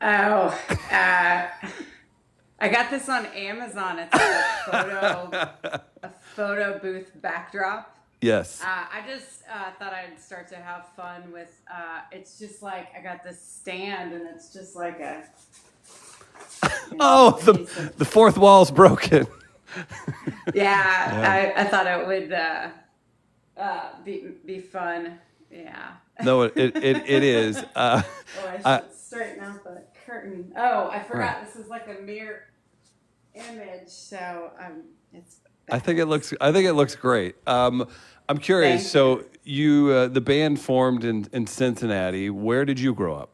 Oh, 0.00 0.58
uh, 0.92 1.46
I 2.58 2.68
got 2.68 2.90
this 2.90 3.08
on 3.08 3.26
Amazon. 3.26 3.98
It's 3.98 4.12
like 4.14 4.22
a 4.22 4.70
photo, 4.70 5.82
a 6.02 6.10
photo 6.34 6.78
booth 6.78 7.10
backdrop. 7.22 7.92
Yes. 8.20 8.62
Uh, 8.62 8.66
I 8.66 9.02
just 9.06 9.42
uh, 9.52 9.70
thought 9.78 9.92
I'd 9.92 10.18
start 10.18 10.48
to 10.48 10.56
have 10.56 10.86
fun 10.96 11.32
with. 11.32 11.60
Uh, 11.72 12.00
it's 12.12 12.38
just 12.38 12.62
like 12.62 12.88
I 12.98 13.02
got 13.02 13.22
this 13.24 13.40
stand, 13.40 14.12
and 14.12 14.26
it's 14.26 14.52
just 14.52 14.74
like 14.76 15.00
a. 15.00 15.24
you 16.90 16.96
know, 16.96 16.96
Oh, 17.00 17.30
the 17.42 17.52
of- 17.52 17.96
the 17.98 18.04
fourth 18.04 18.38
wall's 18.38 18.70
broken. 18.70 19.26
yeah, 20.54 21.52
I, 21.56 21.60
I 21.62 21.64
thought 21.64 21.86
it 21.86 22.06
would 22.06 22.32
uh, 22.32 22.68
uh, 23.58 23.88
be 24.04 24.28
be 24.44 24.60
fun. 24.60 25.18
Yeah. 25.50 25.92
No, 26.22 26.42
it 26.42 26.52
it, 26.56 26.76
it, 26.76 27.22
is. 27.22 27.62
Uh, 27.76 28.02
Oh, 28.42 28.52
I 28.64 28.78
should 28.80 28.92
straighten 28.94 29.44
out 29.44 29.62
the 29.62 29.82
curtain. 30.06 30.52
Oh, 30.56 30.88
I 30.90 31.02
forgot. 31.02 31.18
Right. 31.38 31.44
This 31.44 31.56
is 31.56 31.68
like 31.68 31.86
a 31.88 32.00
mirror 32.00 32.44
image, 33.34 33.88
so 33.88 34.50
um, 34.64 34.84
it's 35.12 35.40
I 35.70 35.78
think 35.78 35.98
it 35.98 36.06
looks. 36.06 36.32
I 36.40 36.52
think 36.52 36.66
it 36.66 36.74
looks 36.74 36.94
great. 36.94 37.34
Um, 37.46 37.88
I'm 38.28 38.38
curious. 38.38 38.90
So 38.90 39.24
you, 39.44 39.90
uh, 39.90 40.08
the 40.08 40.20
band 40.20 40.60
formed 40.60 41.04
in 41.04 41.28
in 41.32 41.46
Cincinnati. 41.46 42.30
Where 42.30 42.64
did 42.64 42.78
you 42.80 42.94
grow 42.94 43.16
up? 43.16 43.30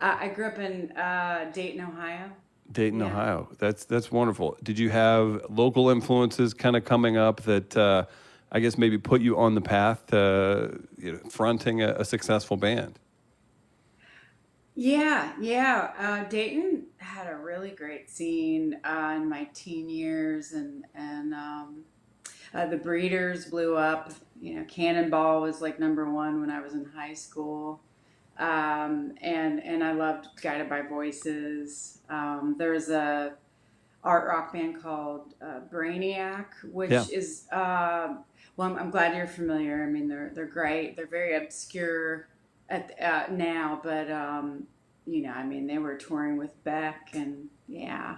Uh, 0.00 0.16
I 0.18 0.28
grew 0.28 0.46
up 0.46 0.58
in 0.58 0.92
uh, 0.92 1.50
Dayton, 1.52 1.82
Ohio. 1.82 2.30
Dayton, 2.72 3.00
Yeah. 3.00 3.06
Ohio. 3.06 3.48
That's 3.58 3.84
that's 3.84 4.10
wonderful. 4.10 4.56
Did 4.62 4.78
you 4.78 4.88
have 4.90 5.44
local 5.50 5.90
influences 5.90 6.54
kind 6.54 6.76
of 6.76 6.84
coming 6.84 7.16
up 7.16 7.42
that 7.42 7.76
uh, 7.76 8.06
I 8.50 8.60
guess 8.60 8.78
maybe 8.78 8.96
put 8.96 9.20
you 9.20 9.36
on 9.38 9.54
the 9.54 9.60
path 9.60 10.06
to 10.06 10.80
you 10.96 11.12
know, 11.12 11.18
fronting 11.28 11.82
a, 11.82 11.94
a 11.98 12.04
successful 12.04 12.56
band? 12.56 12.98
Yeah, 14.74 15.32
yeah. 15.40 15.92
Uh, 15.98 16.28
Dayton 16.28 16.86
had 16.98 17.26
a 17.30 17.36
really 17.36 17.70
great 17.70 18.08
scene 18.08 18.78
uh, 18.84 19.14
in 19.16 19.28
my 19.28 19.44
teen 19.52 19.88
years, 19.88 20.52
and 20.52 20.84
and 20.94 21.34
um, 21.34 21.80
uh, 22.54 22.66
the 22.66 22.76
Breeders 22.76 23.46
blew 23.46 23.76
up. 23.76 24.12
You 24.40 24.56
know, 24.56 24.64
Cannonball 24.64 25.42
was 25.42 25.60
like 25.60 25.78
number 25.80 26.10
one 26.10 26.40
when 26.40 26.50
I 26.50 26.60
was 26.60 26.74
in 26.74 26.84
high 26.86 27.14
school, 27.14 27.80
um, 28.38 29.12
and 29.20 29.62
and 29.62 29.82
I 29.84 29.92
loved 29.92 30.28
Guided 30.40 30.68
by 30.70 30.82
Voices. 30.82 31.98
Um, 32.08 32.54
there's 32.58 32.88
a 32.90 33.34
art 34.02 34.26
rock 34.28 34.52
band 34.52 34.82
called 34.82 35.34
uh, 35.42 35.60
Brainiac, 35.70 36.46
which 36.72 36.90
Yeah. 36.90 37.04
is 37.12 37.46
uh, 37.52 38.14
well, 38.56 38.68
I'm, 38.70 38.76
I'm 38.78 38.90
glad 38.90 39.16
you're 39.16 39.26
familiar. 39.26 39.82
I 39.84 39.86
mean, 39.86 40.08
they're 40.08 40.30
they're 40.34 40.46
great. 40.46 40.96
They're 40.96 41.06
very 41.06 41.36
obscure 41.36 42.28
at 42.70 42.92
uh, 43.02 43.32
now, 43.32 43.80
but 43.82 44.10
um, 44.10 44.66
you 45.06 45.22
know, 45.22 45.30
I 45.32 45.44
mean, 45.44 45.66
they 45.66 45.78
were 45.78 45.96
touring 45.96 46.36
with 46.36 46.62
Beck, 46.64 47.10
and 47.12 47.48
yeah, 47.68 48.16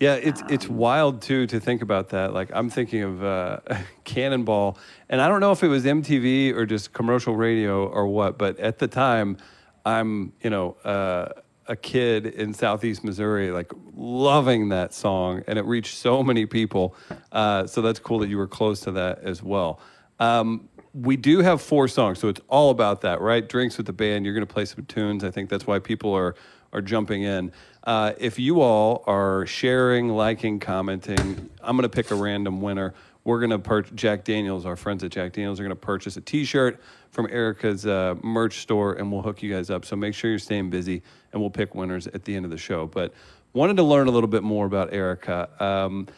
Yeah, 0.00 0.14
it's 0.14 0.42
it's 0.48 0.66
Um, 0.68 0.76
wild 0.76 1.22
too 1.22 1.46
to 1.46 1.60
think 1.60 1.82
about 1.82 2.10
that. 2.10 2.34
Like 2.34 2.50
I'm 2.52 2.68
thinking 2.68 3.02
of 3.02 3.24
uh, 3.24 3.60
Cannonball, 4.04 4.78
and 5.08 5.20
I 5.20 5.28
don't 5.28 5.40
know 5.40 5.52
if 5.52 5.62
it 5.62 5.68
was 5.68 5.84
MTV 5.84 6.52
or 6.54 6.66
just 6.66 6.92
commercial 6.92 7.36
radio 7.36 7.86
or 7.86 8.06
what, 8.06 8.36
but 8.38 8.58
at 8.58 8.78
the 8.78 8.88
time, 8.88 9.36
I'm 9.84 10.32
you 10.42 10.50
know 10.50 10.72
uh, 10.84 11.28
a 11.68 11.76
kid 11.76 12.26
in 12.26 12.52
Southeast 12.54 13.04
Missouri, 13.04 13.50
like 13.50 13.72
loving 13.94 14.68
that 14.70 14.92
song, 14.92 15.42
and 15.46 15.58
it 15.58 15.64
reached 15.64 15.96
so 15.96 16.22
many 16.22 16.44
people. 16.46 16.94
Uh, 17.32 17.66
so 17.66 17.82
that's 17.82 17.98
cool 18.00 18.18
that 18.18 18.28
you 18.28 18.36
were 18.38 18.48
close 18.48 18.80
to 18.80 18.92
that 18.92 19.20
as 19.22 19.42
well. 19.42 19.80
Um, 20.18 20.68
we 20.96 21.16
do 21.16 21.40
have 21.40 21.60
four 21.60 21.88
songs, 21.88 22.18
so 22.18 22.28
it's 22.28 22.40
all 22.48 22.70
about 22.70 23.02
that, 23.02 23.20
right? 23.20 23.46
Drinks 23.46 23.76
with 23.76 23.86
the 23.86 23.92
band. 23.92 24.24
You're 24.24 24.34
going 24.34 24.46
to 24.46 24.52
play 24.52 24.64
some 24.64 24.84
tunes. 24.86 25.24
I 25.24 25.30
think 25.30 25.50
that's 25.50 25.66
why 25.66 25.78
people 25.78 26.12
are 26.14 26.34
are 26.72 26.80
jumping 26.80 27.22
in. 27.22 27.52
Uh, 27.84 28.12
if 28.18 28.38
you 28.38 28.60
all 28.60 29.04
are 29.06 29.46
sharing, 29.46 30.08
liking, 30.08 30.58
commenting, 30.58 31.48
I'm 31.62 31.76
going 31.76 31.88
to 31.88 31.88
pick 31.88 32.10
a 32.10 32.14
random 32.14 32.60
winner. 32.60 32.92
We're 33.24 33.38
going 33.38 33.50
to 33.50 33.58
purchase 33.58 33.92
Jack 33.94 34.24
Daniels. 34.24 34.66
Our 34.66 34.76
friends 34.76 35.04
at 35.04 35.10
Jack 35.10 35.32
Daniels 35.32 35.60
are 35.60 35.62
going 35.62 35.70
to 35.70 35.76
purchase 35.76 36.16
a 36.16 36.20
T-shirt 36.20 36.80
from 37.10 37.28
Erika's 37.30 37.86
uh, 37.86 38.14
merch 38.22 38.58
store, 38.58 38.94
and 38.94 39.10
we'll 39.10 39.22
hook 39.22 39.42
you 39.42 39.52
guys 39.52 39.70
up. 39.70 39.84
So 39.84 39.96
make 39.96 40.14
sure 40.14 40.30
you're 40.30 40.38
staying 40.38 40.70
busy, 40.70 41.02
and 41.32 41.40
we'll 41.40 41.50
pick 41.50 41.74
winners 41.74 42.06
at 42.08 42.24
the 42.24 42.34
end 42.34 42.44
of 42.44 42.50
the 42.50 42.58
show. 42.58 42.86
But 42.86 43.14
wanted 43.52 43.76
to 43.78 43.82
learn 43.82 44.08
a 44.08 44.10
little 44.10 44.28
bit 44.28 44.42
more 44.42 44.66
about 44.66 44.92
Erika. 44.92 45.48
Um, 45.58 46.08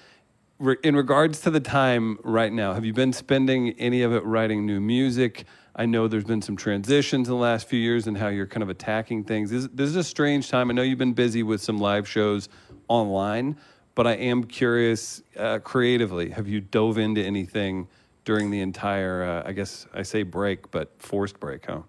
re- 0.58 0.76
in 0.82 0.96
regards 0.96 1.40
to 1.42 1.50
the 1.50 1.60
time 1.60 2.18
right 2.22 2.52
now, 2.52 2.74
have 2.74 2.84
you 2.84 2.92
been 2.92 3.12
spending 3.12 3.70
any 3.78 4.02
of 4.02 4.12
it 4.12 4.24
writing 4.24 4.66
new 4.66 4.80
music? 4.80 5.44
I 5.74 5.86
know 5.86 6.08
there's 6.08 6.24
been 6.24 6.42
some 6.42 6.56
transitions 6.56 7.28
in 7.28 7.34
the 7.34 7.40
last 7.40 7.68
few 7.68 7.78
years 7.78 8.06
and 8.06 8.18
how 8.18 8.28
you're 8.28 8.46
kind 8.46 8.62
of 8.62 8.68
attacking 8.68 9.24
things. 9.24 9.50
This, 9.50 9.68
this 9.72 9.88
is 9.88 9.96
a 9.96 10.04
strange 10.04 10.48
time. 10.48 10.70
I 10.70 10.74
know 10.74 10.82
you've 10.82 10.98
been 10.98 11.12
busy 11.12 11.42
with 11.42 11.60
some 11.60 11.78
live 11.78 12.08
shows 12.08 12.48
online, 12.88 13.56
but 13.94 14.06
I 14.06 14.14
am 14.14 14.44
curious 14.44 15.22
uh, 15.36 15.60
creatively. 15.60 16.30
Have 16.30 16.48
you 16.48 16.60
dove 16.60 16.98
into 16.98 17.22
anything 17.22 17.88
during 18.24 18.50
the 18.50 18.60
entire, 18.60 19.22
uh, 19.22 19.48
I 19.48 19.52
guess 19.52 19.86
I 19.94 20.02
say 20.02 20.22
break, 20.22 20.70
but 20.70 20.92
forced 20.98 21.38
break, 21.38 21.66
huh? 21.66 21.82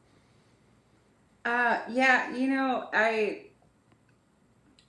uh, 1.46 1.80
yeah. 1.90 2.36
You 2.36 2.48
know, 2.48 2.90
I 2.94 3.49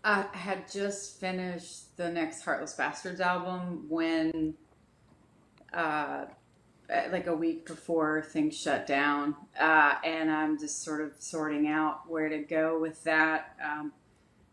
I 0.02 0.26
had 0.32 0.70
just 0.70 1.20
finished 1.20 1.96
the 1.96 2.10
next 2.10 2.42
Heartless 2.42 2.74
Bastards 2.74 3.20
album 3.20 3.86
when, 3.88 4.54
uh, 5.74 6.24
like 7.10 7.26
a 7.26 7.34
week 7.34 7.66
before 7.66 8.22
things 8.22 8.56
shut 8.56 8.86
down, 8.86 9.36
uh, 9.58 9.96
and 10.04 10.30
I'm 10.30 10.58
just 10.58 10.82
sort 10.82 11.02
of 11.02 11.12
sorting 11.18 11.68
out 11.68 12.08
where 12.08 12.28
to 12.28 12.38
go 12.38 12.80
with 12.80 13.04
that. 13.04 13.56
Um, 13.62 13.92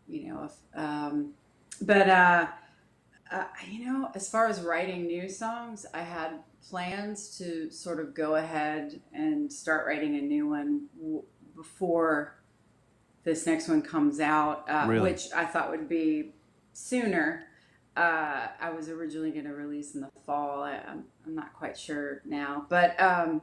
you 0.06 0.28
know, 0.28 0.44
if, 0.44 0.52
um, 0.78 1.32
but 1.80 2.08
uh, 2.08 2.46
uh, 3.30 3.44
you 3.66 3.86
know, 3.86 4.10
as 4.14 4.28
far 4.28 4.48
as 4.48 4.60
writing 4.60 5.06
new 5.06 5.28
songs, 5.28 5.86
I 5.92 6.00
had 6.00 6.40
plans 6.68 7.36
to 7.38 7.70
sort 7.70 8.00
of 8.00 8.14
go 8.14 8.36
ahead 8.36 9.00
and 9.12 9.52
start 9.52 9.86
writing 9.86 10.16
a 10.16 10.20
new 10.20 10.48
one 10.48 10.86
w- 10.96 11.24
before 11.54 12.37
this 13.28 13.44
next 13.46 13.68
one 13.68 13.82
comes 13.82 14.20
out, 14.20 14.64
uh, 14.70 14.86
Really? 14.88 15.10
which 15.10 15.28
I 15.36 15.44
thought 15.44 15.70
would 15.70 15.86
be 15.86 16.32
sooner. 16.72 17.44
Uh, 17.94 18.46
I 18.58 18.70
was 18.70 18.88
originally 18.88 19.32
going 19.32 19.44
to 19.44 19.52
release 19.52 19.94
in 19.94 20.00
the 20.00 20.08
fall. 20.24 20.62
I, 20.62 20.76
I'm, 20.88 21.04
I'm 21.26 21.34
not 21.34 21.52
quite 21.52 21.76
sure 21.76 22.22
now, 22.24 22.64
but 22.70 22.98
um, 23.00 23.42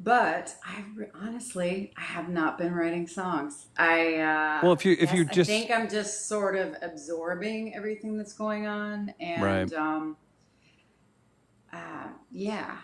but 0.00 0.56
I 0.66 0.84
re- 0.96 1.06
honestly 1.14 1.92
I 1.96 2.00
have 2.00 2.28
not 2.28 2.58
been 2.58 2.74
writing 2.74 3.06
songs. 3.06 3.66
I 3.78 4.14
uh, 4.16 4.60
Well, 4.64 4.72
if 4.72 4.84
you- 4.84 4.96
if 4.98 5.12
you 5.14 5.24
just- 5.26 5.48
I 5.48 5.52
think 5.52 5.70
I'm 5.70 5.88
just 5.88 6.26
sort 6.28 6.56
of 6.56 6.74
absorbing 6.82 7.74
everything 7.76 8.16
that's 8.16 8.32
going 8.32 8.66
on, 8.66 9.14
and 9.20 9.42
Right. 9.42 9.72
um, 9.74 10.16
uh, 11.72 12.08
yeah, 12.32 12.78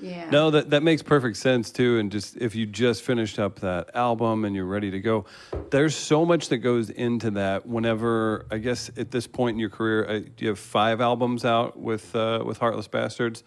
yeah. 0.00 0.28
No, 0.30 0.50
that, 0.50 0.70
that 0.70 0.82
makes 0.82 1.02
perfect 1.02 1.36
sense 1.36 1.70
too. 1.70 1.98
And 1.98 2.10
just 2.10 2.36
if 2.36 2.54
you 2.54 2.66
just 2.66 3.02
finished 3.02 3.38
up 3.38 3.60
that 3.60 3.94
album 3.94 4.44
and 4.44 4.54
you're 4.54 4.64
ready 4.64 4.90
to 4.90 5.00
go, 5.00 5.24
there's 5.70 5.94
so 5.94 6.24
much 6.24 6.48
that 6.48 6.58
goes 6.58 6.90
into 6.90 7.30
that. 7.32 7.66
Whenever 7.66 8.46
I 8.50 8.58
guess 8.58 8.90
at 8.96 9.10
this 9.10 9.26
point 9.26 9.54
in 9.54 9.60
your 9.60 9.70
career, 9.70 10.04
uh, 10.08 10.18
do 10.18 10.32
you 10.38 10.48
have 10.48 10.58
five 10.58 11.00
albums 11.00 11.44
out 11.44 11.78
with 11.78 12.14
uh, 12.14 12.42
with 12.44 12.58
Heartless 12.58 12.88
Bastards? 12.88 13.44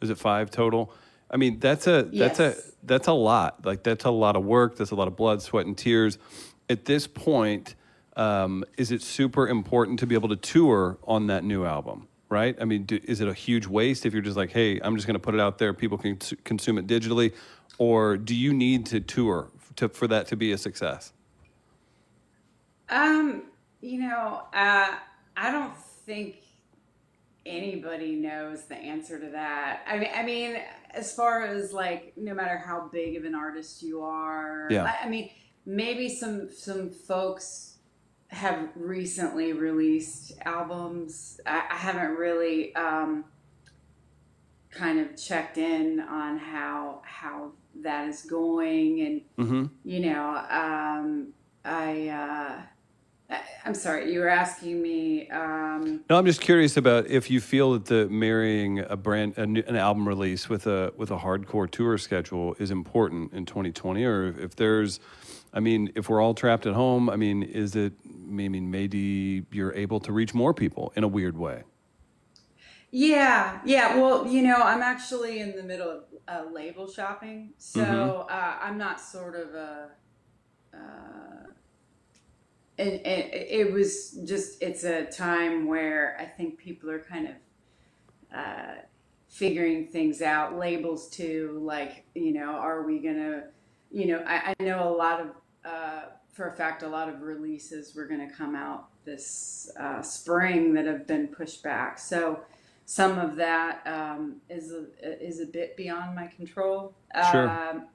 Is 0.00 0.10
it 0.10 0.18
five 0.18 0.50
total? 0.50 0.92
I 1.30 1.36
mean, 1.36 1.58
that's 1.58 1.86
a 1.86 2.02
that's 2.02 2.40
a 2.40 2.56
that's 2.82 3.06
a 3.06 3.12
lot. 3.12 3.64
Like 3.64 3.82
that's 3.82 4.04
a 4.04 4.10
lot 4.10 4.36
of 4.36 4.44
work. 4.44 4.76
That's 4.76 4.90
a 4.90 4.96
lot 4.96 5.08
of 5.08 5.16
blood, 5.16 5.42
sweat, 5.42 5.66
and 5.66 5.76
tears. 5.76 6.18
At 6.68 6.84
this 6.84 7.06
point, 7.06 7.74
um, 8.16 8.64
is 8.76 8.92
it 8.92 9.02
super 9.02 9.48
important 9.48 9.98
to 10.00 10.06
be 10.06 10.14
able 10.14 10.28
to 10.28 10.36
tour 10.36 10.98
on 11.04 11.26
that 11.28 11.44
new 11.44 11.64
album? 11.64 12.08
Right? 12.30 12.56
I 12.60 12.64
mean, 12.64 12.84
do, 12.84 12.98
is 13.04 13.20
it 13.20 13.28
a 13.28 13.34
huge 13.34 13.66
waste 13.66 14.06
if 14.06 14.14
you're 14.14 14.22
just 14.22 14.36
like, 14.36 14.50
hey, 14.50 14.80
I'm 14.80 14.94
just 14.94 15.06
going 15.06 15.14
to 15.14 15.20
put 15.20 15.34
it 15.34 15.40
out 15.40 15.58
there, 15.58 15.74
people 15.74 15.98
can 15.98 16.16
consume 16.44 16.78
it 16.78 16.86
digitally, 16.86 17.34
or 17.76 18.16
do 18.16 18.34
you 18.34 18.54
need 18.54 18.86
to 18.86 19.00
tour 19.00 19.50
to, 19.76 19.88
for 19.88 20.06
that 20.06 20.26
to 20.28 20.36
be 20.36 20.52
a 20.52 20.58
success? 20.58 21.12
Um, 22.88 23.42
you 23.80 24.00
know, 24.00 24.42
uh, 24.54 24.94
I 25.36 25.50
don't 25.50 25.76
think 26.06 26.36
anybody 27.46 28.14
knows 28.14 28.64
the 28.64 28.76
answer 28.76 29.18
to 29.18 29.30
that. 29.30 29.82
I 29.86 29.98
mean, 29.98 30.10
I 30.14 30.22
mean, 30.22 30.56
as 30.90 31.14
far 31.14 31.44
as 31.44 31.72
like, 31.72 32.12
no 32.16 32.34
matter 32.34 32.58
how 32.58 32.88
big 32.92 33.16
of 33.16 33.24
an 33.24 33.34
artist 33.34 33.82
you 33.82 34.02
are, 34.02 34.68
Yeah. 34.70 34.84
I, 34.84 35.06
I 35.06 35.08
mean, 35.08 35.30
maybe 35.66 36.08
some 36.08 36.50
some 36.52 36.90
folks 36.90 37.69
have 38.30 38.68
recently 38.76 39.52
released 39.52 40.32
albums. 40.44 41.40
I, 41.46 41.62
I 41.70 41.76
haven't 41.76 42.16
really 42.16 42.74
um, 42.74 43.24
kind 44.70 45.00
of 45.00 45.16
checked 45.16 45.58
in 45.58 46.00
on 46.00 46.38
how 46.38 47.02
how 47.04 47.52
that 47.82 48.08
is 48.08 48.22
going 48.22 49.00
and 49.00 49.20
Mm-hmm. 49.38 49.64
you 49.84 50.00
know, 50.00 50.36
um, 50.50 51.28
I, 51.64 52.08
uh, 52.08 53.36
I'm 53.64 53.74
sorry, 53.74 54.12
you 54.12 54.20
were 54.20 54.28
asking 54.28 54.82
me, 54.82 55.28
um, 55.30 56.00
No, 56.10 56.16
I'm 56.18 56.26
just 56.26 56.40
curious 56.40 56.76
about 56.76 57.06
if 57.06 57.30
you 57.30 57.40
feel 57.40 57.72
that 57.74 57.84
the 57.86 58.08
marrying 58.08 58.80
a 58.80 58.96
brand 58.96 59.34
a 59.36 59.46
new, 59.46 59.62
an 59.66 59.76
album 59.76 60.06
release 60.08 60.48
with 60.48 60.66
a 60.66 60.92
with 60.96 61.10
a 61.10 61.18
hardcore 61.18 61.70
tour 61.70 61.96
schedule 61.98 62.54
is 62.58 62.70
important 62.70 63.32
in 63.32 63.44
2020, 63.46 64.04
or 64.04 64.34
if 64.38 64.56
there's, 64.56 64.98
I 65.52 65.60
mean, 65.60 65.92
if 65.96 66.08
we're 66.08 66.20
all 66.20 66.34
trapped 66.34 66.66
at 66.66 66.74
home, 66.74 67.10
I 67.10 67.16
mean, 67.16 67.42
is 67.42 67.74
it? 67.76 67.94
I 68.04 68.08
mean, 68.48 68.70
maybe 68.70 69.44
you're 69.50 69.74
able 69.74 70.00
to 70.00 70.12
reach 70.12 70.34
more 70.34 70.54
people 70.54 70.92
in 70.96 71.04
a 71.04 71.08
weird 71.08 71.36
way. 71.36 71.64
yeah, 72.92 73.60
yeah, 73.64 73.96
well, 74.00 74.26
you 74.26 74.42
know, 74.42 74.56
I'm 74.56 74.82
actually 74.82 75.40
in 75.40 75.54
the 75.56 75.62
middle 75.62 75.88
of 75.90 76.04
uh, 76.26 76.44
label 76.52 76.88
shopping, 76.90 77.52
so 77.58 77.82
Mm-hmm. 77.82 78.20
uh, 78.28 78.56
I'm 78.60 78.78
not 78.78 79.00
sort 79.00 79.36
of 79.36 79.54
a, 79.54 79.88
uh, 80.74 81.46
and, 82.78 82.92
and 83.06 83.24
it 83.32 83.72
was 83.72 84.18
just, 84.26 84.62
it's 84.62 84.84
a 84.84 85.04
time 85.06 85.66
where 85.66 86.16
I 86.20 86.24
think 86.24 86.58
people 86.58 86.90
are 86.90 87.00
kind 87.00 87.28
of, 87.28 87.34
uh, 88.36 88.74
figuring 89.28 89.86
things 89.88 90.22
out, 90.22 90.58
labels 90.58 91.08
too, 91.08 91.60
like, 91.62 92.04
you 92.14 92.32
know, 92.32 92.50
are 92.52 92.82
we 92.82 92.98
gonna, 92.98 93.44
you 93.90 94.06
know, 94.06 94.24
I, 94.26 94.54
I 94.58 94.62
know 94.64 94.88
a 94.88 94.94
lot 94.96 95.20
of 95.20 95.28
uh, 95.64 96.02
for 96.32 96.48
a 96.48 96.52
fact 96.52 96.82
a 96.82 96.88
lot 96.88 97.08
of 97.08 97.22
releases 97.22 97.94
were 97.94 98.06
going 98.06 98.26
to 98.26 98.34
come 98.34 98.54
out 98.54 98.88
this 99.04 99.70
uh, 99.78 100.02
spring 100.02 100.74
that 100.74 100.86
have 100.86 101.06
been 101.06 101.28
pushed 101.28 101.62
back. 101.62 101.98
So 101.98 102.40
some 102.84 103.18
of 103.18 103.36
that 103.36 103.82
um, 103.86 104.40
is 104.48 104.72
a, 104.72 104.86
is 105.24 105.40
a 105.40 105.46
bit 105.46 105.76
beyond 105.76 106.14
my 106.14 106.26
control. 106.26 106.94
Sure. 107.30 107.48
Um, 107.48 107.88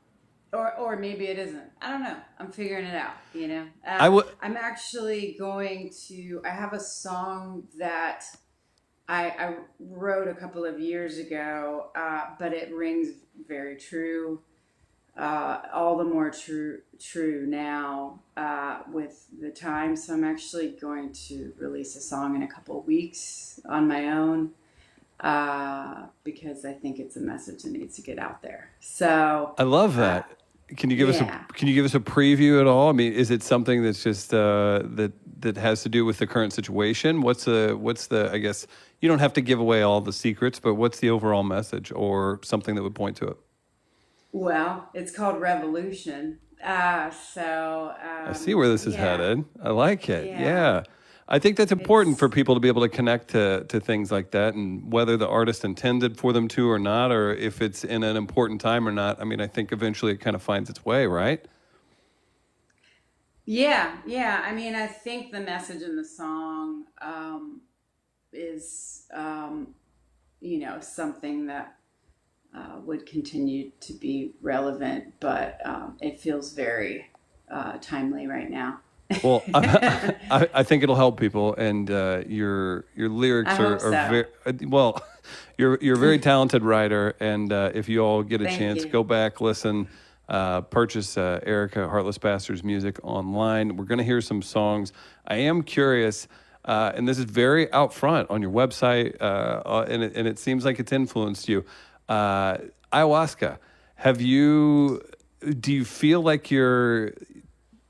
or, 0.54 0.74
or 0.78 0.96
maybe 0.96 1.26
it 1.26 1.38
isn't. 1.38 1.64
I 1.82 1.92
don't 1.92 2.04
know. 2.04 2.18
I'm 2.40 2.52
figuring 2.52 2.86
it 2.86 2.96
out. 2.96 3.16
You 3.34 3.48
know. 3.48 3.68
Uh, 3.86 3.98
I 4.00 4.10
would. 4.10 4.26
I'm 4.42 4.56
actually 4.56 5.36
going 5.38 5.92
to. 6.08 6.42
I 6.46 6.50
have 6.50 6.74
a 6.74 6.80
song 6.80 7.68
that 7.78 8.24
I, 9.08 9.30
I 9.30 9.56
wrote 9.80 10.28
a 10.28 10.34
couple 10.34 10.66
of 10.66 10.80
years 10.80 11.18
ago, 11.18 11.92
uh, 11.96 12.28
but 12.40 12.54
it 12.54 12.74
rings 12.74 13.10
very 13.48 13.76
true. 13.76 14.42
Uh, 15.18 15.62
all 15.74 15.96
the 15.96 16.04
more 16.04 16.30
true 16.30 16.80
true 17.00 17.46
now 17.48 18.20
uh, 18.36 18.80
with 18.92 19.28
the 19.40 19.50
time. 19.50 19.96
So 19.96 20.14
I'm 20.14 20.26
actually 20.26 20.72
going 20.72 21.14
to 21.28 21.54
release 21.58 21.96
a 21.96 22.02
song 22.02 22.36
in 22.36 22.44
a 22.44 22.48
couple 22.48 22.80
of 22.80 22.86
weeks 22.86 23.62
on 23.66 23.88
my 23.88 24.10
own 24.10 24.52
uh, 25.22 26.08
because 26.24 26.66
I 26.66 26.74
think 26.74 27.00
it's 27.00 27.16
a 27.16 27.22
message 27.22 27.64
that 27.64 27.72
needs 27.72 27.96
to 27.96 28.02
get 28.02 28.20
out 28.20 28.42
there. 28.42 28.72
So 28.80 29.56
I 29.58 29.64
love 29.64 29.96
that. 29.96 30.30
Can 30.76 30.90
you 30.90 30.98
give 30.98 31.10
us 31.10 31.22
a 31.22 31.46
Can 31.54 31.68
you 31.68 31.76
give 31.76 31.86
us 31.86 31.94
a 31.94 32.00
preview 32.00 32.60
at 32.60 32.68
all? 32.68 32.90
I 32.90 32.92
mean, 32.92 33.14
is 33.14 33.30
it 33.30 33.44
something 33.44 33.84
that's 33.84 34.04
just 34.04 34.34
uh, 34.34 34.82
that 34.84 35.14
that 35.42 35.58
has 35.58 35.84
to 35.84 35.90
do 35.90 36.06
with 36.06 36.18
the 36.18 36.28
current 36.28 36.54
situation? 36.54 37.22
What's 37.22 37.46
the 37.46 37.78
What's 37.80 38.08
the 38.08 38.32
I 38.34 38.40
guess 38.40 38.66
you 39.00 39.08
don't 39.08 39.20
have 39.20 39.34
to 39.34 39.42
give 39.42 39.60
away 39.60 39.84
all 39.84 40.02
the 40.02 40.14
secrets, 40.14 40.60
but 40.60 40.74
what's 40.74 41.00
the 41.00 41.12
overall 41.12 41.44
message 41.44 41.92
or 41.96 42.40
something 42.44 42.74
that 42.76 42.84
would 42.84 42.96
point 42.96 43.16
to 43.18 43.28
it? 43.28 43.38
Well, 44.36 44.90
it's 44.94 45.14
called 45.14 45.40
Revolution. 45.40 46.40
Uh, 46.62 47.10
so 47.10 47.94
um, 48.04 48.28
I 48.28 48.34
see 48.34 48.54
where 48.54 48.68
this 48.68 48.86
is 48.86 48.94
yeah. 48.94 49.00
headed. 49.00 49.46
I 49.64 49.70
like 49.70 50.10
it. 50.10 50.28
Yeah. 50.28 50.42
Yeah. 50.42 50.84
I 51.30 51.40
think 51.40 51.56
that's 51.56 51.72
important 51.72 52.16
It's- 52.16 52.20
for 52.20 52.28
people 52.28 52.54
to 52.54 52.60
be 52.60 52.68
able 52.68 52.82
to 52.82 52.90
connect 52.90 53.30
to, 53.30 53.64
to 53.70 53.80
things 53.80 54.12
like 54.12 54.32
that 54.32 54.54
and 54.54 54.92
whether 54.92 55.16
the 55.16 55.26
artist 55.26 55.64
intended 55.64 56.18
for 56.18 56.34
them 56.34 56.50
to 56.50 56.70
or 56.70 56.78
not, 56.78 57.14
or 57.14 57.34
if 57.34 57.62
it's 57.62 57.86
in 57.86 58.04
an 58.04 58.18
important 58.18 58.60
time 58.60 58.86
or 58.86 58.92
not. 58.92 59.22
I 59.22 59.24
mean, 59.24 59.40
I 59.40 59.48
think 59.48 59.72
eventually 59.72 60.12
it 60.12 60.20
kind 60.20 60.36
of 60.36 60.44
finds 60.44 60.70
its 60.70 60.84
way, 60.84 61.08
right? 61.08 61.40
Yeah, 63.46 63.96
yeah. 64.06 64.42
I 64.44 64.52
mean, 64.52 64.76
I 64.76 64.88
think 64.88 65.32
the 65.32 65.40
message 65.40 65.82
in 65.82 65.96
the 65.96 66.04
song 66.04 66.88
um, 67.02 67.62
is, 68.34 69.06
um, 69.14 69.76
you 70.42 70.60
know, 70.60 70.82
something 70.82 71.46
that 71.46 71.78
uh, 72.56 72.80
would 72.86 73.06
continue 73.06 73.72
to 73.82 73.94
be 73.94 74.32
relevant, 74.42 75.14
but 75.20 75.60
um, 75.66 75.98
it 76.02 76.20
feels 76.20 76.54
very 76.54 77.08
uh, 77.52 77.78
timely 77.82 78.28
right 78.28 78.50
now. 78.50 78.80
Well, 79.24 79.44
I, 79.54 80.16
I, 80.32 80.50
I 80.54 80.64
think 80.64 80.84
it'll 80.84 80.96
help 80.96 81.20
people, 81.20 81.54
and 81.56 81.90
uh, 81.92 82.24
your 82.28 82.86
your 82.96 83.10
lyrics 83.10 83.60
are, 83.60 83.76
are 83.76 83.80
so. 83.80 83.92
very 83.92 84.26
well. 84.68 85.02
You're 85.58 85.80
you're 85.82 85.96
a 85.96 86.00
very 86.00 86.20
talented 86.20 86.64
writer, 86.64 87.16
and 87.22 87.52
uh, 87.52 87.72
if 87.74 87.88
you 87.88 88.02
all 88.02 88.22
get 88.24 88.42
a 88.42 88.44
Thank 88.44 88.60
chance, 88.60 88.84
you. 88.84 88.90
go 88.90 89.04
back, 89.04 89.40
listen, 89.40 89.88
uh, 90.28 90.62
purchase 90.62 91.18
uh, 91.18 91.40
Erika 91.44 91.88
Heartless 91.88 92.18
Bastards 92.18 92.62
music 92.62 93.00
online. 93.04 93.78
We're 93.78 93.86
going 93.86 94.00
to 94.00 94.04
hear 94.04 94.20
some 94.20 94.42
songs. 94.42 94.92
I 95.26 95.38
am 95.38 95.64
curious. 95.64 96.28
Uh, 96.66 96.92
and 96.96 97.08
this 97.08 97.20
is 97.20 97.26
very 97.26 97.72
out 97.72 97.94
front 97.94 98.30
on 98.30 98.42
your 98.42 98.52
website, 98.52 99.16
uh, 99.22 99.24
uh, 99.66 99.86
and, 99.88 100.04
it, 100.04 100.14
and 100.16 100.28
it 100.28 100.40
seems 100.40 100.66
like 100.66 100.80
it's 100.80 100.92
influenced 100.92 101.48
you. 101.48 101.64
Uh, 102.08 102.58
ayahuasca, 102.94 103.58
have 103.96 104.22
you? 104.22 105.02
Do 105.60 105.74
you 105.74 105.86
feel 105.86 106.22
like 106.22 106.52
you're 106.52 107.14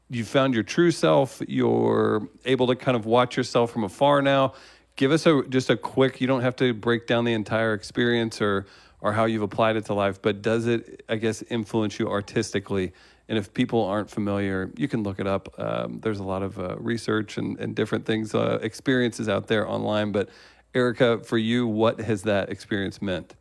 you 0.09 0.24
found 0.24 0.53
your 0.53 0.63
true 0.63 0.91
self 0.91 1.41
you're 1.47 2.28
able 2.45 2.68
to 2.68 2.76
kind 2.76 2.95
of 2.95 3.05
watch 3.05 3.38
yourself 3.38 3.72
from 3.72 3.84
afar 3.84 4.22
now? 4.22 4.53
Give 4.95 5.11
us 5.11 5.26
a 5.26 5.43
just 5.49 5.70
a 5.70 5.78
quick 5.78 6.22
you 6.22 6.28
don't 6.28 6.41
have 6.41 6.55
to 6.57 6.74
break 6.74 7.07
down 7.07 7.26
the 7.26 7.34
entire 7.34 7.74
experience 7.74 8.41
or 8.41 8.66
or 9.01 9.13
how 9.13 9.26
you've 9.26 9.41
applied 9.41 9.76
it 9.76 9.86
to 9.86 9.93
life 9.93 10.22
but 10.22 10.41
does 10.41 10.66
it 10.68 11.03
i 11.09 11.16
guess 11.16 11.41
influence 11.43 11.99
you 11.99 12.09
artistically? 12.09 12.93
And 13.28 13.39
if 13.39 13.53
people 13.53 13.84
aren't 13.84 14.09
familiar 14.09 14.72
you 14.78 14.88
can 14.88 15.03
look 15.03 15.20
it 15.20 15.28
up. 15.28 15.53
Um, 15.57 15.99
there's 15.99 16.20
a 16.20 16.24
lot 16.24 16.43
of 16.43 16.59
uh, 16.59 16.76
research 16.78 17.38
and, 17.38 17.59
and 17.59 17.76
different 17.76 18.05
things 18.05 18.36
uh, 18.36 18.59
experiences 18.61 19.28
out 19.28 19.47
there 19.47 19.68
online 19.68 20.11
but 20.11 20.30
Erika 20.74 21.20
for 21.20 21.38
you 21.38 21.68
what 21.68 21.99
has 21.99 22.24
that 22.24 22.49
experience 22.49 23.01
meant 23.01 23.36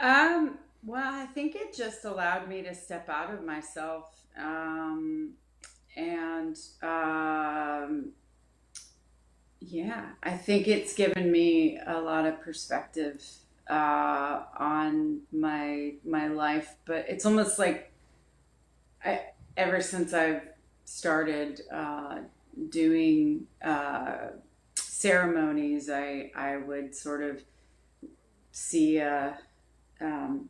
Um, 0.00 0.58
well, 0.84 1.14
I 1.14 1.26
think 1.26 1.54
it 1.56 1.74
just 1.74 2.04
allowed 2.04 2.48
me 2.48 2.62
to 2.62 2.74
step 2.74 3.08
out 3.08 3.32
of 3.34 3.44
myself 3.44 4.18
um, 4.38 5.32
and 5.96 6.56
um, 6.82 8.12
yeah, 9.60 10.10
I 10.22 10.30
think 10.36 10.68
it's 10.68 10.94
given 10.94 11.30
me 11.32 11.78
a 11.84 12.00
lot 12.00 12.26
of 12.26 12.40
perspective 12.40 13.24
uh, 13.68 14.42
on 14.56 15.20
my 15.32 15.94
my 16.04 16.28
life. 16.28 16.76
But 16.84 17.06
it's 17.08 17.26
almost 17.26 17.58
like 17.58 17.90
I 19.04 19.22
ever 19.56 19.80
since 19.80 20.14
I've 20.14 20.42
started 20.84 21.62
uh, 21.72 22.20
doing 22.70 23.46
uh, 23.62 24.28
ceremonies, 24.76 25.90
I 25.90 26.30
I 26.36 26.56
would 26.58 26.94
sort 26.94 27.24
of 27.24 27.42
see 28.52 28.98
a 28.98 29.36
um, 30.00 30.48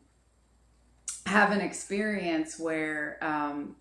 have 1.27 1.53
an 1.53 1.61
experience 1.61 2.59
where 2.59 3.19
um, 3.21 3.77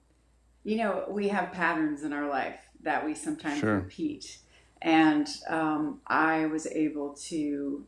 you 0.64 0.78
know 0.78 1.06
we 1.10 1.30
have 1.30 1.52
patterns 1.52 2.04
in 2.04 2.14
our 2.14 2.28
life 2.30 2.60
that 2.84 3.06
we 3.06 3.16
sometimes 3.16 3.60
Sure. 3.60 3.76
repeat. 3.76 4.40
And 4.82 5.28
um, 5.50 6.02
i 6.06 6.46
was 6.46 6.68
able 6.68 7.14
to 7.30 7.86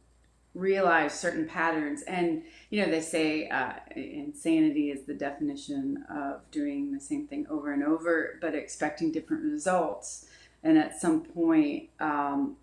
realize 0.55 1.17
certain 1.17 1.47
patterns. 1.47 2.01
And 2.03 2.43
you 2.69 2.83
know 2.83 2.89
they 2.91 3.01
say 3.01 3.47
uh, 3.49 3.73
insanity 3.95 4.91
is 4.91 5.05
the 5.05 5.13
definition 5.13 6.03
of 6.09 6.41
doing 6.51 6.91
the 6.91 6.99
same 6.99 7.27
thing 7.27 7.45
over 7.49 7.71
and 7.71 7.83
over 7.83 8.37
but 8.41 8.55
expecting 8.55 9.11
different 9.11 9.43
results. 9.43 10.25
And 10.63 10.77
at 10.77 10.99
some 10.99 11.21
point 11.21 11.89
um, 11.99 12.57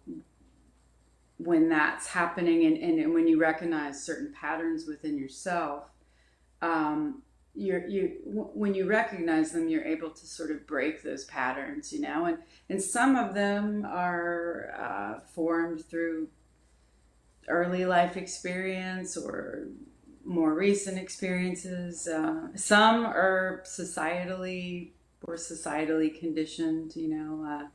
when 1.39 1.69
that's 1.69 2.07
happening 2.07 2.65
and, 2.65 2.77
and, 2.79 2.99
and 2.99 3.13
when 3.15 3.27
you 3.27 3.39
recognize 3.39 4.03
certain 4.03 4.33
patterns 4.33 4.87
within 4.87 5.19
yourself 5.19 5.85
um, 6.63 7.23
you're, 7.55 7.87
you 7.87 8.19
w- 8.25 8.51
when 8.55 8.75
you 8.75 8.87
recognize 8.87 9.53
them 9.53 9.69
you're 9.69 9.85
able 9.85 10.11
to 10.11 10.27
sort 10.27 10.51
of 10.51 10.67
break 10.67 11.03
those 11.03 11.25
patterns 11.25 11.93
you 11.93 12.01
know? 12.01 12.25
And 12.27 12.39
and 12.69 12.83
some 12.83 13.17
of 13.17 13.35
them 13.35 13.85
are 13.87 14.73
uh, 14.79 15.21
formed 15.35 15.85
through 15.85 16.29
early 17.49 17.85
life 17.85 18.17
experience 18.17 19.17
or 19.17 19.69
more 20.25 20.55
recent 20.55 20.99
experiences. 20.99 22.09
Uh, 22.09 22.49
some 22.57 23.07
are 23.07 23.63
societally 23.65 24.91
or 25.23 25.37
societally 25.37 26.19
conditioned 26.19 26.95
you 26.97 27.09
know 27.09 27.45
uh, 27.45 27.67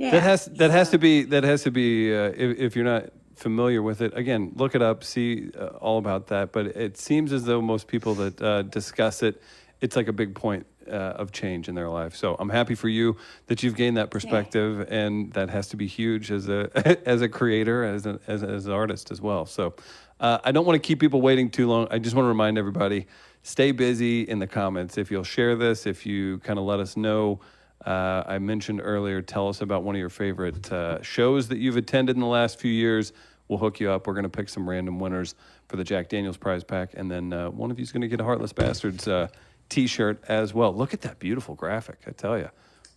yeah. 0.00 0.12
That 0.12 0.22
has 0.22 0.46
that 0.46 0.70
has 0.70 0.88
to 0.92 0.98
be 0.98 1.24
that 1.24 1.44
has 1.44 1.62
to 1.64 1.70
be 1.70 2.10
uh, 2.10 2.32
if, 2.34 2.58
if 2.58 2.76
you're 2.76 2.86
not 2.86 3.10
familiar 3.36 3.82
with 3.82 4.00
it 4.00 4.16
again 4.16 4.52
look 4.56 4.74
it 4.74 4.80
up 4.80 5.04
see 5.04 5.50
uh, 5.58 5.66
all 5.78 5.98
about 5.98 6.28
that 6.28 6.52
but 6.52 6.68
it 6.68 6.96
seems 6.96 7.34
as 7.34 7.44
though 7.44 7.60
most 7.60 7.86
people 7.86 8.14
that 8.14 8.40
uh, 8.40 8.62
discuss 8.62 9.22
it 9.22 9.42
it's 9.82 9.96
like 9.96 10.08
a 10.08 10.12
big 10.12 10.34
point 10.34 10.64
uh, 10.88 11.20
of 11.20 11.32
change 11.32 11.68
in 11.68 11.74
their 11.74 11.90
life. 11.90 12.16
So 12.16 12.34
i'm 12.38 12.48
happy 12.48 12.74
for 12.74 12.88
you 12.88 13.18
that 13.48 13.62
you've 13.62 13.76
gained 13.76 13.98
that 13.98 14.10
perspective 14.10 14.86
and 14.90 15.34
that 15.34 15.50
has 15.50 15.68
to 15.68 15.76
be 15.76 15.86
huge 15.86 16.30
as 16.30 16.48
a 16.48 16.70
as 17.06 17.20
a 17.20 17.28
creator 17.28 17.84
as, 17.84 18.06
a, 18.06 18.18
as, 18.26 18.42
as 18.42 18.64
an 18.64 18.72
artist 18.72 19.10
as 19.10 19.20
well. 19.20 19.44
So 19.44 19.74
uh, 20.18 20.38
i 20.44 20.50
don't 20.50 20.64
want 20.64 20.82
to 20.82 20.86
keep 20.86 20.98
people 20.98 21.20
waiting 21.20 21.50
too 21.50 21.68
long. 21.68 21.88
I 21.90 21.98
just 21.98 22.16
want 22.16 22.24
to 22.24 22.30
remind 22.30 22.56
everybody 22.56 23.06
stay 23.42 23.72
busy 23.72 24.22
in 24.22 24.38
the 24.38 24.46
comments. 24.46 24.96
If 24.96 25.10
you'll 25.10 25.24
share 25.24 25.56
this 25.56 25.86
if 25.86 26.06
you 26.06 26.38
kind 26.38 26.58
of 26.58 26.64
let 26.64 26.80
us 26.80 26.96
know 26.96 27.40
uh, 27.84 28.24
I 28.26 28.38
mentioned 28.38 28.80
earlier, 28.82 29.22
tell 29.22 29.48
us 29.48 29.60
about 29.60 29.84
one 29.84 29.94
of 29.94 29.98
your 29.98 30.10
favorite 30.10 30.70
uh, 30.70 31.02
shows 31.02 31.48
that 31.48 31.58
you've 31.58 31.76
attended 31.76 32.16
in 32.16 32.20
the 32.20 32.26
last 32.26 32.58
few 32.60 32.70
years. 32.70 33.12
We'll 33.48 33.58
hook 33.58 33.80
you 33.80 33.90
up. 33.90 34.06
We're 34.06 34.14
going 34.14 34.24
to 34.24 34.28
pick 34.28 34.48
some 34.48 34.68
random 34.68 35.00
winners 35.00 35.34
for 35.68 35.76
the 35.76 35.84
Jack 35.84 36.08
Daniels 36.08 36.36
prize 36.36 36.62
pack. 36.62 36.90
And 36.94 37.10
then 37.10 37.32
uh, 37.32 37.50
one 37.50 37.70
of 37.70 37.78
you 37.78 37.82
is 37.82 37.90
going 37.90 38.02
to 38.02 38.08
get 38.08 38.20
a 38.20 38.24
Heartless 38.24 38.52
Bastards 38.52 39.08
uh, 39.08 39.28
t 39.68 39.86
shirt 39.86 40.22
as 40.28 40.52
well. 40.52 40.74
Look 40.74 40.94
at 40.94 41.00
that 41.02 41.18
beautiful 41.18 41.54
graphic, 41.54 41.98
I 42.06 42.10
tell 42.10 42.38
you. 42.38 42.50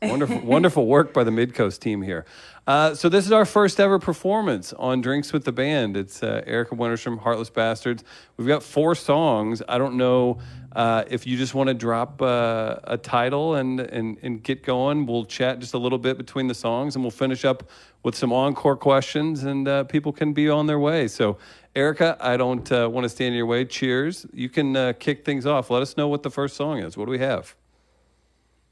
Wonderful, 0.09 0.39
wonderful 0.41 0.85
work 0.85 1.13
by 1.13 1.23
the 1.23 1.31
Midcoast 1.31 1.79
team 1.79 2.01
here. 2.01 2.25
Uh, 2.67 2.93
so 2.93 3.07
this 3.07 3.25
is 3.25 3.31
our 3.31 3.45
first 3.45 3.79
ever 3.79 3.99
performance 3.99 4.73
on 4.73 4.99
Drinks 4.99 5.31
with 5.31 5.45
the 5.45 5.53
Band. 5.53 5.95
It's 5.95 6.21
uh, 6.21 6.43
Erika 6.45 6.75
Wennerstrom, 6.75 7.19
Heartless 7.19 7.49
Bastards. 7.49 8.03
We've 8.35 8.47
got 8.47 8.63
four 8.63 8.95
songs. 8.95 9.61
I 9.67 9.77
don't 9.77 9.95
know 9.95 10.39
uh, 10.73 11.05
if 11.09 11.25
you 11.25 11.37
just 11.37 11.53
want 11.53 11.69
to 11.69 11.73
drop 11.73 12.21
uh, 12.21 12.79
a 12.83 12.97
title 12.97 13.55
and, 13.55 13.79
and 13.79 14.17
and 14.21 14.43
get 14.43 14.63
going. 14.63 15.05
We'll 15.05 15.23
chat 15.23 15.59
just 15.59 15.73
a 15.73 15.77
little 15.77 15.97
bit 15.97 16.17
between 16.17 16.47
the 16.47 16.55
songs, 16.55 16.95
and 16.95 17.03
we'll 17.03 17.11
finish 17.11 17.45
up 17.45 17.69
with 18.03 18.15
some 18.15 18.33
encore 18.33 18.75
questions, 18.75 19.43
and 19.43 19.67
uh, 19.69 19.85
people 19.85 20.11
can 20.11 20.33
be 20.33 20.49
on 20.49 20.67
their 20.67 20.79
way. 20.79 21.07
So. 21.07 21.37
Erika, 21.75 22.15
I 22.19 22.37
don't 22.37 22.71
uh, 22.71 22.87
want 22.87 23.05
to 23.05 23.09
stand 23.09 23.29
in 23.29 23.33
your 23.33 23.47
way. 23.47 23.65
Cheers. 23.65 24.27
You 24.31 24.47
can 24.47 24.93
kick 24.99 25.25
things 25.25 25.47
off. 25.47 25.71
Let 25.71 25.81
us 25.81 25.97
know 25.97 26.07
what 26.07 26.21
the 26.21 26.29
first 26.29 26.55
song 26.55 26.77
is. 26.77 26.95
What 26.95 27.05
do 27.05 27.11
we 27.11 27.17
have? 27.17 27.55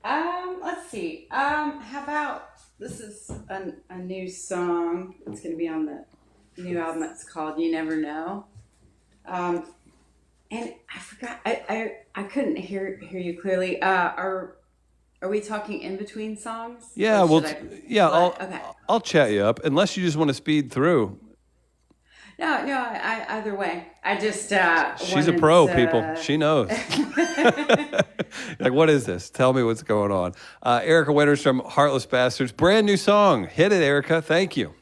Let's 0.04 0.41
see. 0.92 1.28
Um, 1.32 1.80
how 1.80 2.04
about 2.04 2.50
this 2.80 3.00
is 3.00 3.32
a, 3.50 3.74
a 3.90 3.98
new 3.98 4.30
song. 4.30 5.16
It's 5.26 5.42
going 5.42 5.54
to 5.54 5.58
be 5.58 5.68
on 5.68 5.86
the 5.86 6.06
new 6.62 6.80
album. 6.80 7.04
It's 7.04 7.24
called 7.24 7.60
"You 7.60 7.72
Never 7.72 7.96
Know." 7.96 8.46
Um, 9.26 9.66
and 10.50 10.74
I 10.94 11.00
forgot. 11.00 11.40
I, 11.46 11.64
I 11.70 12.22
I 12.22 12.24
couldn't 12.24 12.58
hear 12.58 12.98
hear 12.98 13.20
you 13.20 13.40
clearly. 13.40 13.82
Uh, 13.82 13.88
are 13.88 14.58
are 15.22 15.30
we 15.30 15.40
talking 15.40 15.82
in 15.82 15.98
between 15.98 16.36
songs? 16.36 16.92
Yeah. 16.96 17.24
Well, 17.24 17.46
I, 17.46 17.58
yeah. 17.88 18.10
I'll 18.10 18.36
okay. 18.42 18.62
I'll 18.90 19.02
chat 19.02 19.32
you 19.32 19.44
up 19.44 19.64
unless 19.64 19.96
you 19.96 20.04
just 20.04 20.18
want 20.18 20.28
to 20.30 20.34
speed 20.34 20.72
through. 20.72 21.18
No, 22.42 22.66
no. 22.66 22.74
I, 22.74 23.38
either 23.38 23.54
way, 23.54 23.86
I 24.04 24.20
just. 24.20 24.52
Uh, 24.52 24.98
She's 24.98 25.28
a 25.28 25.34
pro, 25.34 25.68
to... 25.68 25.76
people. 25.76 26.16
She 26.16 26.38
knows. 26.38 26.70
like, 28.60 28.74
what 28.74 28.90
is 28.90 29.06
this? 29.06 29.30
Tell 29.30 29.54
me 29.54 29.62
what's 29.62 29.84
going 29.84 30.12
on. 30.12 30.34
Uh, 30.64 30.82
Erika 30.84 31.14
Winters 31.14 31.44
from 31.44 31.60
Heartless 31.60 32.08
Bastards, 32.08 32.52
brand 32.52 32.88
new 32.88 32.98
song. 32.98 33.46
Hit 33.46 33.72
it, 33.72 33.84
Erika. 33.84 34.24
Thank 34.24 34.58
you. 34.58 34.74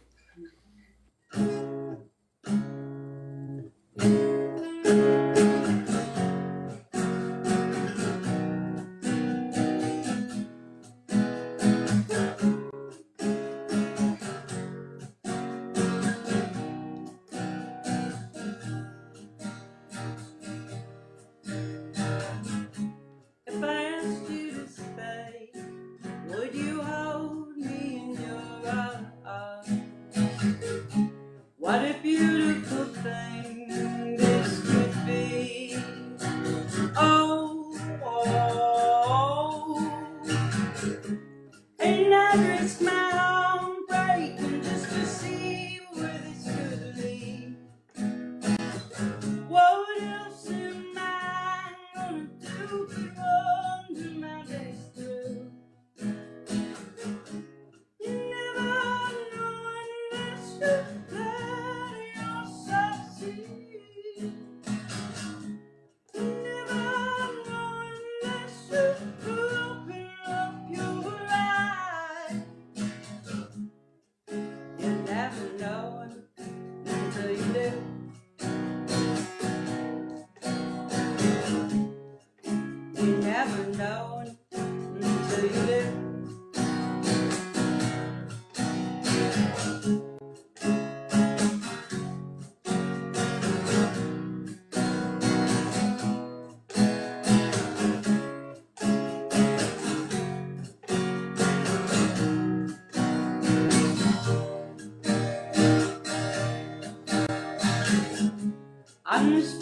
Christmas. 109.29 109.58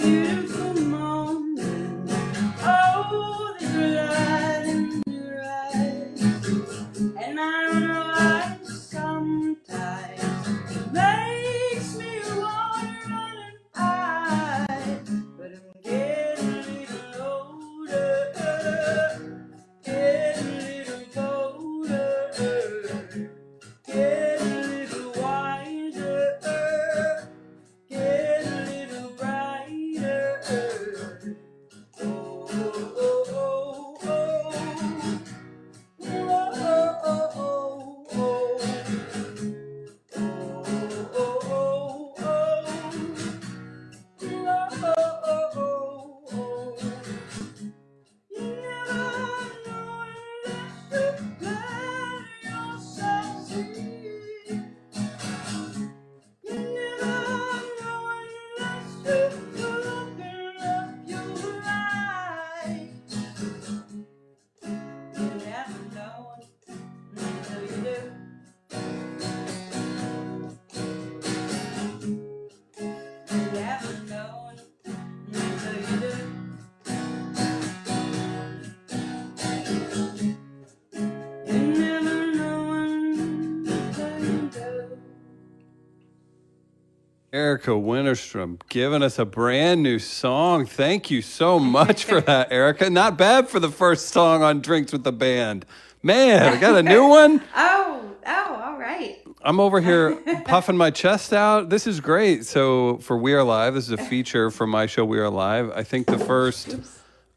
Erika 87.47 87.71
Wennerstrom 87.71 88.59
giving 88.67 89.01
us 89.01 89.17
a 89.17 89.23
brand 89.23 89.81
new 89.81 89.99
song. 89.99 90.65
Thank 90.65 91.09
you 91.09 91.21
so 91.21 91.57
much 91.57 92.03
for 92.03 92.19
that, 92.19 92.51
Erika. 92.51 92.89
Not 92.89 93.17
bad 93.17 93.47
for 93.47 93.61
the 93.61 93.69
first 93.69 94.09
song 94.09 94.43
on 94.43 94.59
Drinks 94.59 94.91
with 94.91 95.05
the 95.05 95.13
Band. 95.13 95.65
Man, 96.03 96.43
I 96.53 96.59
got 96.59 96.75
a 96.75 96.83
new 96.83 97.07
one. 97.07 97.41
oh, 97.55 98.11
oh, 98.25 98.61
all 98.65 98.77
right. 98.77 99.19
I'm 99.41 99.61
over 99.61 99.79
here 99.79 100.17
puffing 100.43 100.75
my 100.75 100.91
chest 100.91 101.31
out. 101.31 101.69
This 101.69 101.87
is 101.87 102.01
great. 102.01 102.45
So 102.45 102.97
for 102.97 103.17
We 103.17 103.33
Are 103.33 103.45
Live, 103.45 103.75
this 103.75 103.85
is 103.85 103.91
a 103.91 103.97
feature 103.97 104.51
for 104.51 104.67
my 104.67 104.85
show 104.85 105.05
We 105.05 105.17
Are 105.19 105.29
Live. 105.29 105.71
I 105.71 105.83
think 105.83 106.07
the 106.07 106.19
first 106.19 106.75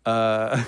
uh, 0.07 0.65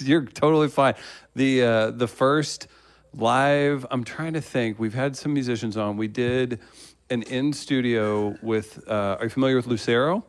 you're 0.00 0.24
totally 0.24 0.68
fine. 0.68 0.94
The 1.36 1.62
uh, 1.62 1.90
the 1.90 2.08
first 2.08 2.68
live, 3.12 3.84
I'm 3.90 4.02
trying 4.02 4.32
to 4.32 4.40
think. 4.40 4.78
We've 4.78 4.94
had 4.94 5.14
some 5.14 5.34
musicians 5.34 5.76
on. 5.76 5.98
We 5.98 6.08
did 6.08 6.58
an 7.12 7.22
in 7.24 7.52
studio 7.52 8.36
with. 8.42 8.82
Uh, 8.88 9.16
are 9.18 9.24
you 9.24 9.30
familiar 9.30 9.56
with 9.56 9.66
Lucero? 9.66 10.24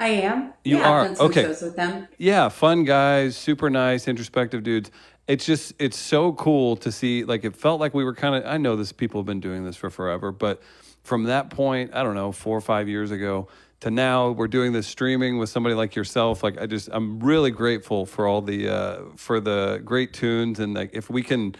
I 0.00 0.08
am. 0.08 0.52
You 0.64 0.78
yeah, 0.78 0.88
are? 0.88 1.00
I've 1.00 1.06
done 1.08 1.16
some 1.16 1.26
Okay. 1.26 1.42
shows 1.42 1.62
with 1.62 1.76
them. 1.76 2.08
Yeah, 2.18 2.48
fun 2.48 2.84
guys, 2.84 3.36
super 3.36 3.70
nice, 3.70 4.08
introspective 4.08 4.62
dudes. 4.62 4.90
It's 5.26 5.46
just 5.46 5.72
it's 5.78 5.98
so 5.98 6.32
cool 6.32 6.76
to 6.76 6.92
see. 6.92 7.24
Like 7.24 7.44
it 7.44 7.56
felt 7.56 7.80
like 7.80 7.94
we 7.94 8.04
were 8.04 8.14
kind 8.14 8.34
of. 8.34 8.44
I 8.46 8.56
know 8.56 8.76
this 8.76 8.92
people 8.92 9.20
have 9.20 9.26
been 9.26 9.40
doing 9.40 9.64
this 9.64 9.76
for 9.76 9.90
forever, 9.90 10.32
but 10.32 10.62
from 11.02 11.24
that 11.24 11.50
point, 11.50 11.94
I 11.94 12.02
don't 12.02 12.14
know, 12.14 12.32
four 12.32 12.56
or 12.56 12.60
five 12.60 12.88
years 12.88 13.10
ago 13.10 13.48
to 13.80 13.90
now, 13.90 14.30
we're 14.30 14.48
doing 14.48 14.72
this 14.72 14.86
streaming 14.86 15.38
with 15.38 15.50
somebody 15.50 15.74
like 15.74 15.94
yourself. 15.94 16.42
Like 16.42 16.60
I 16.60 16.66
just, 16.66 16.88
I'm 16.92 17.20
really 17.20 17.50
grateful 17.50 18.06
for 18.06 18.26
all 18.26 18.40
the 18.40 18.68
uh, 18.68 19.02
for 19.16 19.40
the 19.40 19.82
great 19.84 20.12
tunes 20.12 20.58
and 20.60 20.74
like 20.74 20.90
if 20.92 21.10
we 21.10 21.22
can 21.22 21.54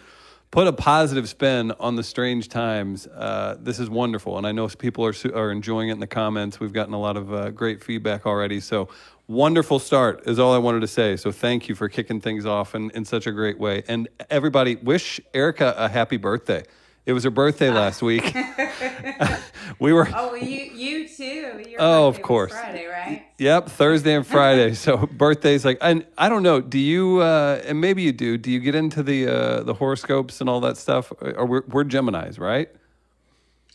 put 0.54 0.68
a 0.68 0.72
positive 0.72 1.28
spin 1.28 1.72
on 1.80 1.96
the 1.96 2.02
strange 2.04 2.48
times. 2.48 3.08
Uh, 3.08 3.56
this 3.58 3.80
is 3.80 3.90
wonderful, 3.90 4.38
and 4.38 4.46
I 4.46 4.52
know 4.52 4.68
people 4.68 5.04
are 5.04 5.12
are 5.34 5.50
enjoying 5.50 5.88
it 5.88 5.94
in 5.94 5.98
the 5.98 6.06
comments. 6.06 6.60
We've 6.60 6.72
gotten 6.72 6.94
a 6.94 7.00
lot 7.00 7.16
of 7.16 7.34
uh, 7.34 7.50
great 7.50 7.82
feedback 7.82 8.24
already. 8.24 8.60
So 8.60 8.88
wonderful 9.26 9.80
start 9.80 10.28
is 10.28 10.38
all 10.38 10.54
I 10.54 10.58
wanted 10.58 10.78
to 10.82 10.86
say. 10.86 11.16
So 11.16 11.32
thank 11.32 11.68
you 11.68 11.74
for 11.74 11.88
kicking 11.88 12.20
things 12.20 12.46
off 12.46 12.76
in, 12.76 12.92
in 12.92 13.04
such 13.04 13.26
a 13.26 13.32
great 13.32 13.58
way. 13.58 13.82
And 13.88 14.06
everybody, 14.30 14.76
wish 14.76 15.20
Erika 15.34 15.74
a 15.76 15.88
happy 15.88 16.18
birthday. 16.18 16.62
It 17.04 17.14
was 17.14 17.24
her 17.24 17.30
birthday 17.30 17.70
last 17.70 18.00
week. 18.00 18.22
we 19.78 19.92
were. 19.92 20.08
Oh, 20.14 20.34
you 20.34 20.60
you 20.74 21.08
too. 21.08 21.62
Your 21.68 21.76
Oh, 21.78 22.08
of 22.08 22.22
course. 22.22 22.52
Friday, 22.52 22.86
right? 22.86 23.22
Yep, 23.38 23.68
Thursday 23.68 24.14
and 24.14 24.26
Friday. 24.26 24.74
So 24.74 24.96
birthdays 25.12 25.64
like 25.64 25.78
and 25.80 26.06
I 26.16 26.28
don't 26.28 26.42
know, 26.42 26.60
do 26.60 26.78
you 26.78 27.20
uh 27.20 27.60
and 27.66 27.80
maybe 27.80 28.02
you 28.02 28.12
do, 28.12 28.36
do 28.38 28.50
you 28.50 28.60
get 28.60 28.74
into 28.74 29.02
the 29.02 29.26
uh 29.28 29.62
the 29.62 29.74
horoscopes 29.74 30.40
and 30.40 30.48
all 30.50 30.60
that 30.60 30.76
stuff? 30.76 31.12
Or 31.20 31.46
we're 31.46 31.62
we're 31.68 31.84
Geminis, 31.84 32.38
right? 32.38 32.68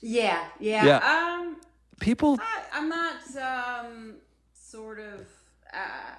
Yeah, 0.01 0.43
yeah. 0.59 0.85
Yeah. 0.85 0.97
Um, 1.37 1.57
People 1.99 2.37
I, 2.39 2.61
I'm 2.73 2.87
not 2.89 3.15
um 3.37 4.15
sort 4.53 4.99
of. 4.99 5.21
Uh, 5.71 5.77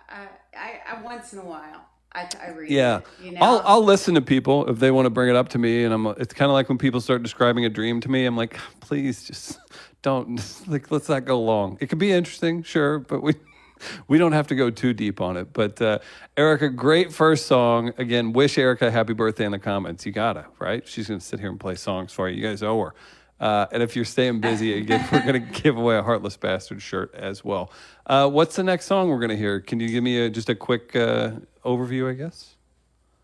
I, 0.08 0.28
I 0.56 0.80
I 0.96 1.02
once 1.02 1.32
in 1.32 1.38
a 1.40 1.44
while 1.44 1.86
I, 2.12 2.28
I 2.44 2.50
read. 2.50 2.70
Yeah, 2.70 2.98
it, 2.98 3.06
you 3.22 3.32
know. 3.32 3.40
I'll 3.40 3.62
I'll 3.64 3.84
listen 3.84 4.14
to 4.14 4.20
people 4.20 4.68
if 4.68 4.78
they 4.78 4.90
want 4.90 5.06
to 5.06 5.10
bring 5.10 5.30
it 5.30 5.36
up 5.36 5.48
to 5.50 5.58
me, 5.58 5.84
and 5.84 5.94
I'm. 5.94 6.06
It's 6.06 6.34
kind 6.34 6.50
of 6.50 6.54
like 6.54 6.68
when 6.68 6.78
people 6.78 7.00
start 7.00 7.22
describing 7.22 7.64
a 7.64 7.68
dream 7.68 8.00
to 8.00 8.10
me. 8.10 8.26
I'm 8.26 8.36
like, 8.36 8.58
please 8.80 9.24
just 9.24 9.58
don't 10.02 10.40
like 10.66 10.90
let's 10.90 11.08
not 11.08 11.24
go 11.24 11.40
long. 11.40 11.78
It 11.80 11.88
could 11.88 11.98
be 11.98 12.12
interesting, 12.12 12.62
sure, 12.62 12.98
but 12.98 13.22
we 13.22 13.34
we 14.08 14.18
don't 14.18 14.32
have 14.32 14.48
to 14.48 14.54
go 14.54 14.70
too 14.70 14.92
deep 14.92 15.20
on 15.20 15.36
it. 15.36 15.52
But 15.52 15.80
uh, 15.80 15.98
Erika, 16.36 16.68
great 16.68 17.12
first 17.12 17.46
song. 17.46 17.92
Again, 17.96 18.32
wish 18.32 18.58
Erika 18.58 18.90
happy 18.90 19.12
birthday 19.12 19.44
in 19.44 19.52
the 19.52 19.58
comments. 19.58 20.04
You 20.04 20.12
gotta 20.12 20.46
right. 20.58 20.86
She's 20.86 21.08
gonna 21.08 21.20
sit 21.20 21.38
here 21.40 21.50
and 21.50 21.60
play 21.60 21.76
songs 21.76 22.12
for 22.12 22.28
you. 22.28 22.36
You 22.36 22.48
guys 22.48 22.62
owe 22.62 22.80
her. 22.80 22.94
Uh, 23.40 23.66
and 23.72 23.82
if 23.82 23.96
you're 23.96 24.04
staying 24.04 24.40
busy, 24.40 24.76
again, 24.78 25.08
we're 25.10 25.22
going 25.24 25.32
to 25.46 25.60
give 25.62 25.76
away 25.76 25.96
a 25.96 26.02
Heartless 26.02 26.36
Bastard 26.36 26.82
shirt 26.82 27.14
as 27.14 27.44
well. 27.44 27.72
Uh, 28.06 28.28
what's 28.28 28.56
the 28.56 28.62
next 28.62 28.86
song 28.86 29.08
we're 29.08 29.18
going 29.18 29.30
to 29.30 29.36
hear? 29.36 29.60
Can 29.60 29.80
you 29.80 29.88
give 29.88 30.04
me 30.04 30.20
a, 30.20 30.30
just 30.30 30.48
a 30.48 30.54
quick 30.54 30.94
uh, 30.94 31.32
overview, 31.64 32.10
I 32.10 32.14
guess? 32.14 32.56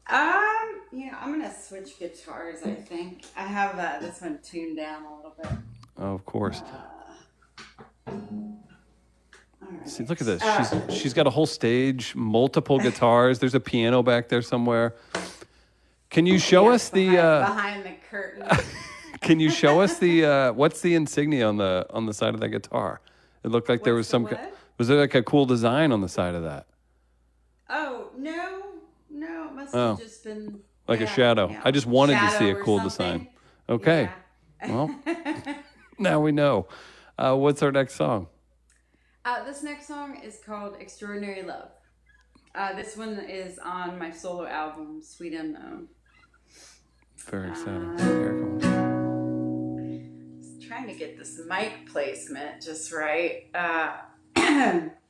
Um, 0.08 0.46
know, 0.92 1.16
I'm 1.20 1.32
gonna 1.32 1.52
switch 1.54 1.98
guitars. 1.98 2.60
I 2.64 2.74
think 2.74 3.24
I 3.36 3.42
have 3.42 3.78
uh, 3.78 3.98
this 4.00 4.20
one 4.20 4.38
tuned 4.42 4.76
down 4.76 5.04
a 5.04 5.16
little 5.16 5.34
bit. 5.40 5.50
Oh, 5.98 6.14
of 6.14 6.24
course. 6.24 6.62
All 8.06 8.14
right. 9.62 9.88
See, 9.88 10.04
look 10.04 10.20
at 10.20 10.26
this. 10.26 10.42
Uh, 10.42 10.84
She's 10.88 11.00
she's 11.00 11.14
got 11.14 11.26
a 11.26 11.30
whole 11.30 11.46
stage, 11.46 12.14
multiple 12.14 12.78
guitars. 12.78 13.38
There's 13.38 13.54
a 13.54 13.60
piano 13.60 14.02
back 14.02 14.28
there 14.28 14.42
somewhere. 14.42 14.94
Can 16.10 16.26
you 16.26 16.38
show 16.38 16.70
us 16.70 16.88
the? 16.88 17.10
behind, 17.10 17.18
Uh, 17.18 17.46
behind 17.48 17.84
the 17.84 17.94
curtain. 18.08 18.48
can 19.20 19.40
you 19.40 19.50
show 19.50 19.80
us 19.80 19.98
the? 19.98 20.24
Uh, 20.26 20.52
what's 20.52 20.80
the 20.80 20.94
insignia 20.94 21.46
on 21.48 21.56
the 21.56 21.86
on 21.90 22.06
the 22.06 22.14
side 22.14 22.34
of 22.34 22.40
that 22.40 22.48
guitar? 22.48 23.00
It 23.44 23.48
looked 23.50 23.68
like 23.68 23.84
there 23.84 23.94
was 23.94 24.06
the 24.06 24.10
some. 24.10 24.24
what? 24.24 24.54
Was 24.78 24.88
there 24.88 24.98
like 24.98 25.14
a 25.14 25.22
cool 25.22 25.46
design 25.46 25.92
on 25.92 26.00
the 26.00 26.08
side 26.08 26.34
of 26.34 26.42
that? 26.42 26.66
Oh 27.70 28.10
no, 28.16 28.62
no, 29.10 29.48
it 29.48 29.52
must 29.54 29.74
Oh. 29.74 29.90
have 29.90 29.98
just 30.00 30.24
been 30.24 30.60
Like 30.88 31.00
a 31.00 31.06
shadow. 31.06 31.48
yeah. 31.50 31.62
I 31.64 31.70
just 31.70 31.86
wanted 31.86 32.18
to 32.20 32.30
see 32.30 32.50
a 32.50 32.56
cool 32.56 32.78
something. 32.90 33.18
design. 33.18 33.28
Okay. 33.68 34.10
Yeah. 34.62 34.68
Well, 34.70 35.00
now 35.98 36.20
we 36.20 36.32
know. 36.32 36.66
Uh, 37.18 37.34
what's 37.36 37.62
our 37.62 37.72
next 37.72 37.94
song? 37.94 38.26
Uh, 39.24 39.42
this 39.44 39.62
next 39.62 39.86
song 39.88 40.20
is 40.22 40.38
called 40.44 40.76
Extraordinary 40.78 41.42
Love. 41.42 41.70
Uh, 42.54 42.72
this 42.74 42.96
one 42.96 43.18
is 43.18 43.58
on 43.58 43.98
my 43.98 44.10
solo 44.10 44.46
album, 44.46 45.00
Sweet 45.02 45.34
Unknown. 45.34 45.88
Very 47.30 47.50
exciting. 47.50 47.98
Uh, 47.98 48.04
Erika. 48.04 48.58
Just 48.60 48.95
trying 50.66 50.86
to 50.86 50.94
get 50.94 51.18
this 51.18 51.40
mic 51.48 51.72
placement 51.90 52.62
just 52.62 52.92
right. 52.92 53.46
Uh, 53.54 53.98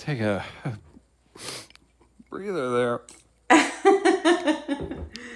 take 0.00 0.20
a 0.20 0.44
breather 2.28 2.70
there. 2.70 3.00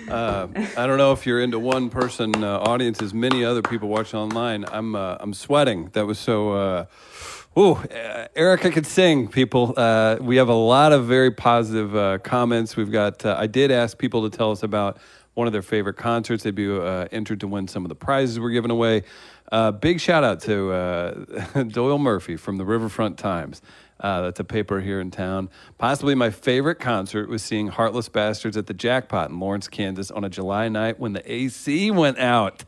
Uh, 0.08 0.48
I 0.76 0.86
don't 0.86 0.98
know 0.98 1.12
if 1.12 1.24
you're 1.24 1.40
into 1.40 1.58
one 1.58 1.88
person 1.88 2.44
uh, 2.44 2.58
audiences, 2.58 3.14
many 3.14 3.44
other 3.44 3.62
people 3.62 3.88
watching 3.88 4.18
online. 4.18 4.66
I'm 4.70 4.94
uh, 4.94 5.16
I'm 5.20 5.32
sweating. 5.32 5.88
That 5.94 6.06
was 6.06 6.18
so. 6.18 6.52
Uh, 6.52 6.84
ooh, 7.58 7.72
uh, 7.72 8.28
Erika 8.36 8.70
could 8.70 8.86
sing. 8.86 9.28
People, 9.28 9.72
uh, 9.76 10.18
we 10.20 10.36
have 10.36 10.48
a 10.48 10.54
lot 10.54 10.92
of 10.92 11.06
very 11.06 11.30
positive 11.30 11.96
uh, 11.96 12.18
comments. 12.18 12.76
We've 12.76 12.92
got. 12.92 13.24
Uh, 13.24 13.36
I 13.38 13.46
did 13.46 13.70
ask 13.70 13.96
people 13.96 14.28
to 14.28 14.36
tell 14.36 14.50
us 14.50 14.62
about 14.62 14.98
one 15.34 15.46
of 15.46 15.54
their 15.54 15.62
favorite 15.62 15.96
concerts. 15.96 16.42
They'd 16.42 16.54
be 16.54 16.70
uh, 16.70 17.08
entered 17.10 17.40
to 17.40 17.48
win 17.48 17.66
some 17.66 17.84
of 17.84 17.88
the 17.88 17.94
prizes 17.94 18.38
we're 18.38 18.50
giving 18.50 18.70
away. 18.70 19.04
Uh, 19.52 19.70
big 19.70 20.00
shout 20.00 20.24
out 20.24 20.40
to 20.40 20.72
uh, 20.72 21.62
Doyle 21.68 21.98
Murphy 21.98 22.36
from 22.36 22.56
the 22.56 22.64
Riverfront 22.64 23.18
Times. 23.18 23.60
Uh, 24.00 24.22
that's 24.22 24.40
a 24.40 24.44
paper 24.44 24.80
here 24.80 24.98
in 24.98 25.10
town. 25.10 25.48
Possibly 25.78 26.14
my 26.16 26.30
favorite 26.30 26.80
concert 26.80 27.28
was 27.28 27.42
seeing 27.42 27.68
Heartless 27.68 28.08
Bastards 28.08 28.56
at 28.56 28.66
the 28.66 28.74
Jackpot 28.74 29.30
in 29.30 29.38
Lawrence, 29.38 29.68
Kansas 29.68 30.10
on 30.10 30.24
a 30.24 30.28
July 30.30 30.68
night 30.68 30.98
when 30.98 31.12
the 31.12 31.32
AC 31.32 31.90
went 31.92 32.18
out. 32.18 32.64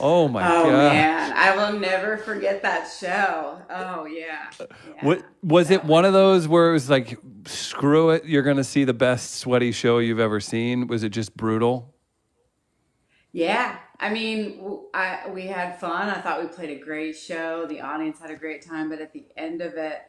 Oh 0.00 0.26
my 0.26 0.42
Oh 0.44 0.64
god! 0.64 0.68
Oh 0.68 0.88
man, 0.90 1.32
I 1.32 1.56
will 1.56 1.78
never 1.78 2.16
forget 2.18 2.60
that 2.62 2.90
show. 2.90 3.62
Oh 3.70 4.04
yeah. 4.04 4.50
yeah. 4.60 4.66
What 5.00 5.22
was 5.42 5.70
it? 5.70 5.84
One 5.84 6.04
of 6.04 6.12
those 6.12 6.48
where 6.48 6.70
it 6.70 6.72
was 6.72 6.90
like, 6.90 7.16
screw 7.46 8.10
it, 8.10 8.24
you're 8.24 8.42
going 8.42 8.56
to 8.56 8.64
see 8.64 8.82
the 8.82 8.92
best 8.92 9.36
sweaty 9.36 9.70
show 9.70 9.98
you've 9.98 10.18
ever 10.18 10.40
seen. 10.40 10.88
Was 10.88 11.04
it 11.04 11.10
just 11.10 11.36
brutal? 11.36 11.94
Yeah, 13.32 13.76
I 13.98 14.10
mean, 14.10 14.80
I 14.94 15.28
we 15.32 15.46
had 15.46 15.80
fun. 15.80 16.08
I 16.08 16.20
thought 16.20 16.42
we 16.42 16.48
played 16.48 16.70
a 16.70 16.82
great 16.82 17.16
show. 17.16 17.66
The 17.66 17.80
audience 17.80 18.18
had 18.18 18.30
a 18.30 18.36
great 18.36 18.62
time, 18.62 18.88
but 18.88 19.00
at 19.00 19.12
the 19.12 19.24
end 19.36 19.62
of 19.62 19.74
it, 19.74 20.02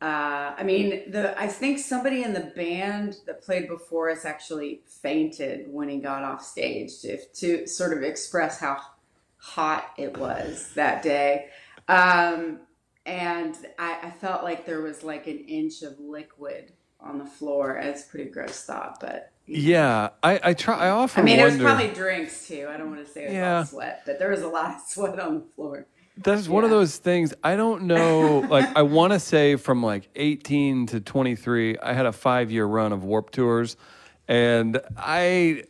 uh, 0.00 0.54
I 0.56 0.62
mean, 0.62 1.10
the 1.10 1.38
I 1.38 1.48
think 1.48 1.78
somebody 1.78 2.22
in 2.22 2.32
the 2.32 2.52
band 2.54 3.18
that 3.26 3.42
played 3.42 3.68
before 3.68 4.10
us 4.10 4.24
actually 4.24 4.82
fainted 4.86 5.72
when 5.72 5.88
he 5.88 5.98
got 5.98 6.22
off 6.22 6.44
stage 6.44 7.00
to 7.00 7.18
to 7.24 7.66
sort 7.66 7.96
of 7.96 8.02
express 8.02 8.60
how 8.60 8.80
hot 9.38 9.92
it 9.96 10.16
was 10.16 10.72
that 10.74 11.02
day. 11.02 11.48
Um, 11.88 12.60
and 13.06 13.56
I, 13.78 13.98
I 14.02 14.10
felt 14.10 14.44
like 14.44 14.66
there 14.66 14.82
was 14.82 15.02
like 15.02 15.26
an 15.26 15.38
inch 15.38 15.82
of 15.82 15.98
liquid 15.98 16.72
on 17.00 17.18
the 17.18 17.24
floor. 17.24 17.76
It's 17.76 18.04
a 18.04 18.08
pretty 18.08 18.30
gross 18.30 18.64
thought, 18.64 18.98
but 19.00 19.32
Yeah, 19.48 20.10
I, 20.22 20.40
I 20.44 20.54
try. 20.54 20.76
I 20.76 20.90
often 20.90 21.22
I 21.22 21.24
mean, 21.24 21.38
it 21.40 21.44
was 21.44 21.56
probably 21.56 21.88
drinks 21.88 22.46
too. 22.46 22.68
I 22.70 22.76
don't 22.76 22.90
want 22.90 23.04
to 23.06 23.10
say 23.10 23.24
it 23.24 23.26
was 23.28 23.34
Yeah. 23.34 23.58
all 23.58 23.64
sweat, 23.64 24.02
but 24.04 24.18
there 24.18 24.30
was 24.30 24.42
a 24.42 24.48
lot 24.48 24.74
of 24.76 24.80
sweat 24.86 25.18
on 25.18 25.34
the 25.36 25.44
floor. 25.56 25.86
That's 26.18 26.48
one 26.48 26.64
of 26.64 26.70
those 26.70 26.96
things. 26.98 27.32
I 27.44 27.56
don't 27.56 27.82
know. 27.84 28.40
Like, 28.48 28.76
I 28.76 28.82
want 28.82 29.12
to 29.12 29.20
say 29.20 29.56
from 29.56 29.82
like 29.82 30.08
18 30.16 30.86
to 30.88 31.00
23, 31.00 31.78
I 31.78 31.92
had 31.92 32.06
a 32.06 32.12
five 32.12 32.50
year 32.50 32.66
run 32.66 32.92
of 32.92 33.04
Warp 33.04 33.30
Tours, 33.30 33.76
and 34.26 34.80
I, 34.96 35.64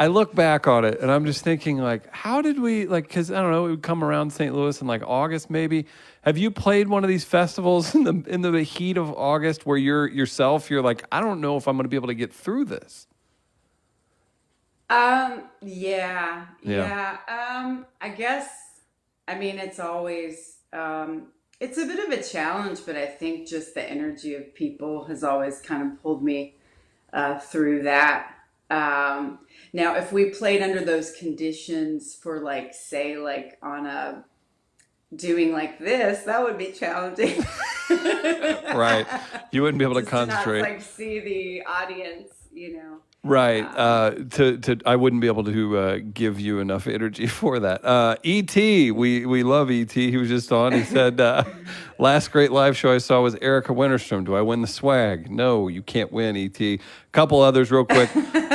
I 0.00 0.06
look 0.06 0.34
back 0.34 0.68
on 0.68 0.84
it 0.84 1.00
and 1.00 1.10
I'm 1.10 1.24
just 1.26 1.42
thinking 1.42 1.78
like, 1.78 2.12
how 2.14 2.40
did 2.42 2.60
we 2.60 2.86
like? 2.86 3.08
Because 3.08 3.32
I 3.32 3.42
don't 3.42 3.50
know, 3.50 3.66
it 3.66 3.70
would 3.70 3.82
come 3.82 4.04
around 4.04 4.32
St. 4.32 4.54
Louis 4.54 4.80
in 4.80 4.86
like 4.86 5.02
August 5.04 5.50
maybe. 5.50 5.86
Have 6.22 6.38
you 6.38 6.50
played 6.52 6.88
one 6.88 7.02
of 7.02 7.08
these 7.08 7.24
festivals 7.24 7.94
in 7.96 8.04
the 8.04 8.22
in 8.28 8.40
the 8.42 8.62
heat 8.62 8.96
of 8.96 9.10
August 9.12 9.66
where 9.66 9.76
you're 9.76 10.06
yourself? 10.06 10.70
You're 10.70 10.82
like, 10.82 11.04
I 11.10 11.20
don't 11.20 11.40
know 11.40 11.56
if 11.56 11.66
I'm 11.66 11.76
going 11.76 11.84
to 11.84 11.88
be 11.90 11.96
able 11.96 12.08
to 12.08 12.14
get 12.14 12.32
through 12.32 12.66
this. 12.66 13.06
Um, 14.90 15.44
yeah, 15.62 16.46
Yeah. 16.62 17.16
yeah. 17.28 17.58
Um, 17.60 17.86
I 18.00 18.08
guess, 18.10 18.48
I 19.26 19.34
mean, 19.38 19.58
it's 19.58 19.78
always, 19.78 20.56
um, 20.72 21.28
it's 21.60 21.76
a 21.78 21.84
bit 21.86 21.98
of 21.98 22.18
a 22.18 22.22
challenge, 22.22 22.80
but 22.86 22.96
I 22.96 23.06
think 23.06 23.48
just 23.48 23.74
the 23.74 23.82
energy 23.82 24.34
of 24.34 24.54
people 24.54 25.04
has 25.04 25.22
always 25.24 25.60
kind 25.60 25.82
of 25.82 26.02
pulled 26.02 26.22
me 26.22 26.56
uh, 27.12 27.38
through 27.38 27.82
that. 27.82 28.34
Um, 28.70 29.40
now, 29.72 29.96
if 29.96 30.12
we 30.12 30.30
played 30.30 30.62
under 30.62 30.80
those 30.84 31.10
conditions 31.12 32.14
for 32.14 32.40
like, 32.40 32.74
say, 32.74 33.16
like 33.16 33.58
on 33.62 33.86
a 33.86 34.24
doing 35.14 35.52
like 35.52 35.78
this, 35.78 36.24
that 36.24 36.42
would 36.42 36.58
be 36.58 36.72
challenging. 36.72 37.44
Right. 37.90 39.06
You 39.50 39.62
wouldn't 39.62 39.78
be 39.78 39.84
able 39.84 39.94
to 39.94 40.00
Just 40.02 40.10
to 40.10 40.26
not 40.26 40.28
concentrate. 40.28 40.60
like 40.60 40.82
see 40.82 41.20
the 41.20 41.62
audience, 41.66 42.28
you 42.52 42.76
know. 42.76 42.98
Right. 43.28 43.62
Uh, 43.62 44.10
to 44.30 44.56
to 44.56 44.78
I 44.86 44.96
wouldn't 44.96 45.20
be 45.20 45.26
able 45.26 45.44
to 45.44 45.76
uh, 45.76 45.98
give 46.14 46.40
you 46.40 46.60
enough 46.60 46.86
energy 46.86 47.26
for 47.40 47.60
that. 47.60 47.84
Uh, 47.84 48.16
Et, 48.24 48.90
we 48.90 49.26
we 49.26 49.42
love 49.42 49.70
Et. 49.70 49.92
He 49.92 50.16
was 50.16 50.30
just 50.30 50.50
on. 50.50 50.72
He 50.72 50.82
said, 50.82 51.20
uh, 51.20 51.44
"Last 51.98 52.32
great 52.32 52.52
live 52.52 52.74
show 52.74 52.90
I 52.90 52.98
saw 52.98 53.20
was 53.20 53.36
Erika 53.42 53.74
Wennerstrom. 53.74 54.24
Do 54.24 54.34
I 54.34 54.40
win 54.40 54.62
the 54.62 54.66
swag? 54.66 55.30
No, 55.30 55.68
you 55.68 55.82
can't 55.82 56.10
win. 56.10 56.36
Et. 56.36 56.80
Couple 57.12 57.42
others, 57.42 57.70
real 57.70 57.84
quick. 57.84 58.08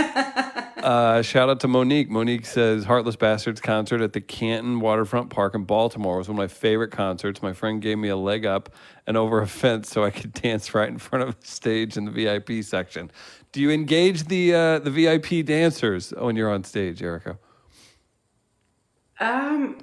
Uh, 0.84 1.21
shout 1.21 1.49
out 1.49 1.61
to 1.61 1.67
Monique. 1.69 2.09
Monique 2.09 2.45
says 2.45 2.84
Heartless 2.84 3.15
Bastards 3.15 3.61
concert 3.61 4.01
at 4.01 4.11
the 4.11 4.19
Canton 4.19 4.82
Waterfront 4.82 5.30
Park 5.30 5.55
in 5.55 5.63
Baltimore 5.63 6.17
was 6.17 6.28
one 6.28 6.36
of 6.36 6.39
my 6.39 6.49
favorite 6.49 6.91
concerts. 6.91 7.41
My 7.41 7.53
friend 7.53 7.82
gave 7.82 7.97
me 7.97 8.09
a 8.09 8.17
leg 8.17 8.45
up 8.45 8.69
and 9.07 9.15
over 9.15 9.41
a 9.41 9.47
fence 9.47 9.89
so 9.89 10.03
I 10.03 10.09
could 10.09 10.34
dance 10.34 10.74
right 10.74 10.89
in 10.89 10.97
front 10.97 11.24
of 11.24 11.39
the 11.39 11.47
stage 11.47 11.95
in 11.95 12.03
the 12.03 12.11
VIP 12.11 12.65
section. 12.65 13.11
Do 13.54 13.62
you 13.62 13.70
engage 13.72 14.26
the 14.26 14.54
uh, 14.54 14.80
the 14.80 14.89
VIP 14.91 15.45
dancers 15.45 16.12
when 16.18 16.36
you're 16.36 16.51
on 16.51 16.64
stage, 16.64 17.01
Erika? 17.01 17.38
Um, 19.20 19.78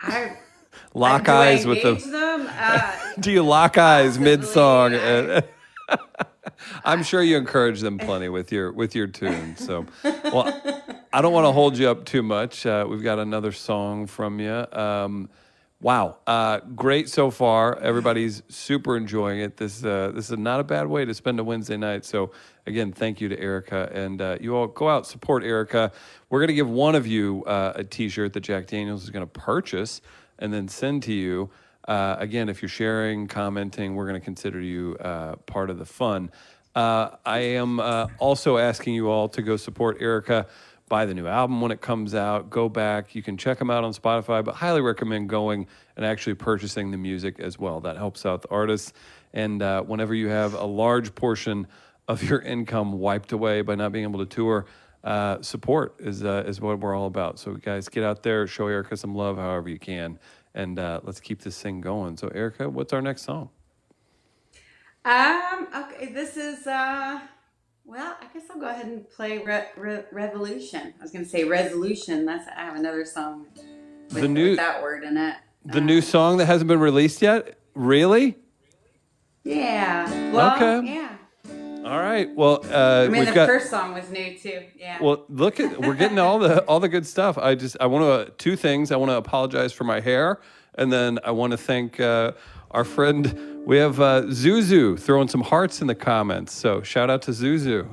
I 0.00 0.36
Lock 0.94 1.28
I 1.28 1.48
eyes 1.50 1.66
with 1.66 1.78
engage 1.78 2.04
the. 2.04 2.10
them. 2.10 2.46
Uh, 2.48 2.96
Do 3.20 3.30
you 3.32 3.42
lock 3.42 3.76
eyes 3.76 4.18
mid 4.18 4.44
song? 4.44 4.94
I- 4.94 5.42
I'm 6.84 7.02
sure 7.02 7.22
you 7.22 7.36
encourage 7.36 7.80
them 7.80 7.98
plenty 7.98 8.28
with 8.28 8.52
your 8.52 8.72
with 8.72 8.94
your 8.94 9.08
tune. 9.08 9.56
So, 9.56 9.86
well, 10.04 10.46
I 11.12 11.20
don't 11.20 11.32
want 11.32 11.46
to 11.46 11.52
hold 11.52 11.76
you 11.76 11.88
up 11.88 12.04
too 12.04 12.22
much. 12.22 12.64
Uh, 12.64 12.86
we've 12.88 13.02
got 13.02 13.18
another 13.18 13.50
song 13.52 14.06
from 14.06 14.38
you. 14.40 14.64
Um, 14.72 15.28
wow, 15.80 16.18
uh, 16.26 16.60
great 16.74 17.08
so 17.08 17.30
far. 17.30 17.78
Everybody's 17.78 18.42
super 18.48 18.96
enjoying 18.96 19.40
it. 19.40 19.56
This 19.56 19.84
uh, 19.84 20.12
this 20.14 20.30
is 20.30 20.38
not 20.38 20.60
a 20.60 20.64
bad 20.64 20.86
way 20.86 21.04
to 21.04 21.14
spend 21.14 21.40
a 21.40 21.44
Wednesday 21.44 21.76
night. 21.76 22.04
So, 22.04 22.32
again, 22.66 22.92
thank 22.92 23.20
you 23.20 23.28
to 23.28 23.38
Erika, 23.38 23.90
and 23.92 24.20
uh, 24.20 24.38
you 24.40 24.54
all 24.56 24.66
go 24.66 24.88
out 24.88 25.06
support 25.06 25.42
Erika. 25.42 25.92
We're 26.28 26.40
gonna 26.40 26.52
give 26.52 26.68
one 26.68 26.94
of 26.94 27.06
you 27.06 27.44
uh, 27.44 27.72
a 27.76 27.84
T-shirt 27.84 28.32
that 28.34 28.40
Jack 28.40 28.66
Daniels 28.66 29.02
is 29.02 29.10
gonna 29.10 29.26
purchase 29.26 30.00
and 30.38 30.52
then 30.52 30.68
send 30.68 31.02
to 31.04 31.12
you. 31.12 31.50
Uh, 31.88 32.16
again, 32.18 32.48
if 32.48 32.62
you're 32.62 32.68
sharing, 32.68 33.26
commenting, 33.26 33.94
we're 33.94 34.06
to 34.12 34.24
consider 34.24 34.60
you 34.60 34.96
uh, 35.00 35.36
part 35.46 35.70
of 35.70 35.78
the 35.78 35.86
fun. 35.86 36.30
I 36.76 37.38
am 37.38 37.80
also 38.18 38.56
asking 38.56 38.94
you 38.94 39.10
all 39.10 39.28
to 39.30 39.42
go 39.42 39.56
support 39.56 39.96
Erika. 40.00 40.46
Buy 40.90 41.06
the 41.06 41.14
new 41.14 41.28
album 41.28 41.60
when 41.60 41.70
it 41.70 41.80
comes 41.80 42.16
out. 42.16 42.50
Go 42.50 42.68
back. 42.68 43.14
You 43.14 43.22
can 43.22 43.36
check 43.36 43.60
them 43.60 43.70
out 43.70 43.84
on 43.84 43.92
Spotify, 43.94 44.44
but 44.44 44.56
highly 44.56 44.80
recommend 44.80 45.28
going 45.28 45.68
and 45.96 46.04
actually 46.04 46.34
purchasing 46.34 46.90
the 46.90 46.98
music 46.98 47.38
as 47.38 47.60
well. 47.60 47.80
That 47.80 47.96
helps 47.96 48.26
out 48.26 48.42
the 48.42 48.50
artists. 48.50 48.92
And 49.32 49.62
uh, 49.62 49.82
whenever 49.82 50.16
you 50.16 50.28
have 50.28 50.52
a 50.52 50.64
large 50.64 51.14
portion 51.14 51.68
of 52.08 52.24
your 52.28 52.40
income 52.40 52.98
wiped 52.98 53.30
away 53.30 53.62
by 53.62 53.76
not 53.76 53.92
being 53.92 54.02
able 54.02 54.18
to 54.18 54.26
tour, 54.26 54.66
uh, 55.04 55.40
support 55.42 55.94
is 56.00 56.24
uh, 56.24 56.42
is 56.44 56.60
what 56.60 56.80
we're 56.80 56.96
all 56.96 57.06
about. 57.06 57.38
So 57.38 57.54
guys, 57.54 57.88
get 57.88 58.02
out 58.02 58.24
there, 58.24 58.48
show 58.48 58.66
Erika 58.66 58.96
some 58.96 59.14
love, 59.14 59.36
however 59.36 59.68
you 59.68 59.78
can, 59.78 60.18
and 60.54 60.76
uh, 60.76 61.00
let's 61.04 61.20
keep 61.20 61.40
this 61.40 61.62
thing 61.62 61.80
going. 61.80 62.16
So 62.16 62.28
Erika, 62.34 62.68
what's 62.68 62.92
our 62.92 63.00
next 63.00 63.22
song? 63.22 63.50
um, 65.04 65.68
okay, 65.74 66.12
this 66.12 66.36
is 66.36 66.66
uh, 66.66 67.20
well, 67.90 68.16
I 68.20 68.26
guess 68.32 68.44
I'll 68.50 68.60
go 68.60 68.68
ahead 68.68 68.86
and 68.86 69.08
play 69.10 69.38
Re- 69.38 69.66
Re- 69.76 70.04
Revolution. 70.12 70.94
I 70.98 71.02
was 71.02 71.10
gonna 71.10 71.24
say 71.24 71.44
Resolution. 71.44 72.24
That's 72.24 72.46
I 72.48 72.60
have 72.64 72.76
another 72.76 73.04
song 73.04 73.46
with, 74.10 74.22
The 74.22 74.28
new- 74.28 74.50
with 74.50 74.58
that 74.58 74.80
word 74.82 75.02
in 75.04 75.16
it. 75.16 75.34
The 75.64 75.80
new 75.80 76.00
song 76.00 76.38
that 76.38 76.46
hasn't 76.46 76.68
been 76.68 76.80
released 76.80 77.20
yet? 77.20 77.58
Really? 77.74 78.36
Yeah. 79.44 80.32
Well, 80.32 80.56
Okay. 80.56 80.94
yeah. 80.94 81.08
All 81.84 81.98
right. 81.98 82.28
Well, 82.34 82.64
uh, 82.70 83.04
I 83.06 83.08
mean, 83.08 83.24
the 83.24 83.32
got. 83.32 83.48
first 83.48 83.70
song 83.70 83.94
was 83.94 84.08
new 84.10 84.36
too. 84.38 84.62
Yeah. 84.78 84.98
Well, 85.02 85.24
look 85.28 85.58
at 85.58 85.80
we're 85.80 85.94
getting 85.94 86.18
all 86.18 86.38
the 86.38 86.60
all 86.68 86.78
the 86.80 86.88
good 86.88 87.06
stuff. 87.06 87.38
I 87.38 87.54
just 87.54 87.76
I 87.80 87.86
want 87.86 88.04
to 88.28 88.32
two 88.36 88.54
things. 88.56 88.92
I 88.92 88.96
want 88.96 89.10
to 89.10 89.16
apologize 89.16 89.72
for 89.72 89.84
my 89.84 90.00
hair, 90.00 90.40
and 90.74 90.92
then 90.92 91.18
I 91.24 91.30
want 91.30 91.52
to 91.52 91.56
thank 91.56 91.98
uh, 91.98 92.32
our 92.70 92.84
friend. 92.84 93.66
We 93.66 93.78
have 93.78 94.00
uh, 94.00 94.22
Zuzu 94.22 94.98
throwing 94.98 95.28
some 95.28 95.42
hearts 95.42 95.80
in 95.80 95.86
the 95.86 95.94
comments. 95.94 96.52
So 96.52 96.82
shout 96.82 97.10
out 97.10 97.22
to 97.22 97.32
Zuzu. 97.32 97.88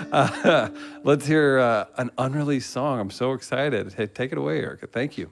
uh, 0.12 0.70
let's 1.02 1.26
hear 1.26 1.58
uh, 1.58 1.86
an 1.96 2.10
unreleased 2.18 2.70
song. 2.70 3.00
I'm 3.00 3.10
so 3.10 3.32
excited. 3.32 3.94
Hey, 3.94 4.06
take 4.06 4.32
it 4.32 4.38
away, 4.38 4.60
Erika. 4.60 4.86
Thank 4.86 5.18
you. 5.18 5.30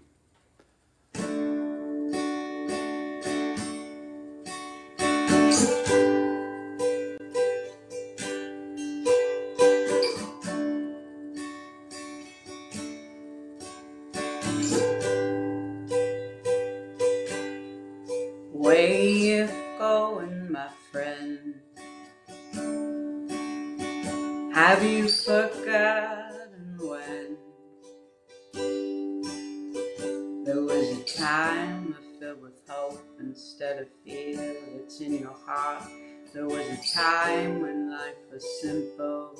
That's 34.94 35.00
in 35.00 35.18
your 35.18 35.34
heart? 35.46 35.84
There 36.32 36.46
was 36.46 36.66
a 36.66 36.94
time 36.94 37.60
when 37.62 37.90
life 37.90 38.14
was 38.32 38.44
simple 38.60 39.36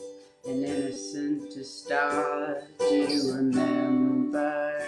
and 0.46 0.64
innocent 0.64 1.52
to 1.52 1.64
start. 1.64 2.64
Do 2.78 2.94
you 2.94 3.34
remember? 3.34 4.78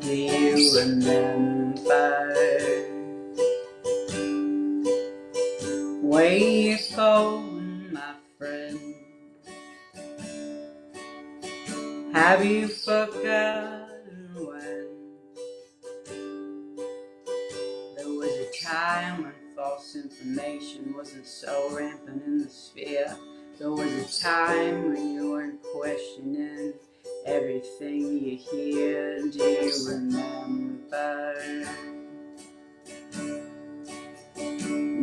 Do 0.00 0.14
you 0.14 0.78
remember 0.78 2.28
you 6.22 6.78
going, 6.96 7.92
my 7.92 8.14
friend? 8.38 8.78
Have 12.14 12.44
you 12.44 12.68
forgotten 12.68 13.71
information 20.22 20.94
wasn't 20.96 21.26
so 21.26 21.76
rampant 21.76 22.22
in 22.24 22.38
the 22.38 22.48
sphere? 22.48 23.16
There 23.58 23.70
was 23.70 23.90
a 23.90 24.22
time 24.22 24.92
when 24.92 25.14
you 25.14 25.30
weren't 25.32 25.60
questioning 25.74 26.74
everything 27.26 28.18
you 28.18 28.36
hear. 28.36 29.22
Do 29.28 29.38
you 29.38 29.72
remember? 29.88 31.34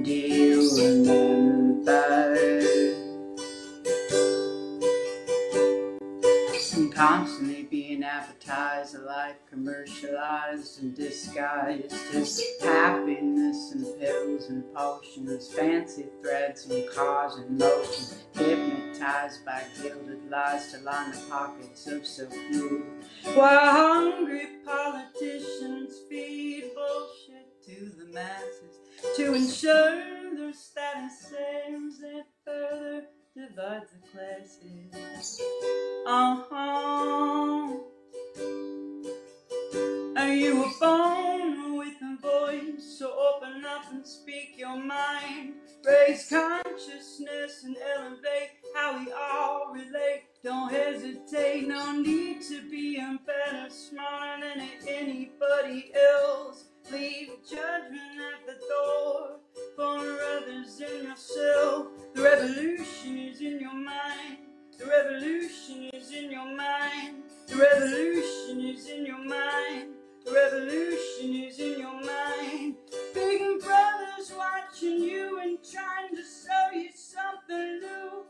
Do 0.03 0.11
you 0.11 0.77
remember? 0.77 2.48
Advertised, 8.49 8.95
a 8.95 8.99
life 8.99 9.35
commercialized 9.49 10.81
and 10.81 10.95
disguised 10.95 11.93
as 12.13 12.41
happiness 12.61 13.71
and 13.73 13.99
pills 13.99 14.49
and 14.49 14.63
potions, 14.73 15.53
fancy 15.53 16.05
threads 16.21 16.65
and 16.69 16.89
cars 16.91 17.35
and 17.35 17.57
motion, 17.57 18.17
hypnotized 18.33 19.45
by 19.45 19.63
gilded 19.81 20.29
lies 20.29 20.71
to 20.71 20.79
line 20.79 21.11
the 21.11 21.21
pockets 21.29 21.87
of 21.87 22.05
so 22.05 22.27
few. 22.29 22.85
While 23.35 23.71
hungry 23.71 24.47
politicians 24.65 25.99
feed 26.09 26.71
bullshit 26.75 27.63
to 27.65 27.91
the 27.97 28.11
masses 28.11 28.79
to 29.15 29.33
ensure 29.33 30.35
their 30.35 30.53
status 30.53 31.33
ends 31.67 31.99
and 32.01 32.23
further 32.45 33.05
divides 33.35 33.91
the 33.91 34.09
classes. 34.11 35.41
Uh-huh. 36.05 37.98
Are 40.17 40.33
you 40.33 40.65
a 40.65 40.69
phone 40.71 41.77
with 41.77 41.95
a 42.01 42.17
voice? 42.21 42.97
So 42.99 43.11
open 43.11 43.63
up 43.65 43.91
and 43.91 44.05
speak 44.05 44.55
your 44.57 44.77
mind. 44.77 45.53
Raise 45.85 46.29
consciousness 46.29 47.63
and 47.63 47.77
elevate 47.95 48.51
how 48.75 48.99
we 48.99 49.11
all 49.11 49.71
relate. 49.73 50.23
Don't 50.43 50.69
hesitate, 50.69 51.67
no 51.67 51.93
need 51.93 52.41
to 52.43 52.69
be 52.69 52.97
better, 53.25 53.69
smarter 53.69 54.41
than 54.55 54.67
anybody 54.87 55.91
else. 55.95 56.65
Leave 56.91 57.29
judgment 57.49 58.19
at 58.19 58.45
the 58.45 58.59
door 58.67 59.39
for 59.75 59.99
others 60.37 60.81
and 60.81 61.07
yourself. 61.07 61.87
The 62.13 62.21
revolution 62.21 63.17
is 63.17 63.41
in 63.41 63.59
your 63.59 63.73
mind. 63.73 64.48
The 64.79 64.85
revolution 64.85 65.89
is 65.93 66.13
in 66.13 66.31
your 66.31 66.55
mind. 66.55 67.23
The 67.47 67.57
revolution 67.57 68.61
is 68.61 68.87
in 68.87 69.05
your 69.05 69.19
mind. 69.25 69.95
The 70.25 70.31
revolution 70.31 71.35
is 71.35 71.59
in 71.59 71.79
your 71.81 72.01
mind. 72.01 72.75
Big 73.13 73.41
brother's 73.61 74.31
watching 74.37 75.01
you 75.01 75.39
and 75.41 75.57
trying 75.69 76.15
to 76.15 76.23
show 76.23 76.77
you 76.79 76.91
something 76.95 77.81
new. 77.81 78.23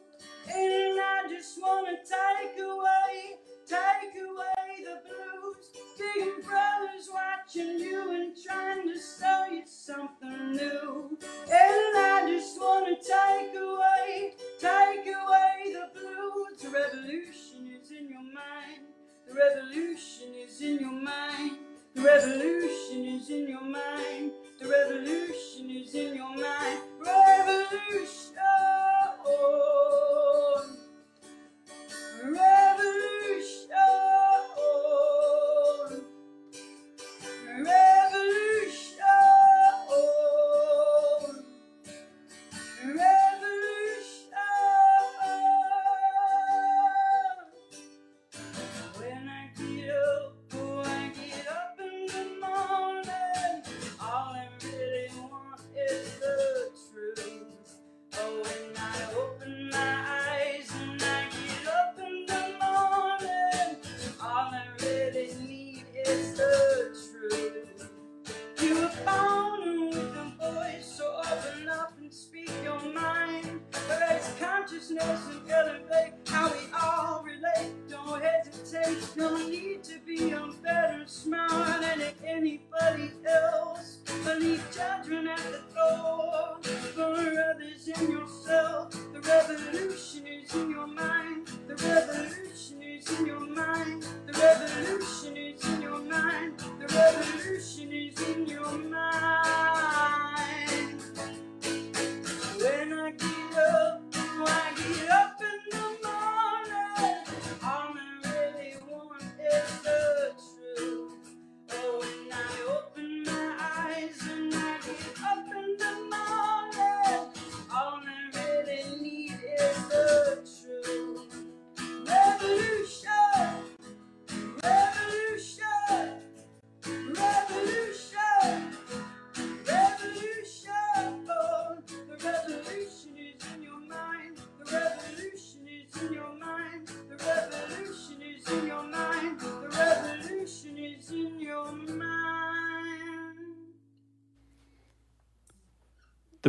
And 0.51 0.99
I 0.99 1.29
just 1.29 1.61
wanna 1.61 1.97
take 1.97 2.59
away, 2.59 3.37
take 3.69 4.15
away 4.17 4.83
the 4.83 4.97
blues. 5.05 5.69
Big 5.97 6.43
brother's 6.43 7.07
watching 7.13 7.77
you 7.77 8.11
and 8.15 8.35
trying 8.35 8.87
to 8.87 8.97
show 8.97 9.45
you 9.51 9.61
something 9.67 10.53
new. 10.53 11.17
And 11.21 11.97
I 11.97 12.25
just 12.27 12.59
wanna 12.59 12.95
take 12.95 13.53
away, 13.53 14.33
take 14.59 15.05
away 15.05 15.73
the 15.73 15.89
blues. 15.93 16.61
The 16.63 16.69
revolution 16.69 17.69
is 17.79 17.91
in 17.91 18.09
your 18.09 18.23
mind. 18.23 18.89
The 19.27 19.35
revolution 19.35 20.33
is 20.33 20.61
in 20.61 20.79
your 20.79 20.91
mind. 20.91 21.57
The 21.93 22.01
revolution 22.01 23.05
is 23.05 23.29
in 23.29 23.49
your 23.49 23.61
mind. 23.61 24.31
The 24.59 24.67
revolution 24.67 25.69
is 25.69 25.93
in 25.93 26.15
your 26.15 26.35
mind. 26.35 26.79
Revolution. 26.99 28.38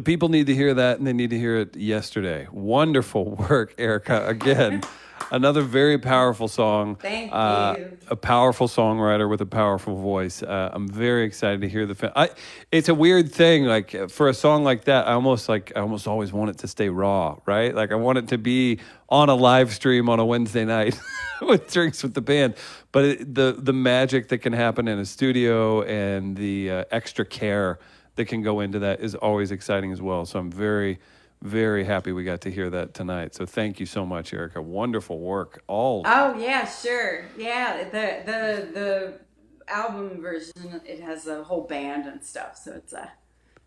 The 0.01 0.05
people 0.05 0.31
need 0.31 0.47
to 0.47 0.55
hear 0.55 0.73
that 0.73 0.97
and 0.97 1.07
they 1.07 1.13
need 1.13 1.29
to 1.29 1.39
hear 1.39 1.59
it 1.59 1.77
yesterday. 1.77 2.49
Wonderful 2.51 3.33
work, 3.51 3.75
Erika. 3.77 4.27
Again, 4.27 4.81
another 5.31 5.61
very 5.61 5.99
powerful 5.99 6.49
song. 6.49 6.97
Thank 6.97 7.31
Uh, 7.35 7.75
you. 7.77 7.99
a 8.09 8.17
powerful 8.17 8.67
songwriter 8.67 9.29
with 9.29 9.43
a 9.43 9.47
powerful 9.47 9.97
voice. 10.01 10.43
Uh, 10.43 10.71
I'm 10.73 10.89
very 10.89 11.25
excited 11.25 11.61
to 11.61 11.69
hear 11.69 11.85
the. 11.85 12.11
I, 12.19 12.31
it's 12.73 12.89
a 12.89 12.95
weird 12.95 13.31
thing. 13.31 13.67
Like 13.67 14.09
for 14.09 14.31
a 14.31 14.33
song 14.33 14.65
like 14.65 14.85
that, 14.85 15.07
I 15.07 15.13
almost 15.13 15.51
like 15.51 15.71
I 15.77 15.81
almost 15.81 16.07
always 16.09 16.33
want 16.33 16.49
it 16.49 16.57
to 16.61 16.67
stay 16.67 16.89
raw, 16.89 17.37
right? 17.45 17.75
Like 17.75 17.93
I 17.93 17.97
want 17.97 18.17
it 18.17 18.29
to 18.29 18.39
be 18.39 18.79
on 19.11 19.29
a 19.29 19.35
live 19.35 19.71
stream 19.75 20.09
on 20.09 20.19
a 20.19 20.25
Wednesday 20.25 20.65
night 20.65 20.99
with 21.43 21.71
drinks 21.71 22.03
with 22.03 22.15
the 22.15 22.23
band. 22.23 22.55
But 22.91 23.05
it, 23.05 23.35
the 23.35 23.55
the 23.59 23.75
magic 23.75 24.29
that 24.29 24.39
can 24.39 24.55
happen 24.55 24.89
in 24.89 24.99
a 24.99 25.05
studio 25.05 25.83
and 25.83 26.39
the 26.39 26.71
uh, 26.71 26.85
extra 26.91 27.27
care 27.27 27.79
that 28.17 28.27
can 28.27 28.43
go 28.43 28.61
into 28.61 28.79
that 28.81 29.01
is 29.01 29.15
always 29.15 29.51
exciting 29.51 29.93
as 29.93 30.01
well. 30.03 30.25
So 30.27 30.39
I'm 30.39 30.51
very. 30.51 30.99
Very 31.43 31.85
happy 31.85 32.13
we 32.13 32.23
got 32.23 32.43
to 32.43 32.51
hear 32.51 32.69
that 32.69 32.93
tonight. 32.93 33.35
So 33.35 33.47
thank 33.47 33.81
you 33.81 33.87
so 33.87 34.05
much, 34.05 34.35
Erika. 34.35 34.61
Wonderful 34.61 35.19
work. 35.19 35.63
All 35.69 36.03
Oh 36.05 36.39
yeah, 36.39 36.67
sure. 36.69 37.25
Yeah, 37.39 37.85
the 37.85 38.23
the 38.27 38.69
the 38.75 39.21
album 39.67 40.21
version 40.21 40.83
it 40.85 41.01
has 41.01 41.27
a 41.27 41.43
whole 41.43 41.63
band 41.63 42.05
and 42.05 42.23
stuff, 42.23 42.59
so 42.59 42.73
it's 42.73 42.93
a 42.93 43.11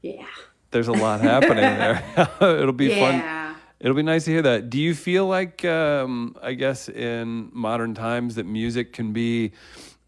yeah. 0.03 0.27
there's 0.69 0.87
a 0.87 0.91
lot 0.91 1.21
happening 1.21 1.55
there. 1.63 2.03
It'll 2.41 2.73
be 2.73 2.93
fun. 2.99 3.55
It'll 3.79 3.95
be 3.95 4.03
nice 4.03 4.25
to 4.25 4.31
hear 4.31 4.43
that. 4.43 4.69
Do 4.69 4.79
you 4.79 4.95
feel 4.95 5.27
like, 5.27 5.65
um, 5.65 6.37
I 6.41 6.53
guess, 6.53 6.87
in 6.87 7.49
modern 7.51 7.93
times, 7.93 8.35
that 8.35 8.45
music 8.45 8.93
can 8.93 9.11
be? 9.11 9.51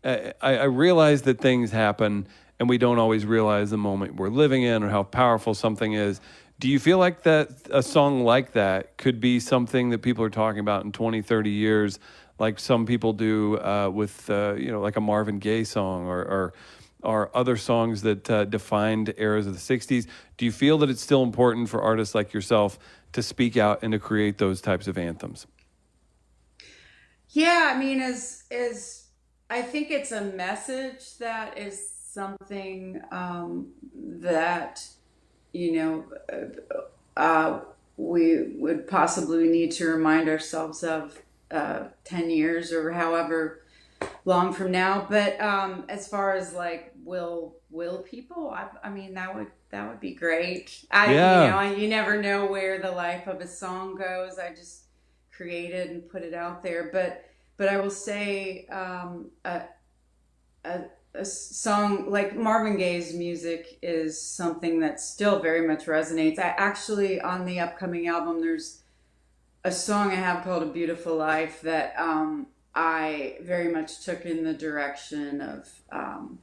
I, 0.03 0.33
I 0.41 0.63
realize 0.65 1.23
that 1.23 1.41
things 1.41 1.71
happen, 1.71 2.27
and 2.59 2.69
we 2.69 2.77
don't 2.77 2.99
always 2.99 3.25
realize 3.25 3.69
the 3.71 3.77
moment 3.77 4.15
we're 4.15 4.29
living 4.29 4.63
in 4.63 4.83
or 4.83 4.89
how 4.89 5.03
powerful 5.03 5.53
something 5.53 5.93
is. 5.93 6.21
Do 6.59 6.69
you 6.69 6.79
feel 6.79 6.97
like 6.97 7.23
that 7.23 7.49
a 7.69 7.83
song 7.83 8.23
like 8.23 8.53
that 8.53 8.97
could 8.97 9.19
be 9.19 9.39
something 9.39 9.89
that 9.89 9.99
people 9.99 10.23
are 10.23 10.29
talking 10.29 10.59
about 10.59 10.85
in 10.85 10.91
20, 10.91 11.21
30 11.21 11.49
years, 11.49 11.99
like 12.39 12.59
some 12.59 12.85
people 12.85 13.13
do 13.13 13.57
uh, 13.59 13.89
with, 13.93 14.29
uh, 14.29 14.55
you 14.57 14.71
know, 14.71 14.79
like 14.79 14.95
a 14.95 15.01
Marvin 15.01 15.39
Gaye 15.39 15.63
song 15.65 16.07
or, 16.07 16.19
or 16.19 16.53
or 17.05 17.29
other 17.37 17.55
songs 17.55 18.01
that 18.01 18.29
uh, 18.29 18.45
defined 18.45 19.13
eras 19.17 19.45
of 19.45 19.53
the 19.53 19.59
60s. 19.59 20.07
Do 20.37 20.45
you 20.45 20.51
feel 20.51 20.79
that 20.79 20.89
it's 20.89 21.01
still 21.01 21.21
important 21.21 21.69
for 21.69 21.81
artists 21.81 22.15
like 22.15 22.33
yourself 22.33 22.79
to 23.13 23.21
speak 23.21 23.55
out 23.55 23.83
and 23.83 23.91
to 23.93 23.99
create 23.99 24.39
those 24.39 24.59
types 24.59 24.87
of 24.87 24.97
anthems? 24.97 25.45
Yeah, 27.29 27.71
I 27.73 27.77
mean, 27.77 27.99
as 27.99 28.43
as 28.49 29.07
I 29.49 29.61
think 29.61 29.91
it's 29.91 30.11
a 30.11 30.21
message 30.21 31.17
that 31.19 31.57
is 31.57 31.94
something 32.15 33.01
um, 33.11 33.67
that 33.93 34.87
you 35.51 35.73
know 35.73 36.05
uh, 37.17 37.59
we 37.97 38.53
would 38.55 38.87
possibly 38.87 39.47
need 39.49 39.71
to 39.71 39.85
remind 39.85 40.27
ourselves 40.29 40.83
of 40.83 41.21
uh, 41.51 41.83
ten 42.03 42.29
years 42.29 42.71
or 42.71 42.91
however 42.91 43.61
long 44.23 44.53
from 44.53 44.71
now. 44.71 45.05
But 45.09 45.39
um, 45.39 45.85
as 45.89 46.07
far 46.07 46.35
as 46.35 46.53
like 46.53 46.93
will 47.03 47.57
will 47.69 47.99
people, 47.99 48.49
I, 48.49 48.69
I 48.83 48.89
mean 48.89 49.13
that 49.13 49.35
would 49.35 49.51
that 49.69 49.87
would 49.87 49.99
be 49.99 50.15
great. 50.15 50.85
I 50.89 51.13
Yeah. 51.13 51.43
you 51.43 51.51
know 51.51 51.57
I, 51.57 51.73
you 51.75 51.87
never 51.87 52.21
know 52.21 52.47
where 52.47 52.81
the 52.81 52.91
life 52.91 53.27
of 53.27 53.41
a 53.41 53.47
song 53.47 53.95
goes. 53.95 54.39
I 54.39 54.49
just 54.55 54.85
created 55.35 55.91
and 55.91 56.09
put 56.09 56.23
it 56.23 56.33
out 56.33 56.63
there. 56.63 56.89
But 56.91 57.25
but 57.57 57.69
I 57.69 57.77
will 57.77 57.89
say 57.91 58.65
um, 58.67 59.31
a, 59.45 59.63
a 60.65 60.85
a 61.17 61.25
song 61.25 62.09
like 62.09 62.35
Marvin 62.35 62.77
Gaye's 62.77 63.13
music 63.13 63.77
is 63.81 64.21
something 64.21 64.79
that 64.79 64.99
still 64.99 65.39
very 65.39 65.67
much 65.67 65.85
resonates. 65.85 66.39
I 66.39 66.53
actually 66.57 67.21
on 67.21 67.45
the 67.45 67.59
upcoming 67.59 68.07
album 68.07 68.41
there's 68.41 68.81
a 69.63 69.71
song 69.71 70.11
I 70.11 70.15
have 70.15 70.43
called 70.43 70.63
A 70.63 70.67
Beautiful 70.67 71.15
Life 71.15 71.61
that 71.61 71.95
um, 71.97 72.47
I 72.75 73.37
very 73.41 73.71
much 73.71 74.03
took 74.05 74.25
in 74.25 74.43
the 74.43 74.53
direction 74.53 75.41
of 75.41 75.69
um, 75.91 76.39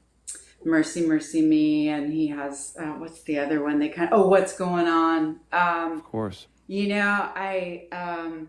Mercy, 0.64 1.07
Mercy 1.07 1.43
Me, 1.43 1.89
and 1.89 2.12
he 2.12 2.29
has 2.29 2.75
uh, 2.79 2.93
what's 2.95 3.23
the 3.23 3.39
other 3.39 3.62
one? 3.62 3.79
They 3.79 3.89
kind 3.89 4.12
of 4.12 4.20
oh, 4.20 4.29
what's 4.29 4.57
going 4.57 4.89
on? 4.89 5.41
Um, 5.53 5.93
Of 5.99 6.05
course. 6.05 6.47
you 6.66 6.89
know, 6.89 7.31
I 7.35 7.87
um, 7.93 8.49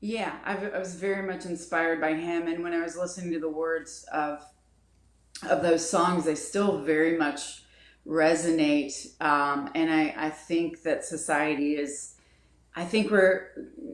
yeah, 0.00 0.36
I, 0.44 0.56
I 0.56 0.78
was 0.78 0.94
very 0.94 1.26
much 1.26 1.44
inspired 1.44 2.00
by 2.00 2.14
him, 2.14 2.46
and 2.46 2.62
when 2.62 2.72
I 2.72 2.80
was 2.80 2.96
listening 2.96 3.32
to 3.32 3.40
the 3.40 3.50
words 3.50 4.04
of 4.12 4.44
of 5.48 5.62
those 5.62 5.88
songs, 5.88 6.24
they 6.24 6.34
still 6.34 6.82
very 6.82 7.16
much 7.16 7.62
resonate. 8.06 9.20
Um, 9.20 9.70
and 9.74 9.90
I, 9.90 10.14
I 10.16 10.30
think 10.30 10.82
that 10.82 11.04
society 11.04 11.76
is, 11.76 12.14
I 12.74 12.84
think 12.84 13.10
we're 13.10 13.50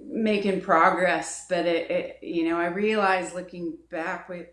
making 0.07 0.61
progress, 0.61 1.47
but 1.49 1.67
it, 1.67 1.91
it 1.91 2.19
you 2.23 2.49
know, 2.49 2.59
I 2.59 2.67
realize 2.67 3.35
looking 3.35 3.77
back, 3.91 4.29
we 4.29 4.47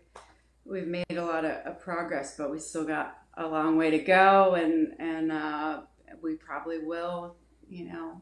we've 0.64 0.86
made 0.86 1.04
a 1.10 1.24
lot 1.24 1.44
of, 1.44 1.52
of 1.66 1.80
progress, 1.80 2.36
but 2.36 2.50
we 2.50 2.58
still 2.58 2.84
got 2.84 3.18
a 3.36 3.46
long 3.46 3.76
way 3.76 3.90
to 3.90 3.98
go, 3.98 4.54
and 4.54 4.94
and 4.98 5.32
uh, 5.32 5.80
we 6.22 6.34
probably 6.34 6.78
will, 6.78 7.36
you 7.68 7.86
know, 7.86 8.20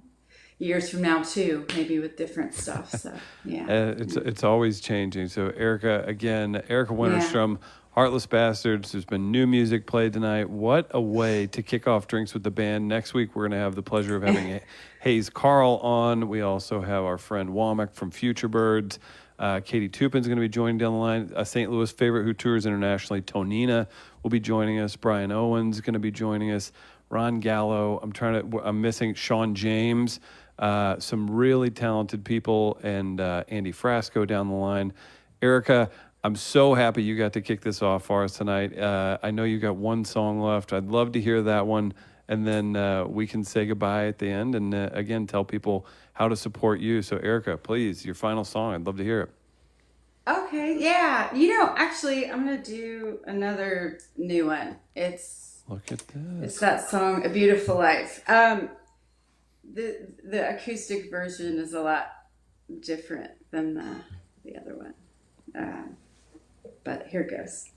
years 0.59 0.91
from 0.91 1.03
now 1.03 1.23
too, 1.23 1.67
maybe 1.75 1.99
with 1.99 2.17
different 2.17 2.55
stuff. 2.55 2.91
So 2.91 3.13
yeah. 3.45 3.65
Uh, 3.65 3.95
it's 3.99 4.17
it's 4.17 4.45
always 4.45 4.81
changing. 4.81 5.29
So 5.29 5.53
Erika 5.57 6.05
again, 6.07 6.63
Erika 6.69 6.93
Wennerstrom, 6.93 7.59
Heartless 7.93 8.25
Bastards. 8.25 8.93
There's 8.93 9.05
been 9.05 9.33
new 9.33 9.49
music 9.49 9.85
played 9.85 10.13
tonight. 10.13 10.49
What 10.49 10.87
a 10.93 11.01
way 11.01 11.49
to 11.49 11.61
kick 11.61 11.89
off 11.89 12.07
drinks 12.07 12.33
with 12.33 12.45
the 12.45 12.51
band. 12.51 12.87
Next 12.87 13.15
week 13.15 13.35
we're 13.35 13.49
going 13.49 13.59
to 13.59 13.65
have 13.65 13.75
the 13.75 13.83
pleasure 13.83 14.15
of 14.15 14.23
having 14.23 14.61
Hayes 15.01 15.29
Carll 15.29 15.79
on. 15.79 16.29
We 16.29 16.41
also 16.41 16.81
have 16.83 17.03
our 17.03 17.19
friend 17.19 17.51
Womack 17.51 17.93
from 17.93 18.13
Futurebirds. 18.13 18.99
Uh, 19.41 19.59
Katie 19.59 19.89
Toupin's 19.89 20.29
going 20.29 20.37
to 20.37 20.41
be 20.41 20.49
joining 20.49 20.79
down 20.79 20.93
the 20.93 20.99
line. 20.99 21.33
A 21.35 21.45
St. 21.45 21.69
Louis 21.69 21.91
favorite 21.91 22.23
who 22.23 22.33
tours 22.33 22.65
internationally, 22.65 23.23
Tonina, 23.23 23.89
will 24.23 24.31
be 24.31 24.39
joining 24.39 24.79
us. 24.79 24.95
Brian 24.95 25.33
Owens 25.33 25.79
is 25.79 25.81
going 25.81 25.95
to 25.95 25.99
be 25.99 26.13
joining 26.13 26.53
us. 26.53 26.71
Ron 27.09 27.41
Gallo. 27.41 27.99
I'm 28.01 28.13
trying 28.13 28.49
to. 28.49 28.61
I'm 28.61 28.81
missing 28.81 29.15
Sean 29.15 29.57
James. 29.57 30.21
Uh, 30.61 31.01
some 31.01 31.29
really 31.29 31.71
talented 31.71 32.25
people, 32.25 32.79
and 32.85 33.21
uh, 33.21 33.43
Andy 33.49 33.73
Frasco 33.73 34.25
down 34.27 34.49
the 34.49 34.55
line. 34.55 34.93
Erika, 35.43 35.91
I'm 36.23 36.37
so 36.37 36.75
happy 36.75 37.03
you 37.03 37.17
got 37.17 37.33
to 37.35 37.41
kick 37.41 37.63
this 37.63 37.81
off 37.83 38.05
for 38.05 38.25
us 38.25 38.37
tonight. 38.37 38.79
Uh, 38.79 39.19
I 39.23 39.31
know 39.31 39.45
you 39.45 39.59
got 39.59 39.77
one 39.77 40.05
song 40.05 40.41
left. 40.41 40.73
I'd 40.73 40.89
love 40.89 41.13
to 41.13 41.21
hear 41.21 41.41
that 41.43 41.67
one, 41.67 41.95
and 42.29 42.47
then 42.47 42.77
uh, 42.77 43.07
we 43.07 43.27
can 43.27 43.43
say 43.43 43.65
goodbye 43.65 44.07
at 44.07 44.19
the 44.19 44.29
end. 44.29 44.55
And 44.55 44.75
uh, 44.75 44.91
again, 44.93 45.27
tell 45.27 45.45
people 45.45 45.87
how 46.13 46.29
to 46.29 46.37
support 46.37 46.81
you. 46.81 47.01
So, 47.01 47.17
Erika, 47.17 47.57
please, 47.57 48.05
your 48.05 48.15
final 48.15 48.45
song. 48.45 48.75
I'd 48.75 48.85
love 48.87 48.99
to 48.99 49.05
hear 49.05 49.23
it. 49.23 49.31
Okay, 50.29 50.77
yeah. 50.79 51.35
You 51.35 51.59
know, 51.59 51.75
actually, 51.77 52.31
I'm 52.31 52.45
gonna 52.45 52.63
do 52.63 53.21
another 53.25 53.99
new 54.19 54.47
one. 54.47 54.77
It's 54.95 55.63
Look 55.69 55.91
at 55.91 56.07
this. 56.09 56.43
it's 56.53 56.61
that 56.61 56.89
song, 56.91 57.25
"A 57.25 57.31
Beautiful 57.31 57.77
Life." 57.77 58.23
Um, 58.29 58.69
the 59.73 60.09
the 60.23 60.55
acoustic 60.55 61.11
version 61.11 61.59
is 61.59 61.73
a 61.73 61.81
lot 61.81 62.09
different 62.81 63.31
than 63.51 63.73
the 63.75 63.97
the 64.45 64.57
other 64.59 64.77
one, 64.77 64.95
um, 65.57 65.97
but 66.85 67.07
here 67.09 67.23
it 67.23 67.31
goes. 67.31 67.71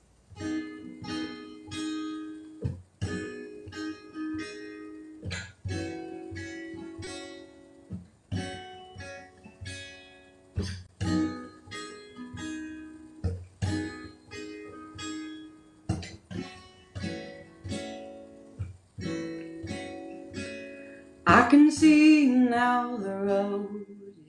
I 21.25 21.49
can 21.49 21.71
see 21.71 22.25
now 22.27 22.97
the 22.97 23.15
road 23.15 23.85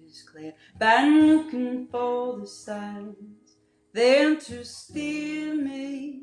is 0.06 0.22
clear. 0.22 0.54
Been 0.78 1.36
looking 1.36 1.88
for 1.88 2.38
the 2.38 2.46
signs 2.46 3.33
there 3.94 4.34
to 4.34 4.64
steer 4.64 5.54
me. 5.54 6.22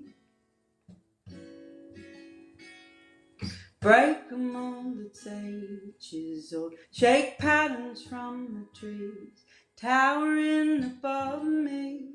Break 3.80 4.18
on 4.32 4.98
the 4.98 5.10
tages 5.10 6.54
or 6.54 6.72
shake 6.92 7.40
patterns 7.40 8.04
from 8.04 8.68
the 8.74 8.80
trees 8.80 9.46
towering 9.78 10.84
above 10.84 11.46
me. 11.46 12.10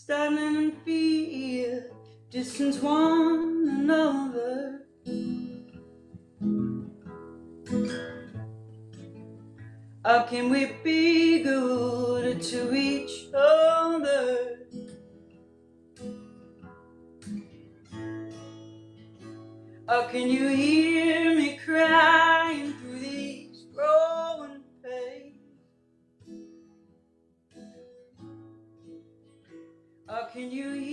Starting 0.00 0.38
in 0.38 0.72
fear, 0.84 1.90
distance 2.30 2.78
one 2.78 3.68
another. 3.68 4.86
How 10.04 10.22
can 10.22 10.50
we 10.50 10.66
be 10.84 11.42
good 11.42 12.40
to 12.40 12.74
each 12.74 13.26
other? 13.34 14.60
How 19.88 20.02
can 20.06 20.28
you 20.28 20.48
hear 20.48 21.34
me 21.34 21.58
crying 21.64 22.17
can 30.38 30.52
you 30.52 30.87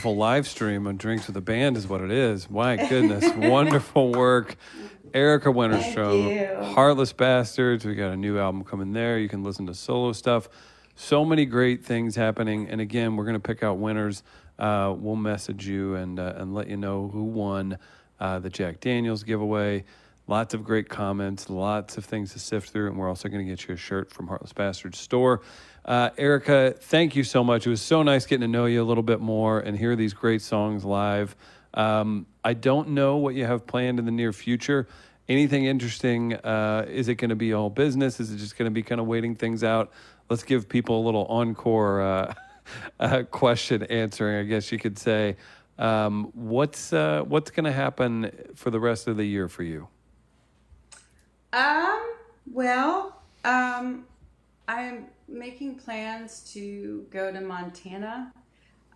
beautiful 0.00 0.16
live 0.16 0.48
stream 0.48 0.86
on 0.86 0.96
Drinks 0.96 1.26
with 1.26 1.34
the 1.34 1.42
Band, 1.42 1.76
is 1.76 1.86
what 1.86 2.00
it 2.00 2.10
is. 2.10 2.48
My 2.48 2.76
goodness, 2.88 3.30
wonderful 3.36 4.10
work. 4.12 4.56
Erika 5.12 5.50
Wennerstrom. 5.50 6.72
Heartless 6.72 7.12
Bastards. 7.12 7.84
We 7.84 7.94
got 7.94 8.10
a 8.10 8.16
new 8.16 8.38
album 8.38 8.64
coming 8.64 8.94
there. 8.94 9.18
You 9.18 9.28
can 9.28 9.44
listen 9.44 9.66
to 9.66 9.74
solo 9.74 10.12
stuff. 10.12 10.48
So 10.94 11.22
many 11.22 11.44
great 11.44 11.84
things 11.84 12.16
happening. 12.16 12.70
And 12.70 12.80
again, 12.80 13.14
we're 13.14 13.24
going 13.24 13.34
to 13.34 13.46
pick 13.46 13.62
out 13.62 13.76
winners. 13.76 14.22
Uh, 14.58 14.94
we'll 14.96 15.16
message 15.16 15.68
you 15.68 15.96
and, 15.96 16.18
uh, 16.18 16.32
and 16.36 16.54
let 16.54 16.68
you 16.68 16.78
know 16.78 17.08
who 17.08 17.24
won 17.24 17.76
uh, 18.18 18.38
the 18.38 18.48
Jack 18.48 18.80
Daniels 18.80 19.22
giveaway. 19.22 19.84
Lots 20.26 20.54
of 20.54 20.64
great 20.64 20.88
comments, 20.88 21.50
lots 21.50 21.98
of 21.98 22.06
things 22.06 22.32
to 22.32 22.38
sift 22.38 22.70
through, 22.70 22.88
and 22.88 22.96
we're 22.96 23.08
also 23.10 23.28
going 23.28 23.44
to 23.44 23.50
get 23.50 23.68
you 23.68 23.74
a 23.74 23.76
shirt 23.76 24.10
from 24.10 24.28
Heartless 24.28 24.54
Bastards 24.54 24.98
store. 24.98 25.42
Uh, 25.84 26.10
Erika, 26.18 26.74
thank 26.78 27.16
you 27.16 27.24
so 27.24 27.42
much. 27.42 27.66
It 27.66 27.70
was 27.70 27.82
so 27.82 28.02
nice 28.02 28.26
getting 28.26 28.42
to 28.42 28.48
know 28.48 28.66
you 28.66 28.82
a 28.82 28.84
little 28.84 29.02
bit 29.02 29.20
more 29.20 29.60
and 29.60 29.76
hear 29.78 29.96
these 29.96 30.12
great 30.12 30.42
songs 30.42 30.84
live. 30.84 31.34
Um, 31.74 32.26
I 32.44 32.54
don't 32.54 32.90
know 32.90 33.16
what 33.16 33.34
you 33.34 33.46
have 33.46 33.66
planned 33.66 33.98
in 33.98 34.04
the 34.04 34.10
near 34.10 34.32
future. 34.32 34.86
Anything 35.28 35.64
interesting? 35.64 36.34
Uh, 36.34 36.86
is 36.88 37.08
it 37.08 37.14
going 37.14 37.30
to 37.30 37.36
be 37.36 37.52
all 37.52 37.70
business? 37.70 38.20
Is 38.20 38.32
it 38.32 38.36
just 38.36 38.58
going 38.58 38.66
to 38.66 38.74
be 38.74 38.82
kind 38.82 39.00
of 39.00 39.06
waiting 39.06 39.34
things 39.34 39.62
out? 39.62 39.92
Let's 40.28 40.42
give 40.42 40.68
people 40.68 41.00
a 41.00 41.04
little 41.04 41.26
encore 41.26 42.02
uh, 42.02 42.34
uh, 43.00 43.22
question 43.30 43.84
answering, 43.84 44.36
I 44.36 44.48
guess 44.48 44.72
you 44.72 44.78
could 44.78 44.98
say. 44.98 45.36
Um, 45.78 46.30
what's 46.34 46.92
uh, 46.92 47.22
what's 47.26 47.50
going 47.50 47.64
to 47.64 47.72
happen 47.72 48.30
for 48.54 48.70
the 48.70 48.78
rest 48.78 49.08
of 49.08 49.16
the 49.16 49.24
year 49.24 49.48
for 49.48 49.62
you? 49.62 49.88
Um, 51.52 52.00
well, 52.52 53.22
um, 53.44 54.04
I'm 54.68 55.06
making 55.30 55.76
plans 55.76 56.40
to 56.52 57.06
go 57.10 57.32
to 57.32 57.40
Montana 57.40 58.32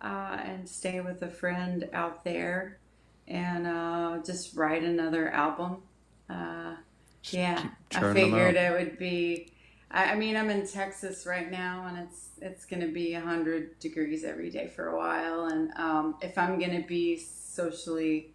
uh, 0.01 0.37
and 0.43 0.67
stay 0.67 1.01
with 1.01 1.21
a 1.21 1.29
friend 1.29 1.89
out 1.93 2.23
there 2.23 2.79
and 3.27 3.65
uh, 3.65 4.19
just 4.25 4.55
write 4.55 4.83
another 4.83 5.29
album. 5.29 5.77
Uh, 6.29 6.75
yeah, 7.23 7.69
I 7.93 8.13
figured 8.13 8.55
it 8.55 8.71
would 8.71 8.97
be. 8.99 9.51
I, 9.89 10.11
I 10.11 10.15
mean, 10.15 10.35
I'm 10.35 10.49
in 10.49 10.67
Texas 10.67 11.25
right 11.25 11.49
now, 11.49 11.85
and 11.87 11.97
it's 11.97 12.29
it's 12.41 12.65
going 12.65 12.81
to 12.81 12.91
be 12.91 13.13
100 13.13 13.79
degrees 13.79 14.23
every 14.23 14.49
day 14.49 14.67
for 14.67 14.87
a 14.89 14.97
while. 14.97 15.45
And 15.45 15.71
um, 15.75 16.15
if 16.21 16.37
I'm 16.37 16.59
going 16.59 16.79
to 16.81 16.87
be 16.87 17.17
socially 17.17 18.31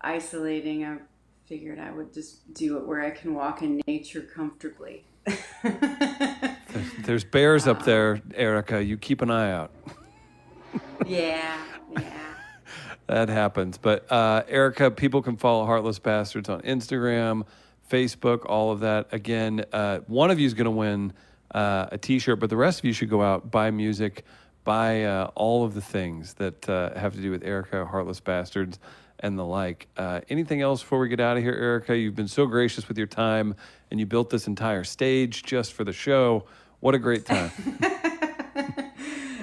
isolating, 0.00 0.84
I 0.84 0.98
figured 1.46 1.78
I 1.78 1.90
would 1.92 2.12
just 2.12 2.52
do 2.52 2.76
it 2.76 2.86
where 2.86 3.02
I 3.02 3.10
can 3.10 3.34
walk 3.34 3.62
in 3.62 3.80
nature 3.86 4.22
comfortably. 4.22 5.04
There's, 6.76 6.92
there's 7.06 7.24
bears 7.24 7.66
up 7.66 7.84
there, 7.84 8.20
Erika. 8.34 8.82
You 8.84 8.98
keep 8.98 9.22
an 9.22 9.30
eye 9.30 9.50
out. 9.50 9.70
yeah, 11.06 11.58
yeah. 11.92 12.12
That 13.06 13.28
happens. 13.28 13.78
But 13.78 14.10
uh, 14.10 14.42
Erika, 14.48 14.90
people 14.90 15.22
can 15.22 15.36
follow 15.36 15.64
Heartless 15.64 16.00
Bastards 16.00 16.48
on 16.48 16.60
Instagram, 16.62 17.46
Facebook, 17.88 18.44
all 18.46 18.72
of 18.72 18.80
that. 18.80 19.06
Again, 19.12 19.64
uh, 19.72 20.00
one 20.08 20.32
of 20.32 20.40
you 20.40 20.46
is 20.46 20.54
going 20.54 20.64
to 20.64 20.72
win 20.72 21.12
uh, 21.54 21.86
a 21.92 21.98
T-shirt, 21.98 22.40
but 22.40 22.50
the 22.50 22.56
rest 22.56 22.80
of 22.80 22.84
you 22.84 22.92
should 22.92 23.08
go 23.08 23.22
out 23.22 23.48
buy 23.48 23.70
music, 23.70 24.24
buy 24.64 25.04
uh, 25.04 25.30
all 25.36 25.64
of 25.64 25.74
the 25.74 25.80
things 25.80 26.34
that 26.34 26.68
uh, 26.68 26.98
have 26.98 27.14
to 27.14 27.20
do 27.20 27.30
with 27.30 27.44
Erika, 27.44 27.86
Heartless 27.86 28.18
Bastards, 28.18 28.80
and 29.20 29.38
the 29.38 29.44
like. 29.44 29.86
Uh, 29.96 30.20
anything 30.28 30.60
else 30.60 30.82
before 30.82 30.98
we 30.98 31.08
get 31.08 31.20
out 31.20 31.36
of 31.36 31.44
here, 31.44 31.54
Erika? 31.54 31.96
You've 31.96 32.16
been 32.16 32.26
so 32.28 32.44
gracious 32.46 32.88
with 32.88 32.98
your 32.98 33.06
time, 33.06 33.54
and 33.92 34.00
you 34.00 34.06
built 34.06 34.30
this 34.30 34.48
entire 34.48 34.82
stage 34.82 35.44
just 35.44 35.72
for 35.72 35.84
the 35.84 35.92
show. 35.92 36.44
What 36.80 36.94
a 36.94 36.98
great 36.98 37.24
time! 37.26 37.50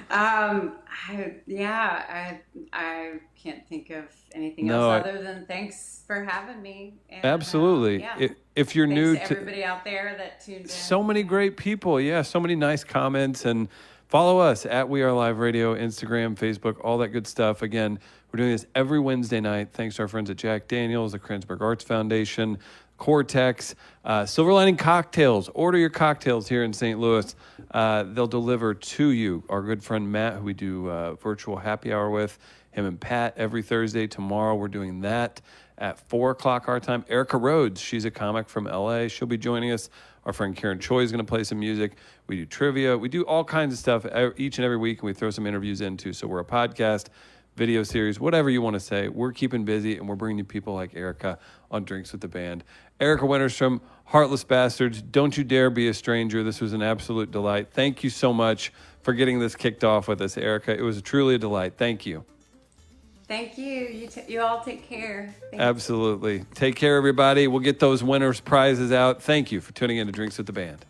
Um, 0.09 0.73
I, 1.09 1.33
yeah, 1.47 2.03
I 2.07 2.39
I 2.71 3.13
can't 3.41 3.67
think 3.67 3.89
of 3.89 4.03
anything 4.35 4.67
No, 4.67 4.87
I- 4.91 4.97
else 4.99 5.07
other 5.07 5.23
than 5.23 5.45
thanks 5.47 6.03
for 6.05 6.23
having 6.23 6.61
me. 6.61 6.99
And, 7.09 7.25
uh, 7.25 7.29
Absolutely. 7.29 8.01
yeah. 8.01 8.15
If, 8.19 8.31
if 8.55 8.75
you're 8.75 8.85
Thanks 8.85 8.95
new 8.99 9.13
to 9.15 9.25
to 9.25 9.31
everybody 9.39 9.63
out 9.63 9.83
there 9.83 10.13
that 10.19 10.39
tuned 10.45 10.61
in. 10.61 10.67
so 10.67 11.01
many 11.01 11.23
great 11.23 11.57
people. 11.57 11.99
Yeah, 11.99 12.21
so 12.21 12.39
many 12.39 12.55
nice 12.55 12.83
comments. 12.83 13.45
And 13.45 13.69
follow 14.07 14.37
us 14.37 14.67
at 14.67 14.87
We 14.87 15.01
Are 15.01 15.11
Live 15.11 15.39
Radio, 15.39 15.73
Instagram, 15.73 16.35
Facebook, 16.35 16.75
all 16.83 16.99
that 16.99 17.07
good 17.07 17.25
stuff. 17.25 17.63
Again, 17.63 17.97
we're 18.31 18.37
doing 18.37 18.51
this 18.51 18.67
every 18.75 18.99
Wednesday 18.99 19.39
night. 19.41 19.69
Thanks 19.73 19.95
to 19.95 20.03
our 20.03 20.07
friends 20.07 20.29
at 20.29 20.37
Jack 20.37 20.67
Daniels, 20.67 21.13
the 21.13 21.19
Kranzberg 21.19 21.61
Arts 21.61 21.83
Foundation, 21.83 22.59
Cortex, 22.97 23.75
uh, 24.05 24.25
Silver 24.25 24.53
Lining 24.53 24.77
Cocktails. 24.77 25.49
Order 25.53 25.77
your 25.77 25.89
cocktails 25.89 26.47
here 26.47 26.63
in 26.63 26.73
St. 26.73 26.99
Louis. 26.99 27.35
Uh, 27.71 28.03
they'll 28.03 28.27
deliver 28.27 28.73
to 28.73 29.09
you. 29.09 29.43
Our 29.49 29.61
good 29.61 29.83
friend 29.83 30.11
Matt, 30.11 30.35
who 30.35 30.43
we 30.43 30.53
do 30.53 30.89
uh, 30.89 31.13
virtual 31.15 31.57
happy 31.57 31.91
hour 31.91 32.09
with, 32.09 32.37
him 32.71 32.85
and 32.85 32.99
Pat 32.99 33.33
every 33.37 33.61
Thursday. 33.61 34.07
Tomorrow 34.07 34.55
we're 34.55 34.67
doing 34.67 35.01
that 35.01 35.41
at 35.77 35.99
four 36.09 36.31
o'clock 36.31 36.67
our 36.67 36.79
time. 36.79 37.03
Erica 37.09 37.37
Rhodes, 37.37 37.81
she's 37.81 38.05
a 38.05 38.11
comic 38.11 38.47
from 38.47 38.65
LA. 38.65 39.07
She'll 39.07 39.27
be 39.27 39.37
joining 39.37 39.71
us. 39.71 39.89
Our 40.25 40.31
friend 40.31 40.55
Karen 40.55 40.79
Choi 40.79 41.01
is 41.01 41.11
going 41.11 41.23
to 41.23 41.29
play 41.29 41.43
some 41.43 41.59
music. 41.59 41.93
We 42.27 42.37
do 42.37 42.45
trivia. 42.45 42.97
We 42.97 43.09
do 43.09 43.23
all 43.23 43.43
kinds 43.43 43.73
of 43.73 43.79
stuff 43.79 44.05
each 44.37 44.57
and 44.57 44.63
every 44.63 44.77
week, 44.77 44.99
and 44.99 45.07
we 45.07 45.13
throw 45.13 45.29
some 45.29 45.45
interviews 45.45 45.81
in 45.81 45.97
too. 45.97 46.13
So 46.13 46.27
we're 46.27 46.39
a 46.39 46.45
podcast, 46.45 47.07
video 47.55 47.83
series, 47.83 48.19
whatever 48.19 48.49
you 48.49 48.61
want 48.61 48.75
to 48.75 48.79
say. 48.79 49.07
We're 49.07 49.31
keeping 49.31 49.65
busy, 49.65 49.97
and 49.97 50.07
we're 50.07 50.15
bringing 50.15 50.39
you 50.39 50.43
people 50.43 50.73
like 50.73 50.95
Erika 50.95 51.37
on 51.71 51.83
Drinks 51.83 52.11
with 52.11 52.21
the 52.21 52.27
Band. 52.27 52.63
Erika 52.99 53.25
Wennerstrom, 53.25 53.81
Heartless 54.05 54.43
Bastards. 54.43 55.01
Don't 55.01 55.37
you 55.37 55.43
dare 55.43 55.69
be 55.69 55.87
a 55.87 55.93
stranger. 55.93 56.43
This 56.43 56.61
was 56.61 56.73
an 56.73 56.81
absolute 56.81 57.31
delight. 57.31 57.69
Thank 57.71 58.03
you 58.03 58.09
so 58.09 58.33
much 58.33 58.71
for 59.01 59.13
getting 59.13 59.39
this 59.39 59.55
kicked 59.55 59.83
off 59.83 60.07
with 60.07 60.21
us, 60.21 60.37
Erika. 60.37 60.77
It 60.77 60.81
was 60.81 61.01
truly 61.01 61.35
a 61.35 61.37
delight. 61.37 61.73
Thank 61.77 62.05
you. 62.05 62.25
Thank 63.27 63.57
you. 63.57 63.87
You, 63.87 64.07
t- 64.07 64.23
you 64.27 64.41
all 64.41 64.61
take 64.61 64.87
care. 64.87 65.33
Thank 65.49 65.61
Absolutely. 65.61 66.45
Take 66.53 66.75
care, 66.75 66.97
everybody. 66.97 67.47
We'll 67.47 67.61
get 67.61 67.79
those 67.79 68.03
winners' 68.03 68.39
prizes 68.39 68.91
out. 68.91 69.21
Thank 69.21 69.51
you 69.51 69.61
for 69.61 69.73
tuning 69.73 69.97
in 69.97 70.07
to 70.07 70.13
Drinks 70.13 70.37
with 70.37 70.47
the 70.47 70.53
Band. 70.53 70.85